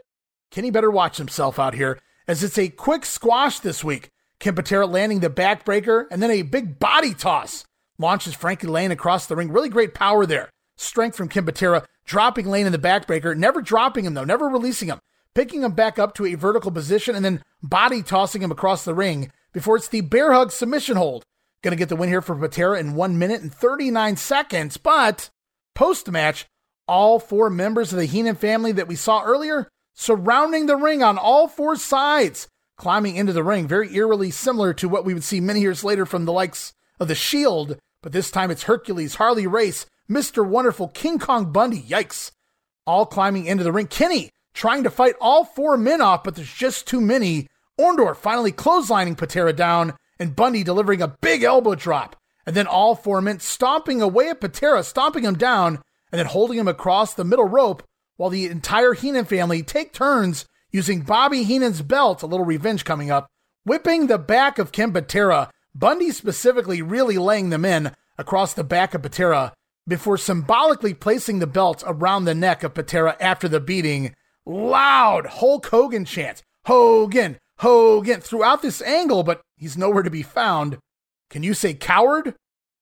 [0.49, 4.09] Kenny better watch himself out here, as it's a quick squash this week.
[4.39, 7.63] Ken Patera landing the backbreaker, and then a big body toss
[7.99, 9.51] launches Frankie Lane across the ring.
[9.51, 10.49] Really great power there.
[10.77, 14.87] Strength from Ken Patera, dropping Lane in the backbreaker, never dropping him though, never releasing
[14.87, 14.99] him,
[15.35, 18.95] picking him back up to a vertical position, and then body tossing him across the
[18.95, 21.23] ring before it's the bear hug submission hold.
[21.63, 24.77] Going to get the win here for Patera in 1 minute and 39 seconds.
[24.77, 25.29] But
[25.75, 26.45] post match,
[26.87, 31.17] all four members of the Heenan family that we saw earlier surrounding the ring on
[31.17, 32.47] all four sides,
[32.77, 36.05] climbing into the ring, very eerily similar to what we would see many years later
[36.05, 37.77] from the likes of The Shield.
[38.01, 40.45] But this time it's Hercules, Harley Race, Mr.
[40.45, 41.81] Wonderful, King Kong Bundy.
[41.81, 42.31] Yikes.
[42.87, 43.87] All climbing into the ring.
[43.87, 47.47] Kenny trying to fight all four men off, but there's just too many.
[47.79, 52.15] Orndorff finally clotheslining Patera down, and Bundy delivering a big elbow drop.
[52.45, 55.79] And then all four men stomping away at Patera, stomping him down,
[56.11, 57.83] and then holding him across the middle rope
[58.17, 63.09] while the entire Heenan family take turns using Bobby Heenan's belt, a little revenge coming
[63.09, 63.27] up,
[63.63, 68.93] whipping the back of Ken Patera, Bundy specifically really laying them in across the back
[68.93, 69.53] of Patera
[69.87, 74.13] before symbolically placing the belt around the neck of Patera after the beating.
[74.45, 80.79] Loud Hulk Hogan chants, Hogan, Hogan, throughout this angle, but he's nowhere to be found.
[81.29, 82.33] Can you say coward?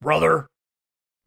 [0.01, 0.47] Brother.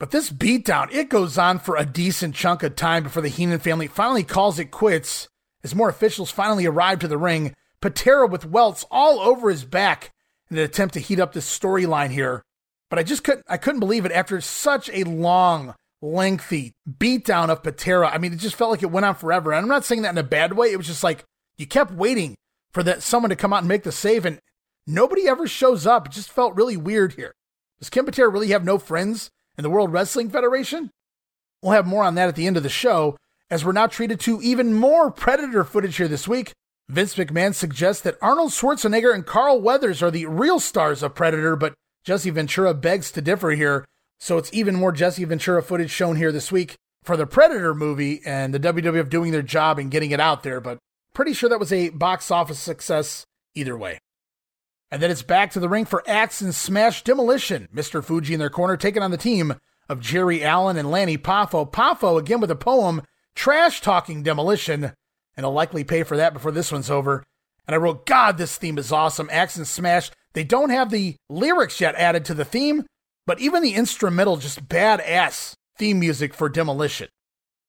[0.00, 3.58] But this beatdown, it goes on for a decent chunk of time before the Heenan
[3.58, 5.28] family finally calls it quits.
[5.62, 10.12] As more officials finally arrive to the ring, Patera with welts all over his back
[10.50, 12.42] in an attempt to heat up this storyline here.
[12.88, 17.62] But I just couldn't I couldn't believe it after such a long, lengthy beatdown of
[17.62, 18.08] Patera.
[18.08, 19.52] I mean, it just felt like it went on forever.
[19.52, 20.72] And I'm not saying that in a bad way.
[20.72, 21.24] It was just like
[21.58, 22.34] you kept waiting
[22.72, 24.40] for that someone to come out and make the save, and
[24.86, 26.06] nobody ever shows up.
[26.06, 27.34] It just felt really weird here.
[27.78, 30.90] Does Ken Patera really have no friends in the World Wrestling Federation?
[31.62, 33.16] We'll have more on that at the end of the show,
[33.50, 36.52] as we're now treated to even more Predator footage here this week.
[36.88, 41.56] Vince McMahon suggests that Arnold Schwarzenegger and Carl Weathers are the real stars of Predator,
[41.56, 41.74] but
[42.04, 43.84] Jesse Ventura begs to differ here.
[44.18, 48.20] So it's even more Jesse Ventura footage shown here this week for the Predator movie
[48.24, 50.78] and the WWF doing their job and getting it out there, but
[51.14, 53.24] pretty sure that was a box office success
[53.54, 53.98] either way.
[54.90, 57.68] And then it's back to the ring for Axe and Smash Demolition.
[57.74, 58.04] Mr.
[58.04, 59.54] Fuji in their corner taking on the team
[59.88, 61.70] of Jerry Allen and Lanny Poffo.
[61.70, 63.02] Poffo again with a poem,
[63.34, 64.92] trash talking Demolition,
[65.36, 67.24] and I'll likely pay for that before this one's over.
[67.66, 69.30] And I wrote, God, this theme is awesome.
[69.32, 70.10] Axe and Smash.
[70.34, 72.84] They don't have the lyrics yet added to the theme,
[73.26, 77.08] but even the instrumental, just badass theme music for Demolition.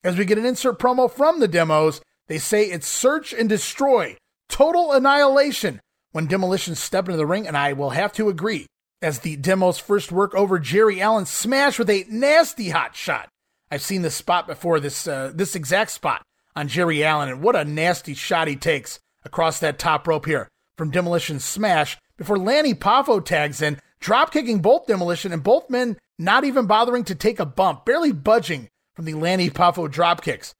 [0.03, 4.17] As we get an insert promo from the demos, they say it's search and destroy,
[4.49, 5.81] total annihilation
[6.11, 8.67] when Demolition step into the ring, and I will have to agree.
[9.01, 13.27] As the demos first work over Jerry Allen smash with a nasty hot shot.
[13.69, 16.21] I've seen this spot before, this uh, this exact spot
[16.55, 20.47] on Jerry Allen, and what a nasty shot he takes across that top rope here
[20.77, 25.97] from Demolition smash before Lanny Poffo tags in, drop kicking both Demolition and both men
[26.19, 30.53] not even bothering to take a bump, barely budging from the Lanny Poffo drop kicks.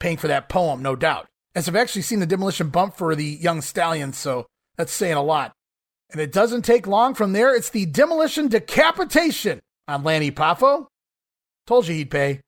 [0.00, 1.26] Paying for that poem, no doubt.
[1.54, 4.46] As I've actually seen the Demolition bump for the young stallions, so
[4.76, 5.52] that's saying a lot.
[6.10, 7.54] And it doesn't take long from there.
[7.54, 10.86] It's the demolition decapitation on Lanny Poffo.
[11.66, 12.40] Told you he'd pay.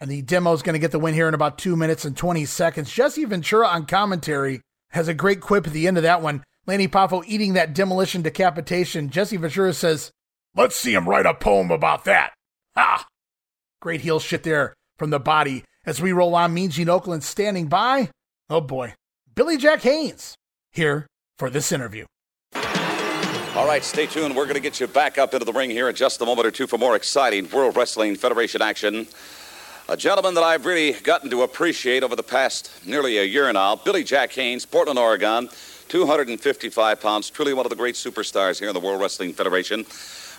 [0.00, 2.44] And the demo's going to get the win here in about two minutes and 20
[2.44, 2.92] seconds.
[2.92, 6.42] Jesse Ventura on commentary has a great quip at the end of that one.
[6.66, 9.10] Lanny Poffo eating that demolition decapitation.
[9.10, 10.10] Jesse Ventura says,
[10.56, 12.32] Let's see him write a poem about that.
[12.76, 13.06] Ha!
[13.80, 15.64] Great heel shit there from the body.
[15.84, 18.08] As we roll on, Mean Gene Okerlund standing by.
[18.48, 18.94] Oh boy.
[19.34, 20.36] Billy Jack Haynes
[20.70, 22.04] here for this interview.
[23.56, 24.36] All right, stay tuned.
[24.36, 26.46] We're going to get you back up into the ring here in just a moment
[26.46, 29.08] or two for more exciting World Wrestling Federation action.
[29.88, 33.74] A gentleman that I've really gotten to appreciate over the past nearly a year now,
[33.74, 35.48] Billy Jack Haynes, Portland, Oregon,
[35.88, 39.84] 255 pounds, truly one of the great superstars here in the World Wrestling Federation.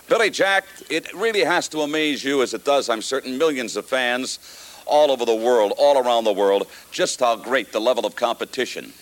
[0.08, 3.84] Billy Jack, it really has to amaze you, as it does, I'm certain, millions of
[3.84, 4.38] fans
[4.86, 8.92] all over the world, all around the world, just how great the level of competition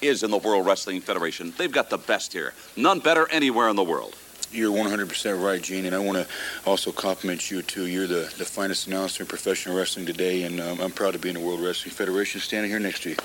[0.00, 1.52] is in the World Wrestling Federation.
[1.56, 2.54] They've got the best here.
[2.76, 4.16] None better anywhere in the world.
[4.50, 6.26] You're 100% right, Gene, and I want to
[6.66, 7.86] also compliment you, too.
[7.86, 11.30] You're the, the finest announcer in professional wrestling today, and um, I'm proud to be
[11.30, 13.16] in the World Wrestling Federation standing here next to you.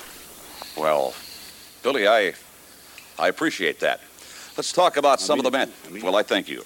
[0.78, 1.14] Well,
[1.84, 2.34] Billy, I,
[3.20, 4.00] I appreciate that.
[4.56, 5.72] Let's talk about some of the men.
[6.02, 6.64] Well, I thank you.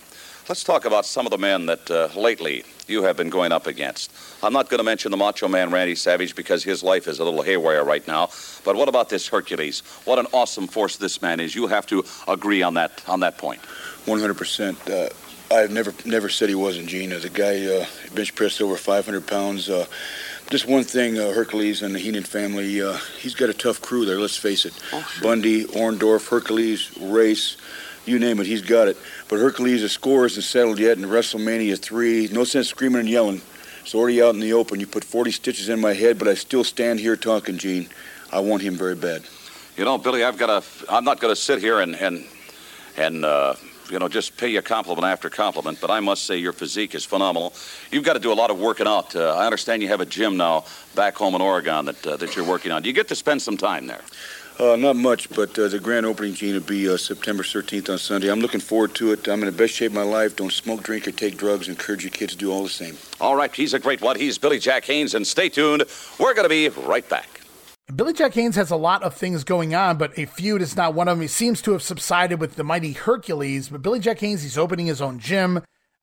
[0.48, 3.66] Let's talk about some of the men that uh, lately you have been going up
[3.66, 4.12] against.
[4.44, 7.24] I'm not going to mention the Macho Man Randy Savage because his life is a
[7.24, 8.30] little haywire right now.
[8.64, 9.80] But what about this Hercules?
[10.06, 11.56] What an awesome force this man is.
[11.56, 13.62] You have to agree on that on that point.
[14.06, 14.90] 100%.
[14.90, 15.10] Uh,
[15.54, 17.10] I've never never said he wasn't, Gene.
[17.10, 19.70] The guy uh, bench pressed over 500 pounds.
[19.70, 19.86] Uh,
[20.50, 24.06] just one thing, uh, Hercules and the Heenan family, uh, he's got a tough crew
[24.06, 24.74] there, let's face it.
[24.92, 25.24] Oh, sure.
[25.24, 27.56] Bundy, Orndorff, Hercules, Race,
[28.06, 28.98] you name it, he's got it.
[29.30, 32.30] But Hercules, the score isn't settled yet in WrestleMania 3.
[32.32, 33.42] No sense screaming and yelling.
[33.82, 34.80] It's already out in the open.
[34.80, 37.90] You put 40 stitches in my head, but I still stand here talking, Gene.
[38.32, 39.24] I want him very bad.
[39.76, 40.94] You know, Billy, I've got to.
[40.94, 42.26] I'm not going to sit here and and
[42.98, 43.56] and uh,
[43.90, 47.06] you know just pay you compliment after compliment, but I must say your physique is
[47.06, 47.54] phenomenal.
[47.90, 49.16] You've got to do a lot of working out.
[49.16, 52.36] Uh, I understand you have a gym now back home in Oregon that uh, that
[52.36, 52.84] you're working on.
[52.84, 54.02] Do you get to spend some time there?
[54.60, 57.98] Uh, not much, but uh, the grand opening, Gene, will be uh, September 13th on
[57.98, 58.30] Sunday.
[58.30, 59.28] I'm looking forward to it.
[59.28, 60.36] I'm in the best shape of my life.
[60.36, 61.68] Don't smoke, drink, or take drugs.
[61.68, 62.98] Encourage your kids to do all the same.
[63.20, 64.18] All right, he's a great one.
[64.18, 65.84] He's Billy Jack Haynes, and stay tuned.
[66.20, 67.42] We're going to be right back.
[67.96, 70.94] Billy Jack Haynes has a lot of things going on, but a feud is not
[70.94, 71.22] one of them.
[71.22, 74.86] He seems to have subsided with the mighty Hercules, but Billy Jack Haynes, he's opening
[74.86, 75.58] his own gym.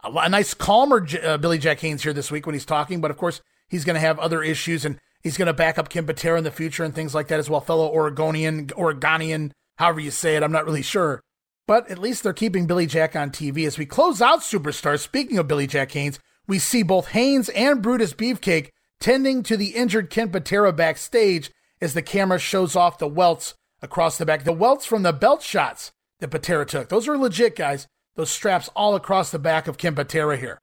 [0.05, 3.11] A, a nice, calmer uh, Billy Jack Haynes here this week when he's talking, but
[3.11, 6.07] of course, he's going to have other issues, and he's going to back up Ken
[6.07, 7.61] Patera in the future and things like that as well.
[7.61, 11.23] Fellow Oregonian, Oregonian, however you say it, I'm not really sure.
[11.67, 13.67] But at least they're keeping Billy Jack on TV.
[13.67, 17.83] As we close out Superstars, speaking of Billy Jack Haynes, we see both Haynes and
[17.83, 18.71] Brutus Beefcake
[19.01, 21.51] tending to the injured Ken Patera backstage
[21.81, 24.45] as the camera shows off the welts across the back.
[24.45, 26.89] The welts from the belt shots that Patera took.
[26.89, 27.87] Those are legit, guys.
[28.17, 30.59] Those straps all across the back of Ken Patera here.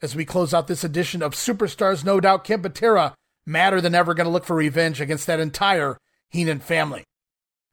[0.00, 3.14] As we close out this edition of Superstars, no doubt Ken Patera,
[3.46, 5.98] madder than ever, going to look for revenge against that entire
[6.30, 7.04] Heenan family.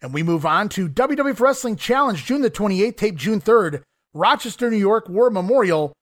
[0.02, 3.82] And we move on to WWF Wrestling Challenge, June the 28th, tape June 3rd,
[4.14, 5.94] Rochester, New York, War Memorial.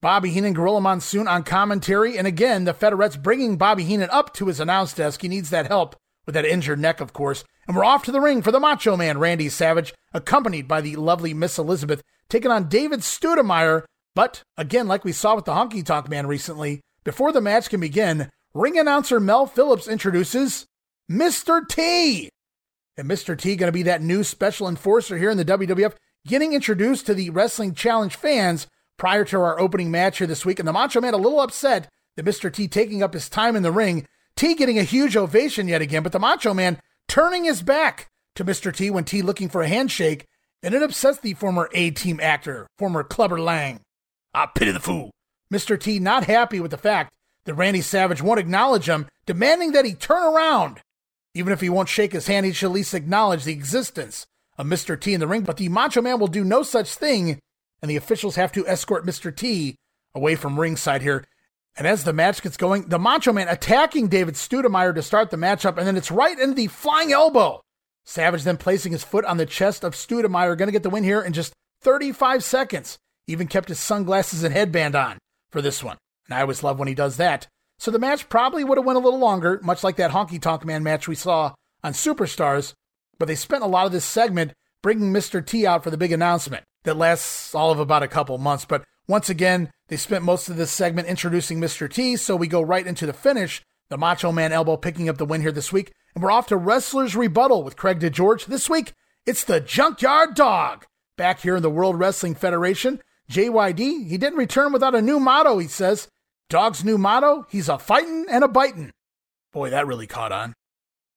[0.00, 2.18] Bobby Heenan, Gorilla Monsoon on commentary.
[2.18, 5.22] And again, the Federettes bringing Bobby Heenan up to his announce desk.
[5.22, 5.96] He needs that help
[6.26, 7.42] with that injured neck, of course.
[7.66, 10.96] And we're off to the ring for the Macho Man, Randy Savage, accompanied by the
[10.96, 13.84] lovely Miss Elizabeth, taking on David Studemeyer.
[14.14, 17.80] But again, like we saw with the Honky Tonk Man recently, before the match can
[17.80, 20.66] begin, ring announcer Mel Phillips introduces
[21.10, 21.66] Mr.
[21.68, 22.30] T.
[22.96, 23.36] And Mr.
[23.36, 25.94] T going to be that new special enforcer here in the WWF,
[26.26, 30.60] getting introduced to the Wrestling Challenge fans prior to our opening match here this week.
[30.60, 32.52] And the Macho Man a little upset that Mr.
[32.52, 34.06] T taking up his time in the ring.
[34.36, 36.78] T getting a huge ovation yet again, but the Macho Man
[37.08, 38.74] turning his back to Mr.
[38.74, 40.26] T when T looking for a handshake,
[40.62, 43.80] and it upsets the former A team actor, former Clubber Lang.
[44.32, 45.10] I pity the fool.
[45.52, 45.78] Mr.
[45.78, 47.12] T not happy with the fact
[47.44, 50.80] that Randy Savage won't acknowledge him, demanding that he turn around.
[51.34, 54.26] Even if he won't shake his hand, he should at least acknowledge the existence
[54.56, 54.98] of Mr.
[54.98, 55.42] T in the ring.
[55.42, 57.40] But the Macho Man will do no such thing,
[57.82, 59.34] and the officials have to escort Mr.
[59.34, 59.76] T
[60.14, 61.24] away from ringside here.
[61.76, 65.36] And as the match gets going, the Macho Man attacking David Studemeyer to start the
[65.36, 67.60] matchup, and then it's right into the flying elbow.
[68.04, 71.04] Savage then placing his foot on the chest of Studemeyer, going to get the win
[71.04, 72.98] here in just 35 seconds.
[73.26, 75.18] Even kept his sunglasses and headband on
[75.50, 75.96] for this one.
[76.26, 77.46] And I always love when he does that.
[77.78, 80.64] So the match probably would have went a little longer, much like that Honky Tonk
[80.64, 82.72] Man match we saw on Superstars.
[83.18, 84.52] But they spent a lot of this segment
[84.82, 85.44] bringing Mr.
[85.44, 88.64] T out for the big announcement that lasts all of about a couple months.
[88.64, 91.90] But once again, they spent most of this segment introducing Mr.
[91.90, 93.62] T, so we go right into the finish.
[93.90, 95.92] The Macho Man elbow picking up the win here this week.
[96.14, 98.46] And we're off to Wrestler's Rebuttal with Craig DeGeorge.
[98.46, 98.92] This week,
[99.26, 100.86] it's the Junkyard Dog.
[101.16, 105.58] Back here in the World Wrestling Federation, JYD, he didn't return without a new motto,
[105.58, 106.08] he says.
[106.50, 108.90] Dog's new motto, he's a fightin' and a bitin'.
[109.52, 110.54] Boy, that really caught on.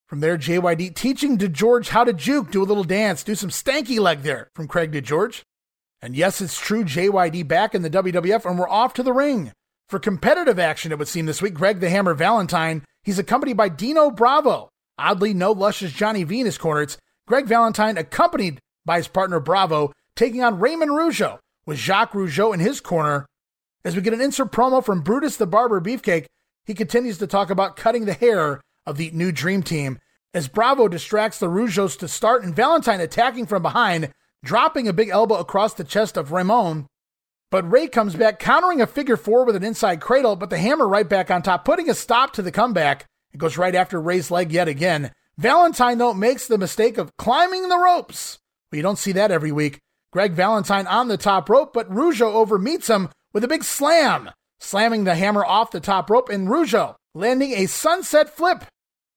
[0.07, 3.99] From there, JYD teaching DeGeorge how to juke, do a little dance, do some stanky
[3.99, 5.41] leg there from Craig DeGeorge.
[6.01, 9.51] And yes, it's true, JYD back in the WWF, and we're off to the ring.
[9.89, 13.69] For competitive action, it would seem this week, Greg the Hammer Valentine, he's accompanied by
[13.69, 14.69] Dino Bravo.
[14.97, 16.81] Oddly, no luscious Johnny V in his corner.
[16.81, 16.97] It's
[17.27, 22.59] Greg Valentine accompanied by his partner Bravo, taking on Raymond Rougeau, with Jacques Rougeau in
[22.59, 23.25] his corner.
[23.87, 26.25] As we get an insert promo from Brutus the Barber Beefcake,
[26.65, 29.97] he continues to talk about cutting the hair of the new Dream Team.
[30.33, 34.11] As Bravo distracts the Rougeaus to start, and Valentine attacking from behind,
[34.43, 36.87] dropping a big elbow across the chest of Ramon.
[37.49, 40.85] But Ray comes back, countering a figure four with an inside cradle, but the hammer
[40.85, 43.05] right back on top, putting a stop to the comeback.
[43.31, 45.13] It goes right after Ray's leg yet again.
[45.37, 48.37] Valentine, though, makes the mistake of climbing the ropes.
[48.69, 49.79] Well, you don't see that every week.
[50.11, 53.07] Greg Valentine on the top rope, but Rougeau overmeets him
[53.37, 57.67] with a big slam, slamming the hammer off the top rope, and Rougeau landing a
[57.67, 58.65] sunset flip.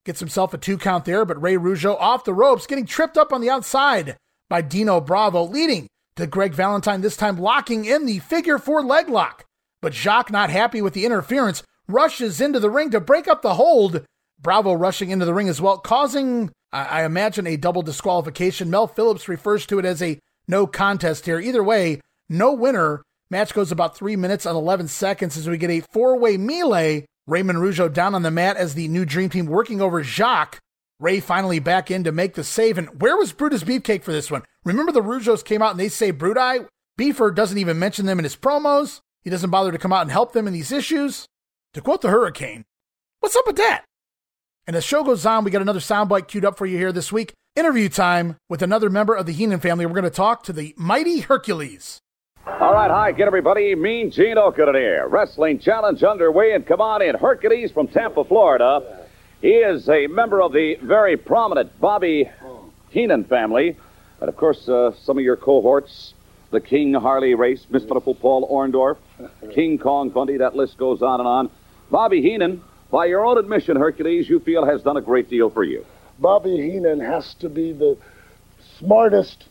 [0.05, 3.32] Gets himself a two count there, but Ray Rougeau off the ropes, getting tripped up
[3.32, 4.18] on the outside
[4.51, 5.86] by Dino Bravo, leading
[6.16, 9.47] to Greg Valentine, this time locking in the figure four leg lock.
[9.80, 13.55] but Jacques, not happy with the interference, rushes into the ring to break up the
[13.55, 14.05] hold.
[14.38, 18.70] Bravo rushing into the ring as well, causing, I, I imagine, a double disqualification.
[18.70, 21.40] Mel Phillips refers to it as a no contest here.
[21.40, 23.02] Either way, no winner.
[23.31, 27.07] Match goes about three minutes and 11 seconds as we get a four way melee.
[27.27, 30.59] Raymond Rougeau down on the mat as the new Dream Team working over Jacques.
[30.98, 32.77] Ray finally back in to make the save.
[32.77, 34.43] And where was Brutus Beefcake for this one?
[34.65, 36.66] Remember the Rougeaus came out and they say Bruti?
[36.98, 39.01] Beefer doesn't even mention them in his promos.
[39.23, 41.27] He doesn't bother to come out and help them in these issues.
[41.74, 42.65] To quote the Hurricane,
[43.20, 43.85] what's up with that?
[44.66, 47.12] And as show goes on, we got another soundbite queued up for you here this
[47.12, 47.32] week.
[47.55, 49.86] Interview time with another member of the Heenan family.
[49.86, 52.01] We're going to talk to the mighty Hercules.
[52.46, 53.74] All right, hi again, everybody.
[53.74, 55.06] Mean Gene Okerlund here.
[55.06, 57.14] Wrestling Challenge underway, and come on in.
[57.14, 59.06] Hercules from Tampa, Florida.
[59.42, 62.30] He is a member of the very prominent Bobby
[62.88, 63.76] Heenan family.
[64.20, 66.14] And, of course, uh, some of your cohorts,
[66.50, 68.96] the King Harley Race, Miss Beautiful Paul Orndorff,
[69.54, 71.50] King Kong Bundy, that list goes on and on.
[71.90, 75.62] Bobby Heenan, by your own admission, Hercules, you feel has done a great deal for
[75.62, 75.84] you.
[76.18, 77.98] Bobby Heenan has to be the
[78.78, 79.44] smartest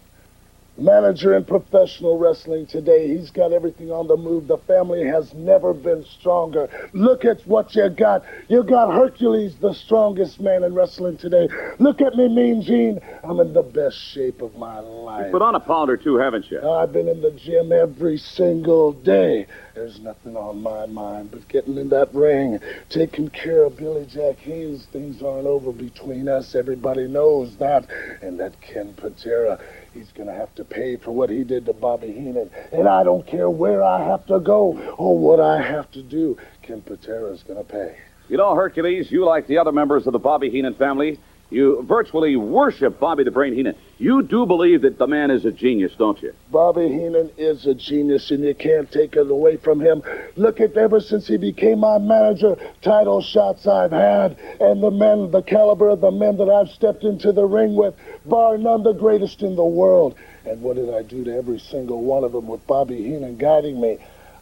[0.79, 3.15] manager in professional wrestling today.
[3.15, 4.47] He's got everything on the move.
[4.47, 6.69] The family has never been stronger.
[6.93, 8.23] Look at what you got.
[8.47, 11.47] You got Hercules, the strongest man in wrestling today.
[11.79, 12.99] Look at me, Mean Gene.
[13.23, 15.23] I'm in the best shape of my life.
[15.25, 16.61] You've put on a pound or two, haven't you?
[16.67, 19.47] I've been in the gym every single day.
[19.75, 24.37] There's nothing on my mind but getting in that ring, taking care of Billy Jack
[24.39, 24.85] Haynes.
[24.91, 26.53] Things aren't over between us.
[26.53, 27.87] Everybody knows that.
[28.21, 29.59] And that Ken Patera,
[29.99, 32.49] he's going to have to pay for what he did to Bobby Heenan.
[32.71, 36.37] And I don't care where I have to go or what I have to do.
[36.61, 37.97] Ken Patera's going to pay.
[38.29, 41.19] You know, Hercules, you, like the other members of the Bobby Heenan family,
[41.49, 43.75] you virtually worship Bobby the Brain Heenan.
[43.97, 46.33] You do believe that the man is a genius, don't you?
[46.51, 50.03] Bobby Heenan is a genius, and you can't take it away from him.
[50.35, 55.31] Look at ever since he became my manager, title shots I've had, and the men,
[55.31, 57.95] the caliber of the men that I've stepped into the ring with,
[58.25, 60.15] bar none the greatest in the world.
[60.45, 63.81] And what did I do to every single one of them with Bobby Heenan guiding
[63.81, 63.97] me?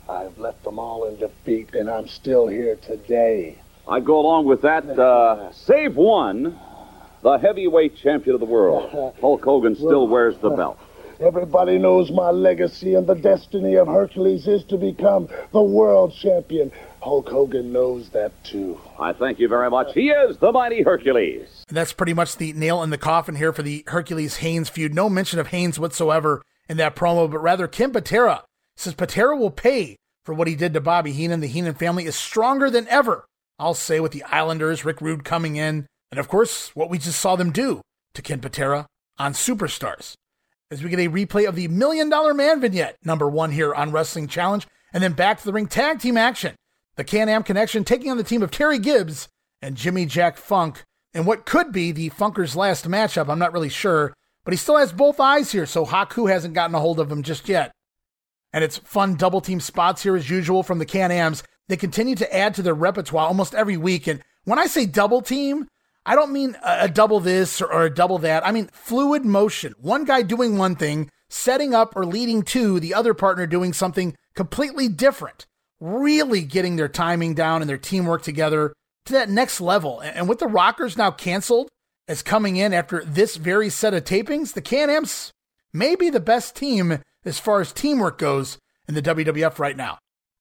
[0.09, 3.57] I've left them all in defeat, and I'm still here today.
[3.87, 4.87] I'd go along with that.
[4.87, 6.57] Uh, save one,
[7.21, 9.15] the heavyweight champion of the world.
[9.21, 10.79] Hulk Hogan still wears the belt.
[11.19, 16.71] Everybody knows my legacy and the destiny of Hercules is to become the world champion.
[17.01, 18.79] Hulk Hogan knows that too.
[18.99, 19.93] I thank you very much.
[19.93, 21.65] He is the mighty Hercules.
[21.67, 24.93] And that's pretty much the nail in the coffin here for the Hercules Haynes feud.
[24.93, 28.43] No mention of Haynes whatsoever in that promo, but rather Ken Patera
[28.75, 31.39] says Patera will pay for what he did to Bobby Heenan.
[31.39, 33.25] The Heenan family is stronger than ever.
[33.57, 37.19] I'll say with the Islanders, Rick Rude coming in, and of course, what we just
[37.19, 37.81] saw them do
[38.13, 40.15] to Ken Patera on Superstars.
[40.69, 43.91] As we get a replay of the Million Dollar Man vignette, number one here on
[43.91, 46.55] Wrestling Challenge, and then back to the ring tag team action.
[46.95, 49.27] The Can Am Connection taking on the team of Terry Gibbs
[49.61, 53.29] and Jimmy Jack Funk, and what could be the Funkers' last matchup.
[53.29, 54.13] I'm not really sure,
[54.43, 57.23] but he still has both eyes here, so Haku hasn't gotten a hold of him
[57.23, 57.71] just yet.
[58.53, 61.43] And it's fun double team spots here as usual from the Can Ams.
[61.67, 64.07] They continue to add to their repertoire almost every week.
[64.07, 65.67] And when I say double team,
[66.07, 68.47] I don't mean a, a double this or, or a double that.
[68.47, 69.75] I mean fluid motion.
[69.77, 74.15] One guy doing one thing, setting up or leading to the other partner doing something
[74.33, 75.45] completely different.
[75.81, 78.73] Really getting their timing down and their teamwork together
[79.05, 79.99] to that next level.
[79.99, 81.67] And, and with the Rockers now canceled
[82.07, 85.33] as coming in after this very set of tapings, the Can Am's
[85.73, 88.57] may be the best team as far as teamwork goes
[88.87, 89.97] in the WWF right now.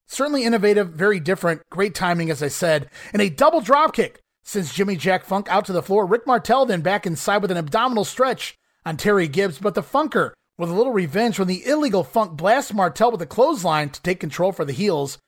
[0.07, 4.95] Certainly innovative, very different, great timing, as I said, and a double dropkick sends Jimmy
[4.97, 6.07] Jack Funk out to the floor.
[6.07, 10.31] Rick Martel then back inside with an abdominal stretch on Terry Gibbs, but the Funker
[10.57, 14.21] with a little revenge when the illegal Funk blasts Martel with a clothesline to take
[14.21, 15.19] control for the heels.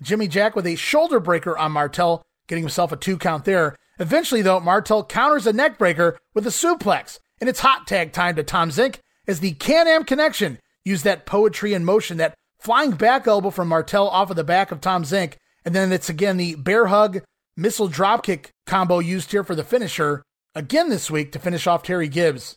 [0.00, 3.76] Jimmy Jack with a shoulder breaker on Martel, getting himself a two count there.
[3.98, 8.36] Eventually, though, Martel counters a neck breaker with a suplex, and it's hot tag time
[8.36, 12.92] to Tom Zenk as the Can Am connection use that poetry in motion, that flying
[12.92, 15.34] back elbow from Martel off of the back of Tom Zenk,
[15.64, 17.22] and then it's again the bear hug
[17.58, 20.22] missile dropkick combo used here for the finisher
[20.54, 22.56] again this week to finish off Terry Gibbs.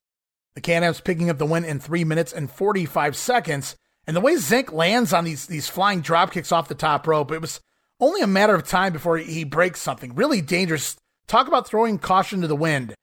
[0.54, 3.76] The Can-Am's picking up the win in 3 minutes and 45 seconds.
[4.06, 7.42] And the way Zenk lands on these, these flying dropkicks off the top rope, it
[7.42, 7.60] was
[8.00, 10.14] only a matter of time before he breaks something.
[10.14, 10.98] Really dangerous.
[11.28, 12.94] Talk about throwing caution to the wind.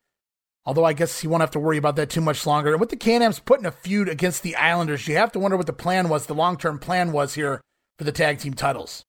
[0.67, 2.73] Although I guess he won't have to worry about that too much longer.
[2.73, 5.67] And with the Can-Am's putting a feud against the Islanders, you have to wonder what
[5.67, 7.61] the plan was, the long-term plan was here
[7.97, 9.05] for the tag team titles.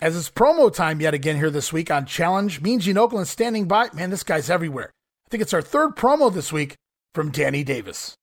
[0.00, 3.66] As it's promo time yet again here this week on Challenge, Mean Gene Okerlund standing
[3.66, 3.88] by.
[3.92, 4.92] Man, this guy's everywhere.
[5.26, 6.76] I think it's our third promo this week
[7.16, 8.14] from Danny Davis.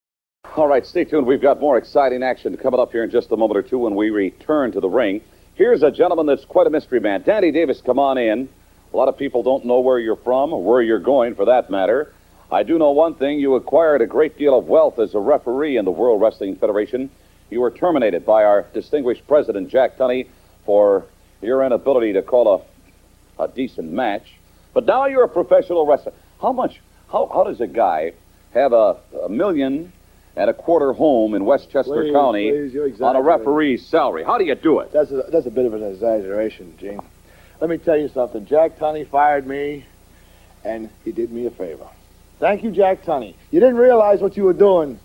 [0.56, 1.28] All right, stay tuned.
[1.28, 3.94] We've got more exciting action coming up here in just a moment or two when
[3.94, 5.20] we return to the ring.
[5.56, 7.24] Here's a gentleman that's quite a mystery man.
[7.24, 8.48] Danny Davis, come on in.
[8.94, 11.70] A lot of people don't know where you're from or where you're going, for that
[11.70, 12.14] matter.
[12.50, 13.38] I do know one thing.
[13.38, 17.10] You acquired a great deal of wealth as a referee in the World Wrestling Federation.
[17.50, 20.28] You were terminated by our distinguished president, Jack Tunney,
[20.66, 21.06] for
[21.42, 22.66] your inability to call
[23.38, 24.34] a, a decent match.
[24.74, 26.14] But now you're a professional wrestler.
[26.42, 26.82] How much,
[27.12, 28.14] how, how does a guy
[28.54, 29.92] have a, a million
[30.36, 34.24] and a quarter home in Westchester Please, County please, on a referee's salary?
[34.24, 34.92] How do you do it?
[34.92, 37.02] That's a, that's a bit of an exaggeration, Gene.
[37.62, 38.46] Let me tell you something.
[38.46, 39.86] Jack Tunney fired me,
[40.66, 41.88] and he did me a favor.
[42.40, 43.36] Thank you, Jack Tunney.
[43.50, 45.00] You didn't realize what you were doing,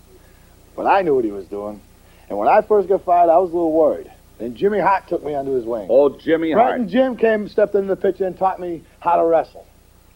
[0.75, 1.79] but I knew what he was doing.
[2.27, 4.10] And when I first got fired, I was a little worried.
[4.41, 5.85] Then Jimmy Hart took me under his wing.
[5.87, 6.79] Oh, Jimmy Brett Hart.
[6.79, 9.67] and Jim came, stepped into the picture, and taught me how to wrestle.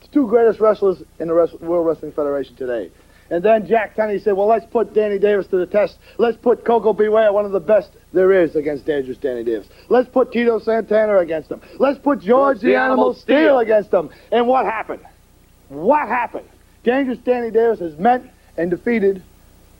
[0.02, 2.90] The two greatest wrestlers in the World Wrestling Federation today.
[3.30, 6.00] And then Jack Tunney said, well, let's put Danny Davis to the test.
[6.18, 7.08] Let's put Koko B.
[7.08, 9.68] Ware, one of the best there is against dangerous Danny Davis.
[9.90, 11.62] Let's put Tito Santana against him.
[11.78, 14.10] Let's put George the, Animal Steele against him.
[14.32, 15.02] And what happened?
[15.70, 16.48] What happened?
[16.84, 18.24] Dangerous Danny Davis has met
[18.58, 19.22] and defeated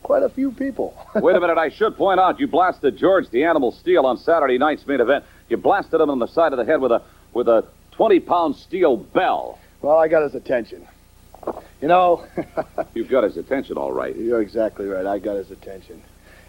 [0.06, 0.96] quite a few people.
[1.16, 4.56] Wait a minute, I should point out you blasted George the Animal Steele on Saturday
[4.56, 5.24] night's main event.
[5.48, 7.02] You blasted him on the side of the head with a
[7.34, 9.58] with a 20 pound steel bell.
[9.82, 10.86] Well, I got his attention.
[11.82, 12.24] You know,
[12.94, 14.14] You've got his attention, all right.
[14.14, 15.04] You're exactly right.
[15.04, 16.00] I got his attention.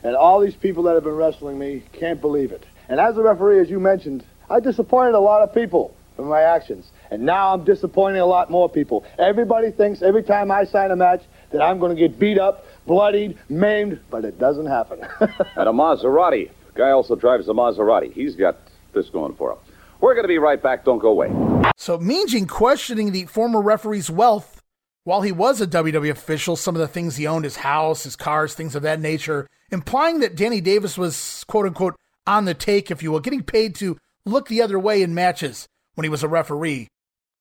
[0.04, 2.64] And all these people that have been wrestling me can't believe it.
[2.90, 6.42] And as a referee, as you mentioned, I disappointed a lot of people with my
[6.42, 6.86] actions.
[7.10, 9.04] And now I'm disappointing a lot more people.
[9.18, 12.66] Everybody thinks every time I sign a match that I'm going to get beat up,
[12.88, 15.02] bloodied, maimed, but it doesn't happen.
[15.56, 16.50] And a Maserati.
[16.74, 18.12] The guy also drives a Maserati.
[18.12, 18.58] He's got
[18.94, 19.58] this going for him.
[20.00, 20.86] We're going to be right back.
[20.86, 21.32] Don't go away.
[21.78, 24.62] So Mean Gene questioning the former referee's wealth
[25.04, 28.16] while he was a WWE official, some of the things he owned, his house, his
[28.16, 31.96] cars, things of that nature, implying that Danny Davis was quote unquote
[32.26, 35.68] on the take, if you will, getting paid to look the other way in matches
[35.96, 36.90] when he was a referee.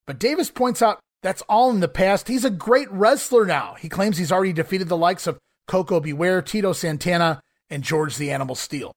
[0.06, 2.28] But Davis points out that's all in the past.
[2.28, 3.74] He's a great wrestler now.
[3.78, 6.12] He claims he's already defeated the likes of Koko B.
[6.12, 8.92] Ware, Tito Santana, and George the Animal Steele.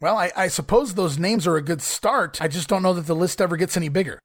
[0.00, 2.42] Well, I, I suppose those names are a good start.
[2.42, 4.18] I just don't know that the list ever gets any bigger.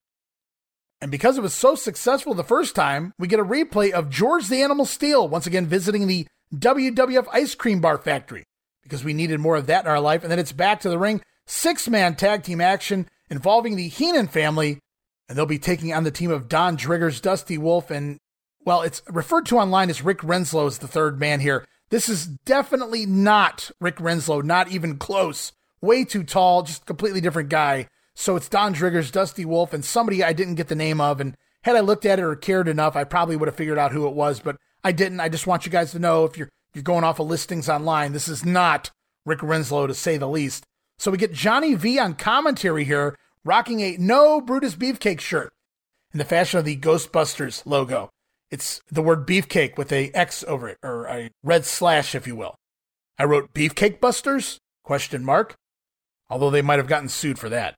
[0.99, 4.47] And because it was so successful the first time, we get a replay of George
[4.47, 8.45] the Animal Steele once again visiting the WWF ice cream bar factory
[8.81, 10.23] because we needed more of that in our life.
[10.23, 14.27] And then it's back to the ring, six man tag team action involving the Heenan
[14.27, 14.79] family.
[15.27, 18.17] And they'll be taking on the team of Don Driggers, Dusty Wolfe, and,
[18.63, 21.65] well, it's referred to online as Rick Renslow as the third man here.
[21.89, 25.51] This is definitely not Rick Renslow, not even close.
[25.81, 27.87] Way too tall, just completely different guy.
[28.13, 31.21] So it's Don Driggers, Dusty Wolfe, and somebody I didn't get the name of.
[31.21, 33.91] And had I looked at it or cared enough, I probably would have figured out
[33.91, 35.19] who it was, but I didn't.
[35.19, 38.13] I just want you guys to know if you're you're going off of listings online,
[38.13, 38.91] this is not
[39.25, 40.63] Rick Renslow to say the least.
[40.99, 45.51] So we get Johnny V on commentary here, rocking a no Brutus Beefcake shirt
[46.13, 48.09] in the fashion of the Ghostbusters logo.
[48.49, 52.35] It's the word beefcake with a X over it, or a red slash, if you
[52.35, 52.55] will.
[53.19, 54.57] I wrote Beefcake Busters?
[54.83, 55.55] Question mark.
[56.29, 57.75] Although they might have gotten sued for that.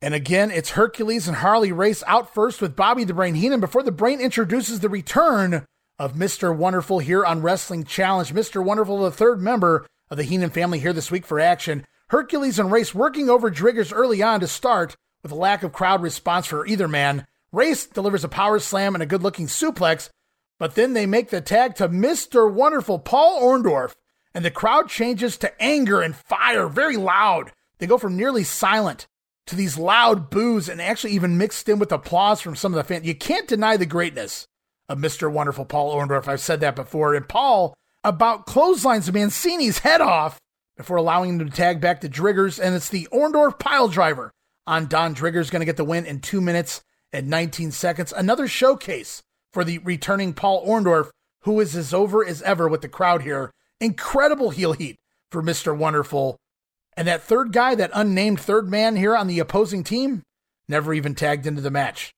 [0.00, 3.82] And again, it's Hercules and Harley Race out first with Bobby the Brain Heenan before
[3.82, 5.64] the Brain introduces the return
[5.98, 6.56] of Mr.
[6.56, 8.32] Wonderful here on Wrestling Challenge.
[8.34, 8.64] Mr.
[8.64, 11.86] Wonderful, the third member of the Heenan family here this week for action.
[12.12, 16.02] Hercules and Race working over Driggers early on to start with a lack of crowd
[16.02, 17.26] response for either man.
[17.52, 20.10] Race delivers a power slam and a good looking suplex,
[20.58, 22.52] but then they make the tag to Mr.
[22.52, 23.94] Wonderful Paul Orndorff,
[24.34, 27.50] and the crowd changes to anger and fire, very loud.
[27.78, 29.06] They go from nearly silent
[29.46, 32.84] to these loud boos and actually even mixed in with applause from some of the
[32.84, 33.06] fans.
[33.06, 34.46] You can't deny the greatness
[34.86, 35.32] of Mr.
[35.32, 36.28] Wonderful Paul Orndorff.
[36.28, 37.14] I've said that before.
[37.14, 37.72] And Paul
[38.04, 40.38] about clotheslines Mancini's head off
[40.82, 42.58] before allowing him to tag back to Driggers.
[42.58, 44.32] And it's the Orndorff pile driver
[44.66, 46.82] on Don Driggers going to get the win in two minutes
[47.12, 48.12] and 19 seconds.
[48.12, 49.22] Another showcase
[49.52, 51.10] for the returning Paul Orndorff,
[51.42, 53.52] who is as over as ever with the crowd here.
[53.80, 54.96] Incredible heel heat
[55.30, 55.76] for Mr.
[55.76, 56.36] Wonderful.
[56.96, 60.22] And that third guy, that unnamed third man here on the opposing team,
[60.68, 62.12] never even tagged into the match.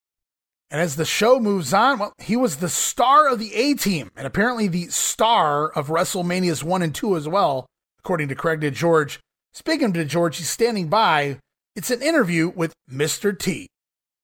[0.71, 4.11] And as the show moves on, well, he was the star of the A team
[4.17, 7.67] and apparently the star of WrestleManias 1 and 2 as well,
[8.05, 9.17] according to Craig DeGeorge.
[9.55, 11.39] Speaking to George, he's standing by.
[11.75, 13.37] It's an interview with Mr.
[13.37, 13.67] T.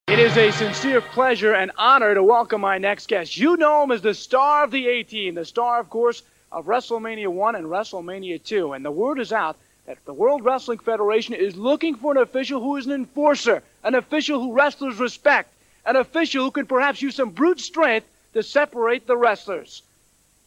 [0.08, 3.38] It is a sincere pleasure and honor to welcome my next guest.
[3.38, 6.66] You know him as the star of the A team, the star, of course, of
[6.66, 8.74] WrestleMania 1 and WrestleMania 2.
[8.74, 12.60] And the word is out that the World Wrestling Federation is looking for an official
[12.60, 15.54] who is an enforcer, an official who wrestlers respect,
[15.86, 19.80] an official who can perhaps use some brute strength to separate the wrestlers.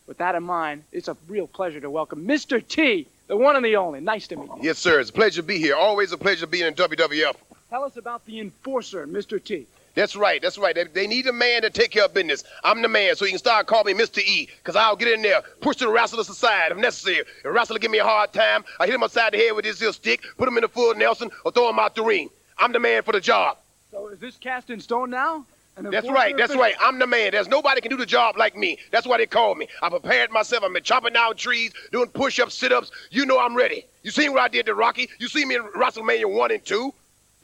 [0.06, 2.66] With that in mind, it's a real pleasure to welcome Mr.
[2.66, 4.00] T the one and the only.
[4.00, 4.60] Nice to meet you.
[4.62, 5.00] Yes, sir.
[5.00, 5.76] It's a pleasure to be here.
[5.76, 7.36] Always a pleasure being in WWF.
[7.70, 9.44] Tell us about the enforcer, Mr.
[9.44, 9.66] T.
[9.96, 10.42] That's right.
[10.42, 10.74] That's right.
[10.74, 12.44] They, they need a man to take care of business.
[12.64, 14.20] I'm the man, so you can start calling me Mr.
[14.20, 17.18] E, because I'll get in there, push the wrestlers aside if necessary.
[17.18, 19.66] If a wrestler give me a hard time, I hit him upside the head with
[19.66, 22.30] this little stick, put him in the full Nelson, or throw him out the ring.
[22.58, 23.58] I'm the man for the job.
[23.92, 25.46] So is this cast in stone now?
[25.76, 26.38] An That's right.
[26.38, 26.76] That's right.
[26.80, 27.32] I'm the man.
[27.32, 28.78] There's nobody can do the job like me.
[28.92, 29.68] That's why they call me.
[29.82, 30.64] I prepared myself.
[30.64, 32.92] I've been chopping down trees, doing push-ups, sit-ups.
[33.10, 33.86] You know I'm ready.
[34.04, 35.10] You seen what I did to Rocky?
[35.18, 36.94] You see me in WrestleMania 1 and 2?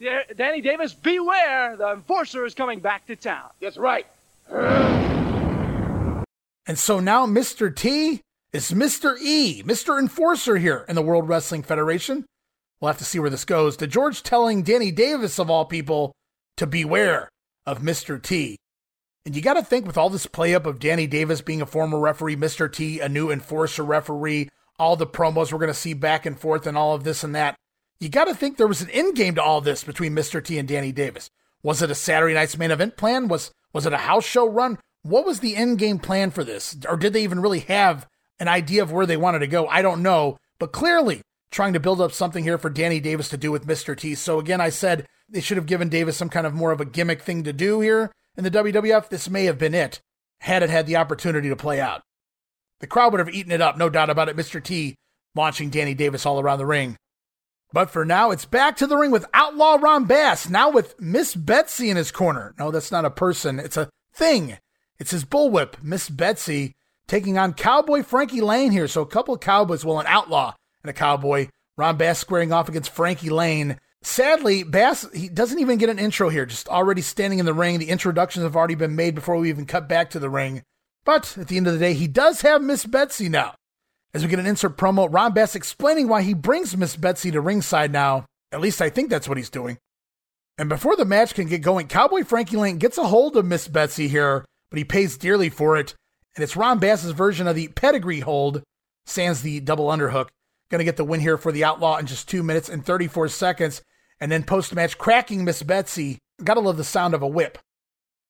[0.00, 1.76] Da- Danny Davis, beware!
[1.76, 3.50] The enforcer is coming back to town.
[3.60, 4.06] That's right.
[6.66, 7.74] And so now Mr.
[7.74, 8.20] T
[8.52, 9.20] is Mr.
[9.20, 9.98] E, Mr.
[9.98, 12.24] Enforcer here in the World Wrestling Federation.
[12.80, 13.76] We'll have to see where this goes.
[13.76, 16.12] DeGeorge telling Danny Davis, of all people,
[16.56, 17.28] to beware
[17.66, 18.22] of Mr.
[18.22, 18.56] T.
[19.26, 21.66] And you got to think with all this play up of Danny Davis being a
[21.66, 22.72] former referee, Mr.
[22.72, 26.66] T, a new enforcer referee, all the promos we're going to see back and forth
[26.66, 27.54] and all of this and that.
[28.00, 30.42] You got to think there was an end game to all this between Mr.
[30.42, 31.28] T and Danny Davis.
[31.62, 33.28] Was it a Saturday night's main event plan?
[33.28, 34.78] Was was it a house show run?
[35.02, 36.76] What was the end game plan for this?
[36.88, 38.06] Or did they even really have
[38.38, 39.66] an idea of where they wanted to go?
[39.66, 40.38] I don't know.
[40.58, 41.20] But clearly
[41.50, 43.96] trying to build up something here for Danny Davis to do with Mr.
[43.96, 44.14] T.
[44.14, 46.84] So again, I said they should have given Davis some kind of more of a
[46.84, 49.08] gimmick thing to do here in the WWF.
[49.08, 50.00] This may have been it
[50.40, 52.02] had it had the opportunity to play out.
[52.80, 54.36] The crowd would have eaten it up, no doubt about it.
[54.36, 54.62] Mr.
[54.62, 54.94] T
[55.34, 56.96] launching Danny Davis all around the ring.
[57.72, 61.36] But for now, it's back to the ring with Outlaw Ron Bass, now with Miss
[61.36, 62.52] Betsy in his corner.
[62.58, 64.58] No, that's not a person, it's a thing.
[64.98, 66.74] It's his bullwhip, Miss Betsy,
[67.06, 68.88] taking on Cowboy Frankie Lane here.
[68.88, 71.48] So a couple of cowboys, well, an outlaw and a cowboy.
[71.76, 73.78] Ron Bass squaring off against Frankie Lane.
[74.02, 77.78] Sadly, Bass, he doesn't even get an intro here, just already standing in the ring.
[77.78, 80.62] The introductions have already been made before we even cut back to the ring.
[81.04, 83.54] But at the end of the day, he does have Miss Betsy now.
[84.12, 87.40] As we get an insert promo, Ron Bass explaining why he brings Miss Betsy to
[87.40, 88.26] ringside now.
[88.52, 89.78] At least I think that's what he's doing.
[90.58, 93.68] And before the match can get going, Cowboy Frankie Lane gets a hold of Miss
[93.68, 95.94] Betsy here, but he pays dearly for it.
[96.36, 98.62] And it's Ron Bass's version of the pedigree hold,
[99.06, 100.28] sans the double underhook.
[100.70, 103.82] Gonna get the win here for the Outlaw in just two minutes and 34 seconds.
[104.20, 106.18] And then post match, cracking Miss Betsy.
[106.42, 107.58] Gotta love the sound of a whip.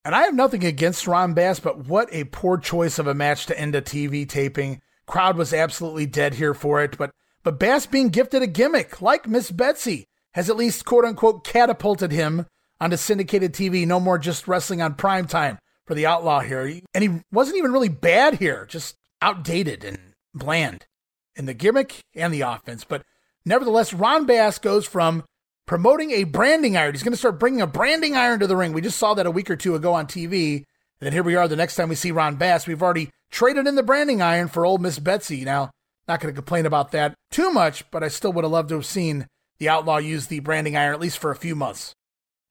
[0.05, 3.47] And I have nothing against Ron Bass, but what a poor choice of a match
[3.47, 4.81] to end a TV taping.
[5.07, 7.11] Crowd was absolutely dead here for it, but
[7.43, 12.13] but Bass being gifted a gimmick like Miss Betsy has at least quote unquote catapulted
[12.13, 12.47] him
[12.81, 13.87] onto syndicated TV.
[13.87, 16.81] No more just wrestling on prime time for the Outlaw here.
[16.95, 19.99] And he wasn't even really bad here, just outdated and
[20.35, 20.87] bland
[21.37, 22.85] in the gimmick and the offense.
[22.85, 23.03] But
[23.45, 25.25] nevertheless, Ron Bass goes from
[25.67, 26.95] promoting a branding iron.
[26.95, 28.73] He's going to start bringing a branding iron to the ring.
[28.73, 30.57] We just saw that a week or two ago on TV.
[30.57, 32.67] And then here we are the next time we see Ron Bass.
[32.67, 35.45] We've already traded in the branding iron for old Miss Betsy.
[35.45, 35.71] Now,
[36.09, 38.75] not going to complain about that too much, but I still would have loved to
[38.75, 39.27] have seen
[39.59, 41.95] the Outlaw use the branding iron at least for a few months.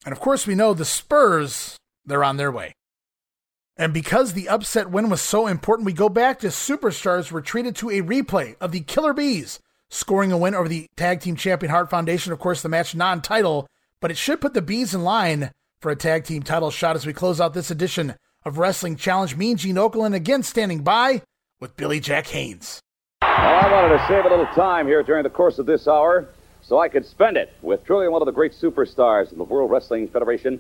[0.06, 2.74] And of course, we know the Spurs, they're on their way.
[3.80, 7.78] And because the upset win was so important, we go back to Superstars were treated
[7.78, 11.72] to a replay of the Killer Bees scoring a win over the tag team champion
[11.72, 12.34] Hart Foundation.
[12.34, 13.68] Of course, the match non title,
[14.02, 17.06] but it should put the Bees in line for a tag team title shot as
[17.06, 19.38] we close out this edition of Wrestling Challenge.
[19.38, 21.22] Mean Gene Okerlund again standing by
[21.62, 22.82] with Billy Jack Haynes.
[23.22, 26.28] Well, I wanted to save a little time here during the course of this hour
[26.62, 29.72] so I could spend it with truly one of the great superstars of the World
[29.72, 30.60] Wrestling Federation.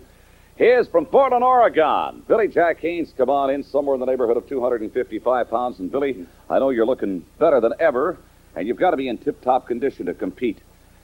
[0.60, 2.22] Here's from Portland, Oregon.
[2.27, 5.80] Billy Jack Haynes, come on in somewhere in the neighborhood of 255 pounds.
[5.80, 8.18] And Billy, I know you're looking better than ever,
[8.57, 10.57] and you've got to be in tip-top condition to compete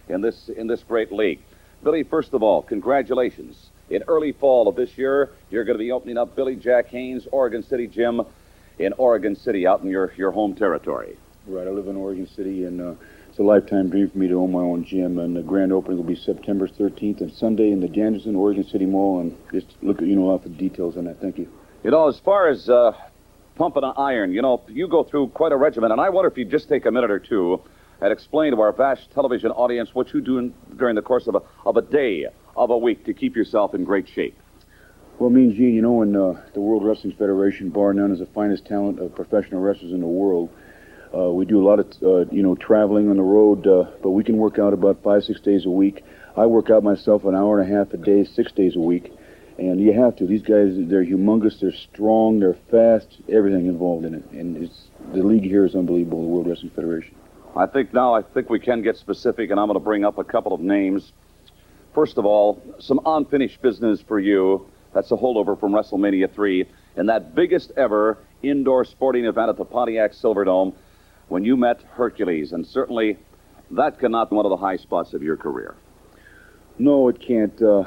[0.10, 1.40] in this in this great league.
[1.86, 3.70] Billy, first of all, congratulations.
[3.90, 7.26] In early fall of this year, you're going to be opening up Billy Jack Haynes
[7.32, 8.24] Oregon City Gym
[8.78, 11.18] in Oregon City, out in your, your home territory.
[11.48, 12.94] Right, I live in Oregon City, and uh,
[13.36, 15.20] it's a lifetime dream for me to own my own gym.
[15.20, 18.86] And the grand opening will be September 13th and Sunday in the Janderson Oregon City
[18.86, 19.20] Mall.
[19.20, 21.20] And just look at you know out for details on that.
[21.20, 21.52] Thank you.
[21.84, 22.94] You know, as far as uh,
[23.56, 26.38] pumping an iron, you know, you go through quite a regimen, and I wonder if
[26.38, 27.62] you'd just take a minute or two
[28.00, 31.36] and explain to our vast television audience what you do in, during the course of
[31.36, 34.40] a, of a day, of a week, to keep yourself in great shape.
[35.20, 38.20] Well, me and Gene, you know, in uh, the World Wrestling Federation, bar none, is
[38.20, 40.50] the finest talent of professional wrestlers in the world.
[41.16, 44.12] Uh, we do a lot of, uh, you know, traveling on the road, uh, but
[44.12, 46.04] we can work out about five, six days a week.
[46.36, 49.14] I work out myself an hour and a half a day, six days a week.
[49.58, 50.28] And you have to.
[50.28, 54.26] These guys, they're humongous, they're strong, they're fast, everything involved in it.
[54.32, 57.16] And it's, the league here is unbelievable, the World Wrestling Federation.
[57.56, 60.18] I think now, I think we can get specific, and I'm going to bring up
[60.18, 61.14] a couple of names.
[61.94, 64.70] First of all, some unfinished business for you.
[64.94, 66.66] That's a holdover from WrestleMania 3
[66.96, 70.74] and that biggest ever indoor sporting event at the Pontiac Silverdome.
[71.28, 73.18] When you met Hercules, and certainly
[73.72, 75.76] that cannot be one of the high spots of your career.
[76.78, 77.60] No, it can't.
[77.62, 77.84] Uh,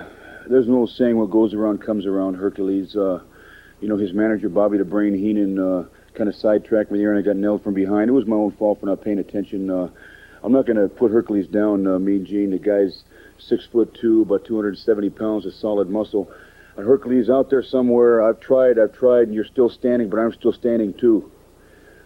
[0.49, 2.97] there's an old saying, what goes around comes around, Hercules.
[2.97, 3.21] Uh,
[3.81, 5.85] you know, his manager, Bobby the Brain Heenan, uh,
[6.15, 8.09] kind of sidetracked me there, and I got nailed from behind.
[8.09, 9.71] It was my own fault for not paying attention.
[9.71, 9.89] Uh,
[10.43, 12.51] I'm not going to put Hercules down, uh, Mean Gene.
[12.51, 13.05] The guy's
[13.39, 16.31] six foot two, about 270 pounds of solid muscle.
[16.77, 18.23] And Hercules out there somewhere.
[18.23, 21.31] I've tried, I've tried, and you're still standing, but I'm still standing too.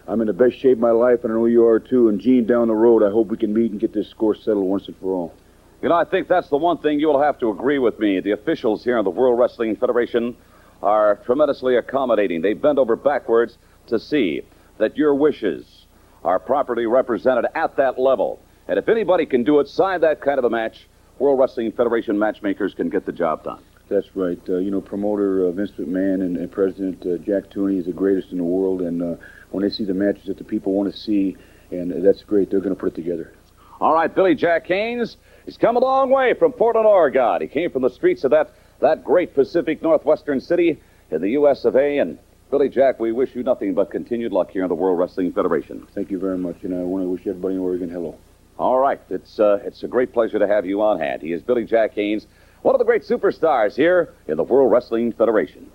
[0.07, 2.09] I'm in the best shape of my life, and I know you are too.
[2.09, 4.65] And Gene, down the road, I hope we can meet and get this score settled
[4.65, 5.33] once and for all.
[5.81, 8.19] You know, I think that's the one thing you'll have to agree with me.
[8.19, 10.35] The officials here in the World Wrestling Federation
[10.81, 12.41] are tremendously accommodating.
[12.41, 13.57] They bend over backwards
[13.87, 14.41] to see
[14.77, 15.85] that your wishes
[16.23, 18.39] are properly represented at that level.
[18.67, 20.87] And if anybody can do it, sign that kind of a match,
[21.19, 23.61] World Wrestling Federation matchmakers can get the job done.
[23.89, 24.39] That's right.
[24.47, 27.91] Uh, you know, promoter uh, Vince McMahon and, and President uh, Jack Tunney is the
[27.91, 29.15] greatest in the world, and uh,
[29.53, 31.37] when they see the matches that the people want to see,
[31.71, 33.33] and that's great, they're going to put it together.
[33.79, 37.41] All right, Billy Jack Haynes, he's come a long way from Portland, Oregon.
[37.41, 40.81] He came from the streets of that, that great Pacific Northwestern city
[41.11, 41.65] in the U.S.
[41.65, 41.99] of A.
[41.99, 42.17] And
[42.49, 45.85] Billy Jack, we wish you nothing but continued luck here in the World Wrestling Federation.
[45.93, 48.17] Thank you very much, and I want to wish everybody in Oregon hello.
[48.57, 51.21] All right, it's uh, it's a great pleasure to have you on hand.
[51.21, 52.27] He is Billy Jack Haynes,
[52.61, 55.71] one of the great superstars here in the World Wrestling Federation.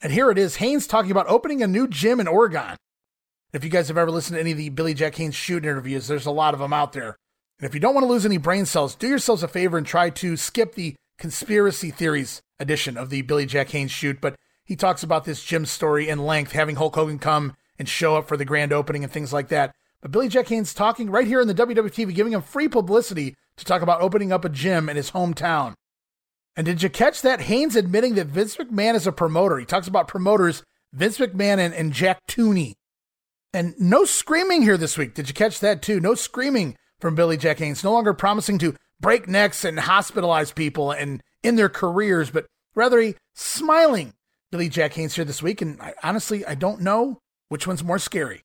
[0.00, 2.76] And here it is, Haynes talking about opening a new gym in Oregon.
[3.52, 6.08] If you guys have ever listened to any of the Billy Jack Haynes shoot interviews,
[6.08, 7.18] there's a lot of them out there.
[7.58, 9.86] And if you don't want to lose any brain cells, do yourselves a favor and
[9.86, 14.22] try to skip the conspiracy theories edition of the Billy Jack Haynes shoot.
[14.22, 18.16] But he talks about this gym story in length, having Hulk Hogan come and show
[18.16, 19.74] up for the grand opening and things like that.
[20.00, 23.64] But Billy Jack Haynes talking right here in the WWTV, giving him free publicity to
[23.66, 25.74] talk about opening up a gym in his hometown.
[26.56, 27.42] And did you catch that?
[27.42, 29.58] Haynes admitting that Vince McMahon is a promoter.
[29.58, 30.62] He talks about promoters,
[30.92, 32.74] Vince McMahon and, and Jack Tunney.
[33.54, 35.14] And no screaming here this week.
[35.14, 36.00] Did you catch that too?
[36.00, 37.84] No screaming from Billy Jack Haynes.
[37.84, 43.00] No longer promising to break necks and hospitalize people and in their careers, but rather
[43.00, 44.14] a smiling
[44.50, 45.60] Billy Jack Haynes here this week.
[45.60, 47.18] And I, honestly, I don't know
[47.48, 48.42] which one's more scary.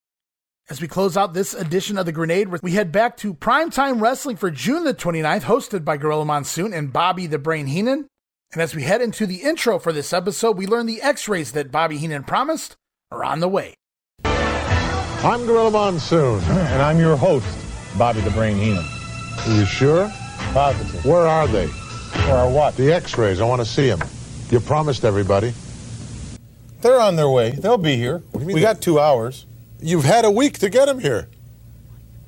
[0.70, 4.36] As we close out this edition of The Grenade, we head back to Primetime Wrestling
[4.36, 8.08] for June the 29th, hosted by Gorilla Monsoon and Bobby the Brain Heenan.
[8.52, 11.54] And as we head into the intro for this episode, we learn the x rays
[11.54, 12.76] that Bobby Heenan promised
[13.12, 13.76] are on the way.
[15.24, 16.42] I'm Gorilla Monsoon.
[16.48, 17.46] And I'm your host,
[17.98, 18.86] Bobby the Brain Heenan.
[19.46, 20.12] Are you sure?
[20.54, 21.04] Positive.
[21.06, 21.68] Where are they?
[21.68, 22.76] Where are what?
[22.76, 23.40] The x rays.
[23.42, 24.00] I want to see them.
[24.52, 25.54] You promised everybody.
[26.82, 27.52] They're on their way.
[27.52, 28.22] They'll be here.
[28.34, 29.46] We got two hours.
[29.82, 31.28] You've had a week to get them here.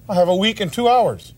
[0.07, 1.33] I have a week and two hours.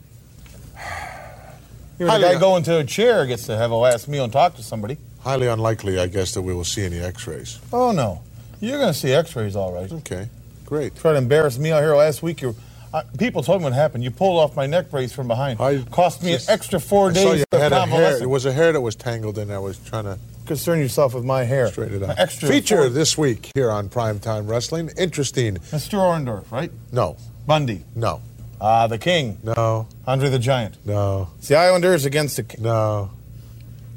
[1.96, 4.56] Even the guy going to a chair gets to have a last meal and talk
[4.56, 4.98] to somebody.
[5.20, 7.60] Highly unlikely, I guess, that we will see any x rays.
[7.74, 8.22] Oh, no.
[8.62, 9.92] You're going to see x-rays all right.
[9.92, 10.30] Okay,
[10.72, 10.96] great.
[10.96, 12.42] Try to embarrass me out here last week.
[12.42, 12.56] You,
[12.94, 14.06] uh, people told me what happened.
[14.06, 15.60] You pulled off my neck brace from behind.
[15.92, 18.20] Cost me just- an extra four I saw days you had a hair.
[18.20, 19.52] There was a hair that was tangled in.
[19.52, 21.68] I was trying to Concern yourself with my hair.
[21.68, 22.18] straighten it out.
[22.18, 24.90] Extra Feature four- this week here on Primetime Wrestling.
[24.98, 25.58] Interesting.
[25.72, 25.98] Mr.
[26.00, 26.72] Orndorff, right?
[26.92, 27.18] No.
[27.46, 27.84] Bundy.
[27.94, 28.22] No.
[28.62, 29.40] Ah, the King.
[29.44, 29.88] No.
[30.08, 30.76] Andre the Giant.
[30.86, 31.28] No.
[31.40, 32.64] It's the Islanders against the King.
[32.64, 33.12] No.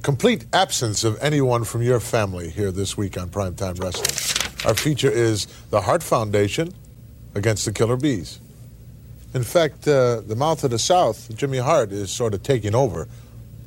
[0.03, 4.44] Complete absence of anyone from your family here this week on Primetime Wrestling.
[4.65, 6.73] Our feature is the Hart Foundation
[7.35, 8.41] against the Killer Bees.
[9.35, 13.09] In fact, uh, the Mouth of the South, Jimmy Hart, is sort of taking over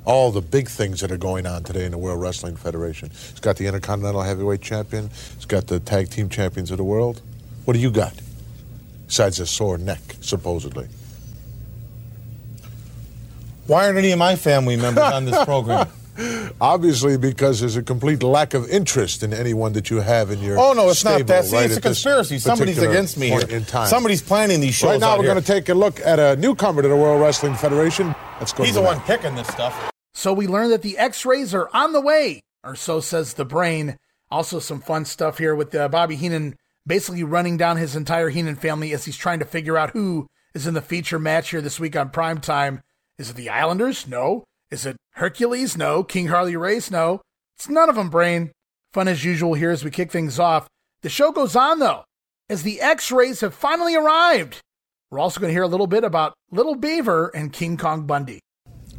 [0.05, 3.09] all the big things that are going on today in the World Wrestling Federation.
[3.09, 5.09] He's got the Intercontinental Heavyweight Champion.
[5.35, 7.21] He's got the Tag Team Champions of the world.
[7.65, 8.13] What do you got?
[9.07, 10.87] Besides a sore neck, supposedly.
[13.67, 15.89] Why aren't any of my family members on this program?
[16.59, 20.57] Obviously, because there's a complete lack of interest in anyone that you have in your.
[20.59, 21.45] Oh no, it's stable not that.
[21.45, 22.39] See, right it's a conspiracy.
[22.39, 23.41] Somebody's against me here.
[23.49, 23.87] In time.
[23.87, 24.91] Somebody's planning these shows.
[24.91, 27.55] Right now, we're going to take a look at a newcomer to the World Wrestling
[27.55, 28.15] Federation.
[28.39, 28.63] Let's go.
[28.63, 29.91] He's the one picking this stuff.
[30.13, 33.97] So we learn that the x-rays are on the way, or so says the brain.
[34.31, 38.55] Also some fun stuff here with uh, Bobby Heenan basically running down his entire Heenan
[38.55, 41.79] family as he's trying to figure out who is in the feature match here this
[41.79, 42.81] week on prime time.
[43.17, 44.07] Is it the Islanders?
[44.07, 44.43] No.
[44.69, 45.77] Is it Hercules?
[45.77, 46.03] No.
[46.03, 46.91] King Harley Race?
[46.91, 47.21] No.
[47.55, 48.51] It's none of them, brain.
[48.93, 50.67] Fun as usual here as we kick things off.
[51.03, 52.03] The show goes on though,
[52.49, 54.59] as the x-rays have finally arrived.
[55.09, 58.39] We're also going to hear a little bit about Little Beaver and King Kong Bundy.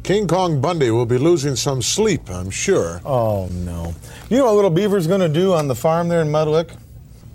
[0.01, 2.99] King Kong Bundy will be losing some sleep, I'm sure.
[3.05, 3.93] Oh no!
[4.29, 6.75] You know what Little Beaver's going to do on the farm there in Mudlick?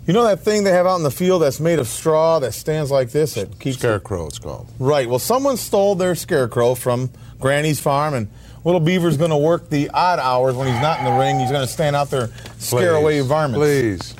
[0.07, 2.53] You know that thing they have out in the field that's made of straw that
[2.53, 3.37] stands like this?
[3.37, 4.67] It keeps Scarecrow, it's called.
[4.77, 5.07] Right.
[5.07, 8.27] Well, someone stole their scarecrow from Granny's farm, and
[8.63, 11.39] Little Beaver's going to work the odd hours when he's not in the ring.
[11.39, 13.59] He's going to stand out there, scare Please, away varmints.
[13.59, 14.15] Please.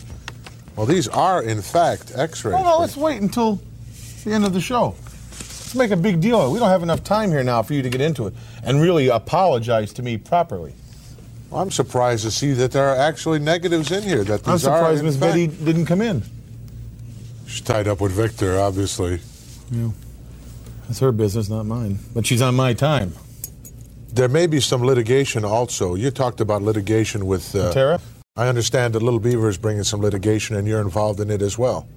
[0.76, 2.56] Well, these are, in fact, x rays.
[2.56, 2.80] Oh no!
[2.80, 3.62] Let's wait until
[4.24, 4.96] the end of the show.
[5.32, 6.42] Let's make a big deal.
[6.42, 6.54] of it.
[6.54, 8.34] We don't have enough time here now for you to get into it
[8.64, 10.74] and really apologize to me properly.
[11.52, 14.24] I'm surprised to see that there are actually negatives in here.
[14.24, 16.24] That I'm surprised Miss Betty didn't come in.
[17.48, 19.22] She's tied up with Victor, obviously.
[19.72, 19.90] Yeah.
[20.88, 21.99] That's her business, not mine.
[22.14, 23.14] But she's on my time.
[24.14, 25.95] There may be some litigation also.
[25.95, 27.99] You talked about litigation with uh, Tara?
[28.38, 31.57] I understand that Little Beaver is bringing some litigation, and you're involved in it as
[31.57, 31.88] well.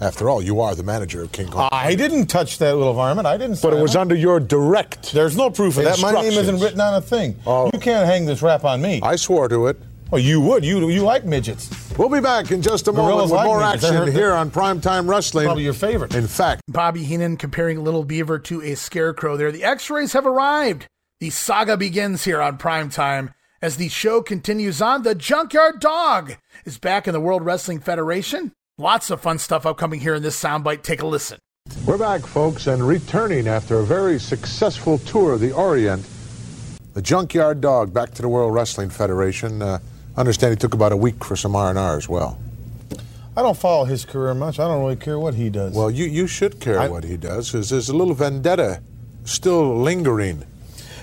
[0.00, 1.68] After all, you are the manager of King Kong.
[1.70, 3.26] I didn't touch that little varmint.
[3.26, 3.62] I didn't.
[3.62, 5.12] But it was under your direct.
[5.12, 6.00] There's no proof of that.
[6.00, 7.36] My name isn't written on a thing.
[7.46, 9.00] You can't hang this rap on me.
[9.02, 9.80] I swore to it.
[10.14, 10.64] Oh, you would.
[10.64, 11.68] You you like midgets.
[11.98, 13.82] We'll be back in just a Gorillas moment with like more midgets.
[13.82, 15.46] Action heard that- here on Primetime Wrestling.
[15.46, 16.14] Probably your favorite.
[16.14, 19.50] In fact, Bobby Heenan comparing Little Beaver to a scarecrow there.
[19.50, 20.86] The x rays have arrived.
[21.18, 23.34] The saga begins here on primetime.
[23.60, 28.52] As the show continues on, the Junkyard Dog is back in the World Wrestling Federation.
[28.78, 30.84] Lots of fun stuff upcoming here in this soundbite.
[30.84, 31.40] Take a listen.
[31.84, 36.06] We're back, folks, and returning after a very successful tour of the Orient.
[36.92, 39.60] The Junkyard Dog back to the World Wrestling Federation.
[39.60, 39.80] Uh,
[40.16, 42.38] understand he took about a week for some R&R as well.
[43.36, 44.60] I don't follow his career much.
[44.60, 45.74] I don't really care what he does.
[45.74, 48.80] Well, you, you should care what he does, because there's a little vendetta
[49.24, 50.44] still lingering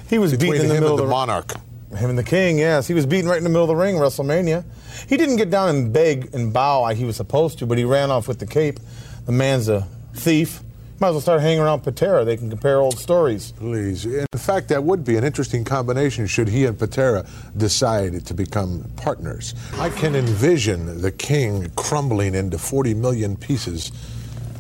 [0.10, 1.54] He was beaten in the him middle and of the the Monarch.
[1.96, 2.88] Him and the King, yes.
[2.88, 4.64] He was beaten right in the middle of the ring, WrestleMania.
[5.10, 7.84] He didn't get down and beg and bow like he was supposed to, but he
[7.84, 8.80] ran off with the cape.
[9.26, 10.62] The man's a thief.
[11.02, 12.24] Might as well start hanging around Patera.
[12.24, 13.54] They can compare old stories.
[13.54, 14.06] Please.
[14.06, 17.26] In fact, that would be an interesting combination should he and Patera
[17.58, 19.56] decide to become partners.
[19.80, 23.92] I can envision the king crumbling into 40 million pieces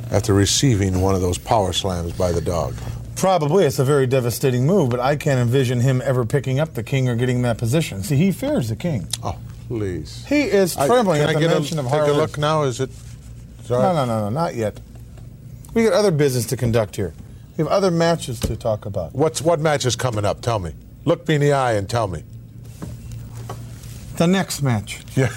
[0.09, 2.73] after receiving one of those power slams by the dog.
[3.15, 6.81] Probably it's a very devastating move, but I can't envision him ever picking up the
[6.81, 8.01] king or getting in that position.
[8.01, 9.07] See, he fears the king.
[9.23, 9.37] Oh,
[9.67, 10.25] please.
[10.27, 12.39] He is I- trembling can at I the get mention a, of take a look
[12.39, 12.63] now?
[12.63, 12.89] Is it?
[13.69, 14.79] No, no, no, no, not yet.
[15.73, 17.13] We got other business to conduct here.
[17.57, 19.13] We have other matches to talk about.
[19.13, 20.41] What's what match is coming up?
[20.41, 20.73] Tell me.
[21.05, 22.23] Look me in the eye and tell me.
[24.17, 25.01] The next match.
[25.15, 25.29] Yeah.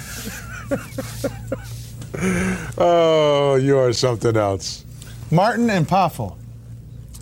[2.77, 4.83] oh, you are something else.
[5.31, 6.37] Martin and Poffo.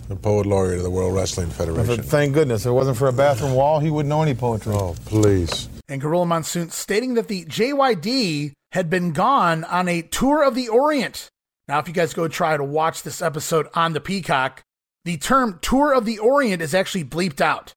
[0.08, 2.02] The poet laureate of the World Wrestling Federation.
[2.02, 2.62] Thank goodness.
[2.62, 4.74] If it wasn't for a bathroom wall, he wouldn't know any poetry.
[4.74, 5.68] Oh, please.
[5.88, 10.68] And Gorilla Monsoon stating that the JYD had been gone on a tour of the
[10.68, 11.28] Orient.
[11.66, 14.62] Now, if you guys go try to watch this episode on the Peacock,
[15.04, 17.72] the term tour of the Orient is actually bleeped out.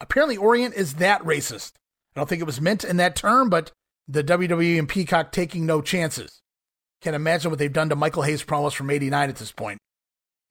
[0.00, 1.72] Apparently, Orient is that racist.
[2.14, 3.72] I don't think it was meant in that term, but
[4.06, 6.40] the WWE and Peacock taking no chances.
[7.00, 9.78] Can't imagine what they've done to Michael Hayes promos from 89 at this point.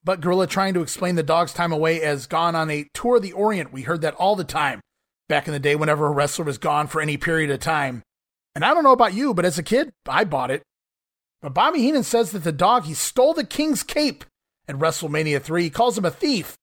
[0.04, 3.22] But Gorilla trying to explain the dog's time away as gone on a tour of
[3.22, 3.72] the Orient.
[3.72, 4.82] We heard that all the time
[5.30, 8.04] back in the day whenever a wrestler was gone for any period of time.
[8.56, 10.64] And I don't know about you, but as a kid, I bought it.
[11.42, 14.26] But Bobby Heenan says that the dog, he stole the King's cape
[14.68, 15.64] at WrestleMania 3.
[15.64, 16.56] He calls him a thief.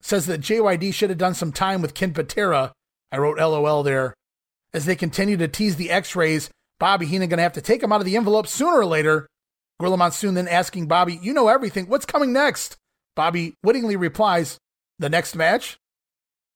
[0.00, 2.72] Says that JYD should have done some time with Ken Patera.
[3.10, 4.14] I wrote LOL there.
[4.74, 7.82] As they continue to tease the x rays, Bobby Heenan going to have to take
[7.82, 9.26] him out of the envelope sooner or later.
[9.80, 11.86] Gorilla Monsoon then asking Bobby, You know everything.
[11.86, 12.76] What's coming next?
[13.14, 14.58] Bobby wittingly replies,
[14.98, 15.76] The next match?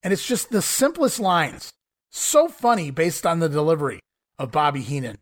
[0.03, 1.73] And it's just the simplest lines.
[2.11, 4.01] So funny based on the delivery
[4.39, 5.19] of Bobby Heenan.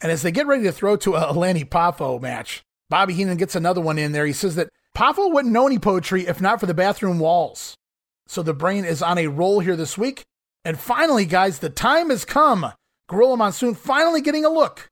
[0.00, 3.56] And as they get ready to throw to a Lanny Poffo match, Bobby Heenan gets
[3.56, 4.26] another one in there.
[4.26, 7.76] He says that Poffo wouldn't know any poetry if not for the bathroom walls.
[8.26, 10.24] So the brain is on a roll here this week.
[10.64, 12.72] And finally, guys, the time has come.
[13.08, 14.88] Gorilla Monsoon finally getting a look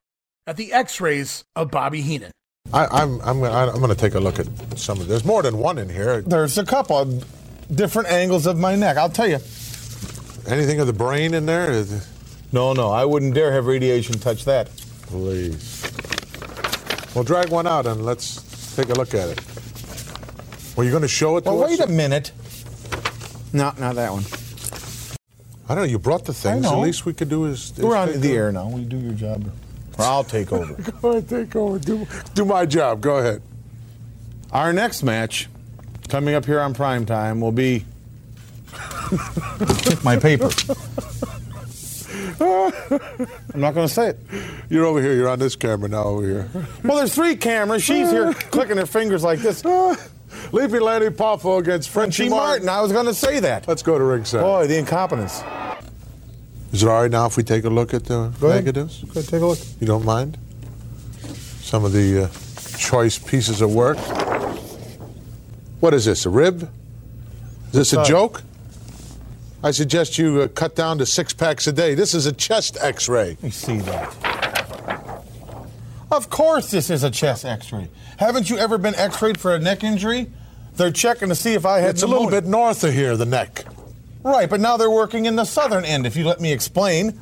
[0.47, 2.33] at the x rays of Bobby Heenan.
[2.73, 4.47] I, I'm I'm I'm going to take a look at
[4.79, 5.07] some of.
[5.07, 6.23] There's more than one in here.
[6.23, 7.25] There's a couple of
[7.75, 8.97] different angles of my neck.
[8.97, 9.39] I'll tell you.
[10.49, 11.85] Anything of the brain in there?
[12.53, 14.71] No, no, I wouldn't dare have radiation touch that.
[15.07, 15.83] Please.
[17.15, 19.41] Well, drag one out and let's take a look at it.
[20.77, 21.71] Were you going to show it to Well, us?
[21.71, 22.33] wait a minute.
[23.53, 24.25] No, not that one.
[25.69, 25.91] I don't know.
[25.91, 26.63] You brought the things.
[26.63, 26.73] know.
[26.73, 27.71] The least we could do is.
[27.77, 28.69] is We're on take the a- air now.
[28.69, 29.51] We do your job.
[29.99, 30.75] Or I'll take over.
[31.01, 31.79] Go ahead, take over.
[31.79, 33.01] Do, do my job.
[33.01, 33.41] Go ahead.
[34.53, 35.49] Our next match,
[36.09, 37.85] coming up here on prime time, will be
[40.05, 40.51] my paper.
[42.41, 44.19] I'm not going to say it.
[44.69, 45.15] You're over here.
[45.15, 46.05] You're on this camera now.
[46.05, 46.49] Over here.
[46.85, 47.83] Well, there's three cameras.
[47.83, 49.65] She's here clicking her fingers like this.
[50.53, 52.69] Leaping Lanny Poffo against Frenchie Frenchie Martin.
[52.69, 53.67] I was going to say that.
[53.67, 54.43] Let's go to ringside.
[54.43, 55.43] Boy, the incompetence.
[56.73, 58.65] Is it all right now if we take a look at the Go ahead.
[58.65, 59.03] negatives?
[59.05, 59.59] Go ahead, take a look.
[59.81, 60.37] You don't mind?
[61.61, 62.29] Some of the uh,
[62.79, 63.97] choice pieces of work.
[65.81, 66.27] What is this?
[66.27, 66.71] A rib?
[67.69, 68.43] Is this a joke?
[69.63, 71.95] I suggest you uh, cut down to six packs a day.
[71.95, 73.31] This is a chest X-ray.
[73.31, 74.15] Let me see that.
[76.11, 77.89] Of course, this is a chest X-ray.
[78.19, 80.31] Haven't you ever been X-rayed for a neck injury?
[80.75, 81.91] They're checking to see if I had.
[81.91, 83.65] It's a little bit north of here, the neck.
[84.23, 86.07] Right, but now they're working in the southern end.
[86.07, 87.21] If you let me explain,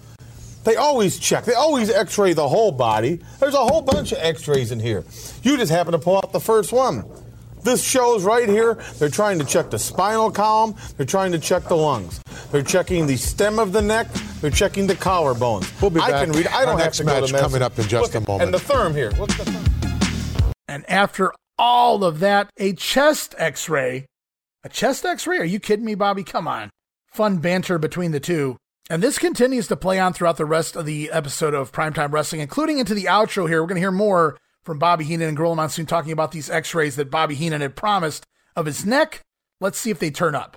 [0.65, 1.45] they always check.
[1.45, 3.21] They always X-ray the whole body.
[3.39, 5.05] There's a whole bunch of X-rays in here.
[5.43, 7.05] You just happen to pull out the first one.
[7.65, 8.75] This shows right here.
[8.99, 10.75] They're trying to check the spinal column.
[10.99, 12.21] They're trying to check the lungs.
[12.53, 14.13] They're checking the stem of the neck.
[14.43, 15.81] They're checking the collarbones.
[15.81, 16.27] We'll be I back.
[16.27, 16.47] can read.
[16.49, 17.41] I don't have next to go to match medicine.
[17.41, 18.43] coming up in just Look, a moment.
[18.43, 19.13] And the therm here.
[19.13, 20.53] What's the therm?
[20.69, 24.05] And after all of that, a chest x ray.
[24.63, 25.39] A chest x ray?
[25.39, 26.23] Are you kidding me, Bobby?
[26.23, 26.69] Come on.
[27.07, 28.59] Fun banter between the two.
[28.91, 32.43] And this continues to play on throughout the rest of the episode of Primetime Wrestling,
[32.43, 33.63] including into the outro here.
[33.63, 36.75] We're going to hear more from Bobby Heenan and Gorilla Monsoon talking about these x
[36.75, 38.27] rays that Bobby Heenan had promised
[38.57, 39.23] of his neck.
[39.61, 40.57] Let's see if they turn up.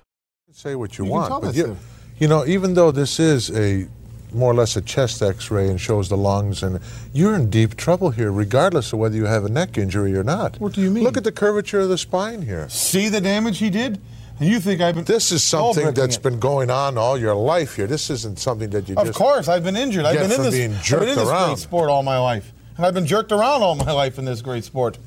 [0.50, 1.76] Say what you, You want, but you,
[2.18, 3.86] you know, even though this is a
[4.32, 6.80] more or less a chest X-ray and shows the lungs, and
[7.12, 10.58] you're in deep trouble here, regardless of whether you have a neck injury or not.
[10.60, 11.04] What do you mean?
[11.04, 12.68] Look at the curvature of the spine here.
[12.68, 14.00] See the damage he did?
[14.40, 15.04] And you think I've been?
[15.04, 16.22] This is something Overlooking that's it.
[16.22, 17.86] been going on all your life here.
[17.86, 20.04] This isn't something that you Of course, I've been injured.
[20.04, 20.54] I've been in from this.
[20.54, 21.48] being I've been in this around.
[21.48, 24.42] great sport all my life, and I've been jerked around all my life in this
[24.42, 24.98] great sport.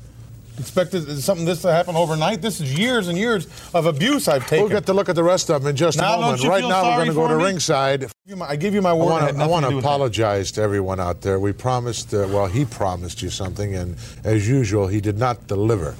[0.58, 2.42] Expected something this to happen overnight.
[2.42, 4.66] This is years and years of abuse I've taken.
[4.66, 6.44] We'll get to look at the rest of them in just Now, a moment.
[6.44, 7.44] Right now, we're going to go to me?
[7.44, 8.12] ringside.
[8.42, 9.04] I give you my word.
[9.04, 9.88] I want to nothing to to do with that.
[9.88, 11.40] apologize to everyone out there.
[11.40, 15.96] We promised, uh, well, he promised you something, and as usual, he did not deliver.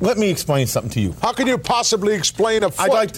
[0.00, 1.14] Let me explain something to you.
[1.22, 2.90] How can you possibly explain a foot?
[2.90, 3.16] Like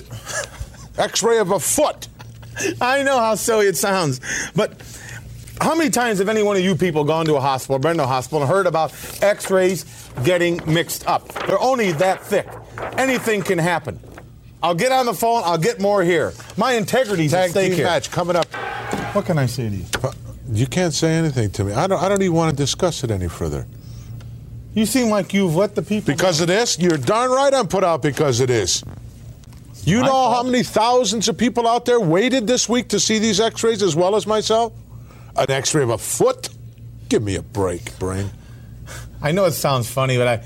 [0.99, 2.09] X-ray of a foot.
[2.81, 4.21] I know how silly it sounds,
[4.55, 4.83] but
[5.61, 8.05] how many times have any one of you people gone to a hospital, been to
[8.05, 8.93] a hospital, and heard about
[9.23, 9.85] X-rays
[10.24, 11.28] getting mixed up?
[11.47, 12.49] They're only that thick.
[12.97, 14.01] Anything can happen.
[14.62, 15.43] I'll get on the phone.
[15.45, 16.32] I'll get more here.
[16.57, 17.87] My integrity's at Tag stake team here.
[17.87, 18.47] match coming up.
[19.15, 19.85] What can I say to you?
[20.03, 20.12] Uh,
[20.53, 21.73] you can't say anything to me.
[21.73, 22.03] I don't.
[22.03, 23.66] I don't even want to discuss it any further.
[24.74, 26.12] You seem like you've let the people.
[26.12, 28.85] Because of this, you're darn right I'm put out because of this.
[29.85, 33.41] You know how many thousands of people out there waited this week to see these
[33.41, 34.73] X-rays as well as myself?
[35.41, 36.51] An X-ray of a foot?
[37.09, 38.31] Give me a break, brain.
[39.23, 40.45] I know it sounds funny, but I,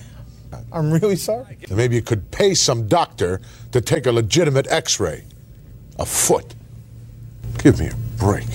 [0.72, 1.58] I'm really sorry.
[1.68, 3.40] Maybe you could pay some doctor
[3.72, 5.24] to take a legitimate X-ray.
[5.98, 6.54] A foot.
[7.58, 8.46] Give me a break.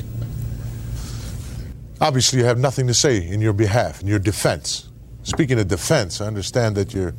[2.00, 4.88] Obviously, you have nothing to say in your behalf, in your defense.
[5.24, 7.14] Speaking of defense, I understand that your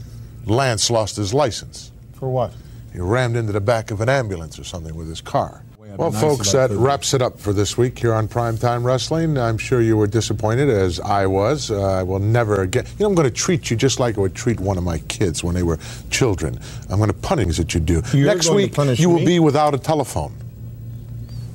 [0.46, 1.92] Lance lost his license.
[2.14, 2.54] For what?
[2.94, 5.62] He rammed into the back of an ambulance or something with his car.
[5.96, 9.36] Well, nice folks, that wraps it up for this week here on Primetime Wrestling.
[9.36, 11.70] I'm sure you were disappointed, as I was.
[11.70, 12.84] Uh, I will never again.
[12.98, 14.98] You know, I'm going to treat you just like I would treat one of my
[15.08, 15.78] kids when they were
[16.10, 16.58] children.
[16.88, 18.02] I'm going to punish that you do.
[18.12, 19.26] You're next week, punish you will me?
[19.26, 20.34] be without a telephone.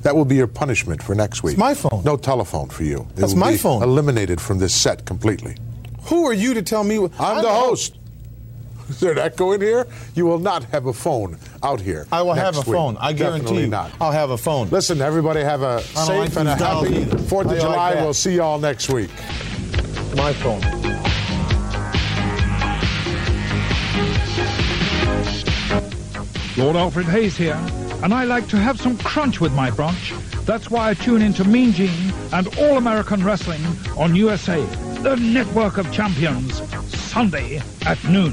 [0.02, 1.58] That will be your punishment for next week.
[1.58, 2.02] my phone.
[2.04, 3.00] No telephone for you.
[3.00, 3.82] It That's will my be phone.
[3.82, 5.56] Eliminated from this set completely.
[6.02, 6.98] Who are you to tell me?
[7.00, 7.95] what- I'm the host.
[8.90, 9.86] Is there an echo in here?
[10.14, 12.06] You will not have a phone out here.
[12.12, 12.66] I will have a week.
[12.66, 12.96] phone.
[12.98, 13.68] I guarantee Definitely you.
[13.70, 13.92] not.
[14.00, 14.68] I'll have a phone.
[14.70, 17.94] Listen, everybody have a safe like and a happy 4th of you like July.
[17.96, 19.10] we'll see you all next week.
[20.16, 20.60] My phone.
[26.56, 27.58] Lord Alfred Hayes here,
[28.02, 30.14] and I like to have some crunch with my brunch.
[30.46, 33.60] That's why I tune into Mean Gene and All American Wrestling
[33.98, 34.64] on USA,
[35.02, 36.62] the network of champions,
[36.96, 38.32] Sunday at noon.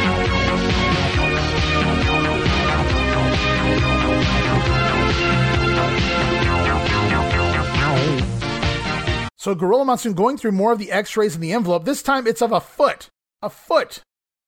[9.41, 11.83] So Gorilla Monsoon going through more of the x-rays in the envelope.
[11.83, 13.09] This time it's of a foot.
[13.41, 14.03] A foot.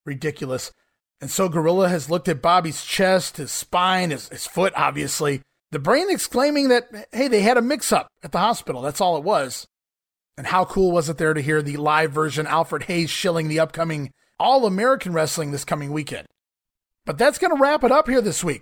[0.06, 0.72] Ridiculous.
[1.20, 5.42] And so Gorilla has looked at Bobby's chest, his spine, his, his foot, obviously.
[5.72, 8.84] The brain exclaiming that, hey, they had a mix up at the hospital.
[8.84, 9.66] That's all it was.
[10.38, 13.62] And how cool was it there to hear the live version, Alfred Hayes shilling the
[13.62, 16.28] upcoming All American Wrestling this coming weekend?
[17.04, 18.62] But that's going to wrap it up here this week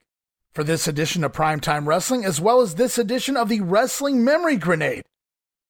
[0.53, 4.55] for this edition of Primetime Wrestling, as well as this edition of the Rasslin' Memory
[4.55, 5.03] Grenade.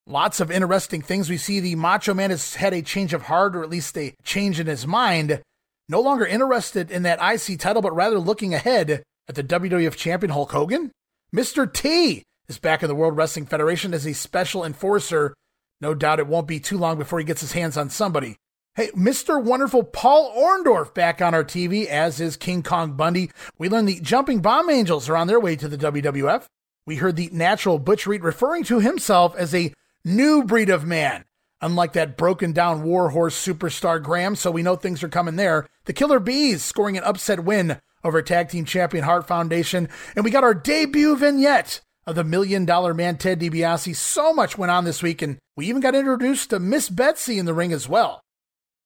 [0.07, 1.29] Lots of interesting things.
[1.29, 4.13] We see the Macho Man has had a change of heart, or at least a
[4.23, 5.41] change in his mind.
[5.87, 10.31] No longer interested in that IC title, but rather looking ahead at the WWF champion
[10.31, 10.91] Hulk Hogan.
[11.35, 11.71] Mr.
[11.71, 15.33] T is back in the World Wrestling Federation as a special enforcer.
[15.79, 18.37] No doubt it won't be too long before he gets his hands on somebody.
[18.75, 19.41] Hey, Mr.
[19.41, 23.29] Wonderful Paul Orndorff back on our TV, as is King Kong Bundy.
[23.57, 26.45] We learned the Jumping Bomb Angels are on their way to the WWF.
[26.85, 29.73] we heard the natural Butch Reed referring to himself as a
[30.03, 31.25] new breed of man.
[31.61, 35.67] Unlike that broken down warhorse superstar Graham, so we know things are coming there.
[35.85, 39.87] The Killer Bees scoring an upset win over tag team champion Hart Foundation.
[40.15, 43.95] And we got our debut vignette of the Million Dollar Man Ted DiBiase.
[43.95, 47.45] So much went on this week, and we even got introduced to Miss Betsy in
[47.45, 48.21] the ring as well.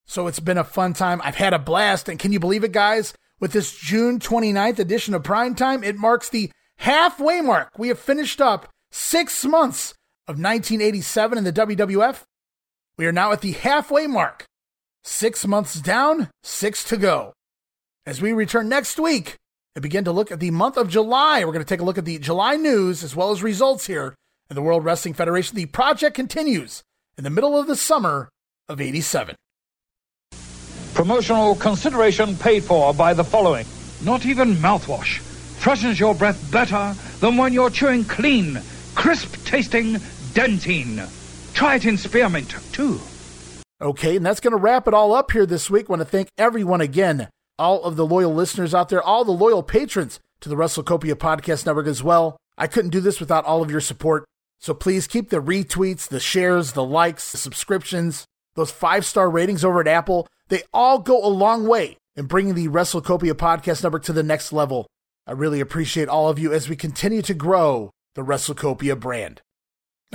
[0.06, 1.22] So it's been a fun time.
[1.24, 3.14] I've had a blast, and can you believe it, guys?
[3.40, 7.72] With this June 29th edition of Prime Time, it marks the halfway mark.
[7.78, 9.94] We have finished up six months
[10.28, 12.24] of 1987 in the WWF.
[12.98, 14.46] We are now at the halfway mark.
[15.04, 17.34] Six months down, six to go.
[18.06, 19.36] As we return next week
[19.76, 22.00] and begin to look at the month of July, we're going to take a look
[22.00, 24.16] at the July news as well as results here
[24.50, 25.56] in the World Wrestling Federation.
[25.56, 26.82] The project continues
[27.18, 28.30] in the middle of the summer
[28.68, 29.36] of 87.
[30.96, 33.66] Promotional consideration paid for by the following.
[34.04, 35.20] Not even mouthwash.
[35.20, 38.62] Freshens your breath better than when you're chewing clean,
[38.96, 40.00] crisp tasting
[40.36, 41.10] Dentyne.
[41.54, 43.00] Try it in spearmint, too.
[43.82, 45.86] Okay, and that's going to wrap it all up here this week.
[45.90, 49.32] I want to thank everyone again, all of the loyal listeners out there, all the
[49.32, 52.36] loyal patrons to the WrestleCopia Podcast Network as well.
[52.58, 54.26] I couldn't do this without all of your support.
[54.60, 58.26] So please keep the retweets, the shares, the likes, the subscriptions,
[58.56, 60.28] those five star ratings over at Apple.
[60.50, 64.52] They all go a long way in bringing the WrestleCopia Podcast Network to the next
[64.52, 64.86] level.
[65.26, 69.42] I really appreciate all of you as we continue to grow the WrestleCopia brand.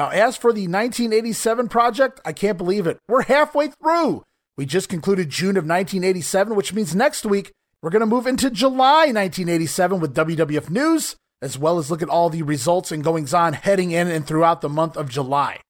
[0.01, 2.99] Now, as for the 1987 project, I can't believe it.
[3.07, 4.25] We're halfway through.
[4.57, 7.53] We just concluded June of 1987, which means next week
[7.83, 12.09] we're going to move into July 1987 with WWF News, as well as look at
[12.09, 15.61] all the results and goings on heading in and throughout the month of July.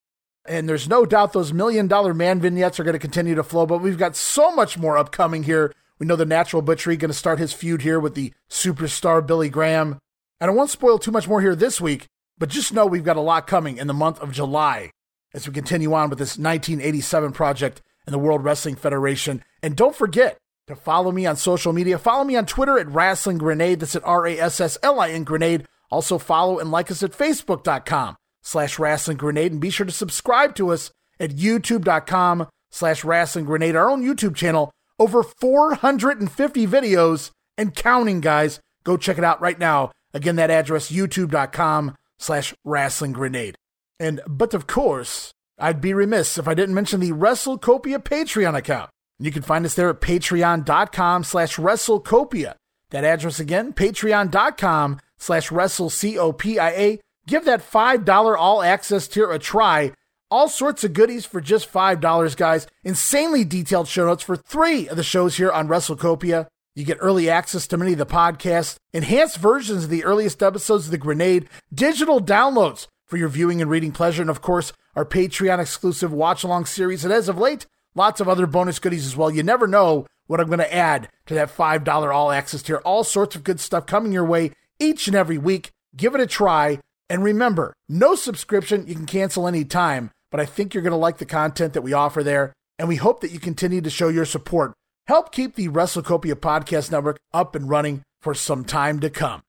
[0.45, 3.65] And there's no doubt those million dollar man vignettes are going to continue to flow,
[3.65, 5.73] but we've got so much more upcoming here.
[5.99, 9.27] We know the Natural Butch Reed going to start his feud here with the superstar
[9.27, 9.99] Billy Graham.
[10.39, 13.17] And I won't spoil too much more here this week, but just know we've got
[13.17, 14.91] a lot coming in the month of July
[15.33, 19.43] as we continue on with this 1987 project in the World Wrestling Federation.
[19.61, 20.37] And don't forget
[20.67, 21.97] to follow me on social media.
[21.97, 23.79] Follow me on Twitter at Rasslin Grenade.
[23.79, 25.65] That's at R A S S L I N Grenade.
[25.89, 29.51] Also follow and like us at Facebook.com slash Rasslin Grenade.
[29.51, 34.35] And be sure to subscribe to us at YouTube.com slash Rasslin Grenade, our own YouTube
[34.35, 34.71] channel.
[34.97, 38.59] Over 450 videos and counting, guys.
[38.83, 39.91] Go check it out right now.
[40.13, 43.55] Again, that address, youtube.com slash rasslin grenade.
[43.99, 48.89] And, but of course, I'd be remiss if I didn't mention the WrestleCopia Patreon account.
[49.19, 52.55] You can find us there at patreon.com slash WrestleCopia.
[52.89, 56.99] That address again, patreon.com slash WrestleCopia.
[57.27, 59.93] Give that $5 all access tier a try.
[60.31, 62.65] All sorts of goodies for just $5, guys.
[62.83, 66.47] Insanely detailed show notes for three of the shows here on WrestleCopia.
[66.73, 70.85] You get early access to many of the podcasts, enhanced versions of the earliest episodes
[70.85, 75.03] of The Grenade, digital downloads for your viewing and reading pleasure, and of course, our
[75.03, 77.03] Patreon exclusive watch along series.
[77.03, 79.29] And as of late, lots of other bonus goodies as well.
[79.29, 82.77] You never know what I'm going to add to that $5 all access tier.
[82.85, 85.71] All sorts of good stuff coming your way each and every week.
[85.97, 86.79] Give it a try.
[87.09, 88.87] And remember, no subscription.
[88.87, 91.91] You can cancel anytime, but I think you're going to like the content that we
[91.91, 92.53] offer there.
[92.79, 94.73] And we hope that you continue to show your support
[95.07, 99.41] help keep the WrestleCopia Podcast Network up and running for some time to come.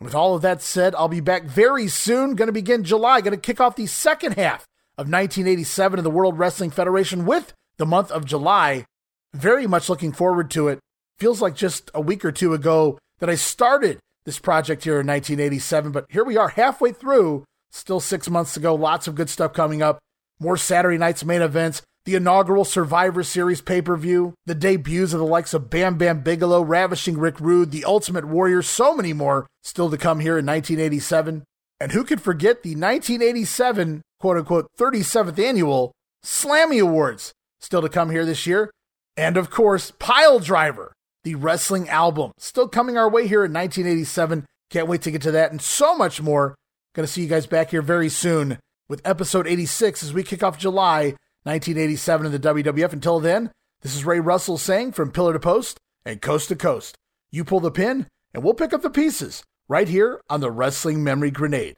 [0.00, 2.34] with all of that said, I'll be back very soon.
[2.34, 4.62] Going to begin July, going to kick off the second half
[4.96, 8.86] of 1987 in the World Wrestling Federation with the month of July.
[9.34, 10.78] Very much looking forward to it.
[11.18, 15.06] Feels like just a week or two ago that I started this project here in
[15.06, 18.74] 1987, but here we are halfway through, still six months to go.
[18.74, 19.98] Lots of good stuff coming up.
[20.38, 25.18] More Saturday night's main events, the inaugural Survivor Series pay per view, the debuts of
[25.18, 29.46] the likes of Bam Bam Bigelow, Ravishing Rick Rude, The Ultimate Warrior, so many more
[29.62, 31.44] still to come here in 1987.
[31.80, 35.92] And who could forget the 1987 quote unquote 37th annual
[36.24, 38.70] Slammy Awards still to come here this year?
[39.16, 40.90] And of course, Piledriver,
[41.24, 44.46] the wrestling album, still coming our way here in 1987.
[44.70, 46.54] Can't wait to get to that and so much more.
[46.94, 48.58] Gonna see you guys back here very soon
[48.88, 51.14] with episode 86 as we kick off July
[51.44, 52.92] 1987 in the WWF.
[52.92, 53.50] Until then,
[53.82, 56.96] this is Ray Russell saying from pillar to post and coast to coast.
[57.30, 60.98] You pull the pin, and we'll pick up the pieces right here on the Rasslin'
[60.98, 61.76] Memory Grenade.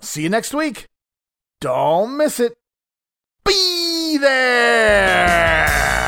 [0.00, 0.86] See you next week.
[1.60, 2.54] Don't miss it.
[3.44, 6.01] Be there.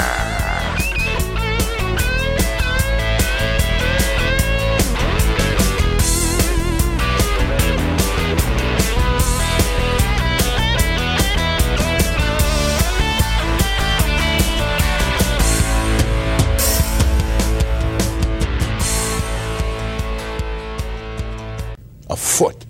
[22.09, 22.65] A foot.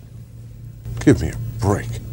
[1.01, 2.04] Give me a break.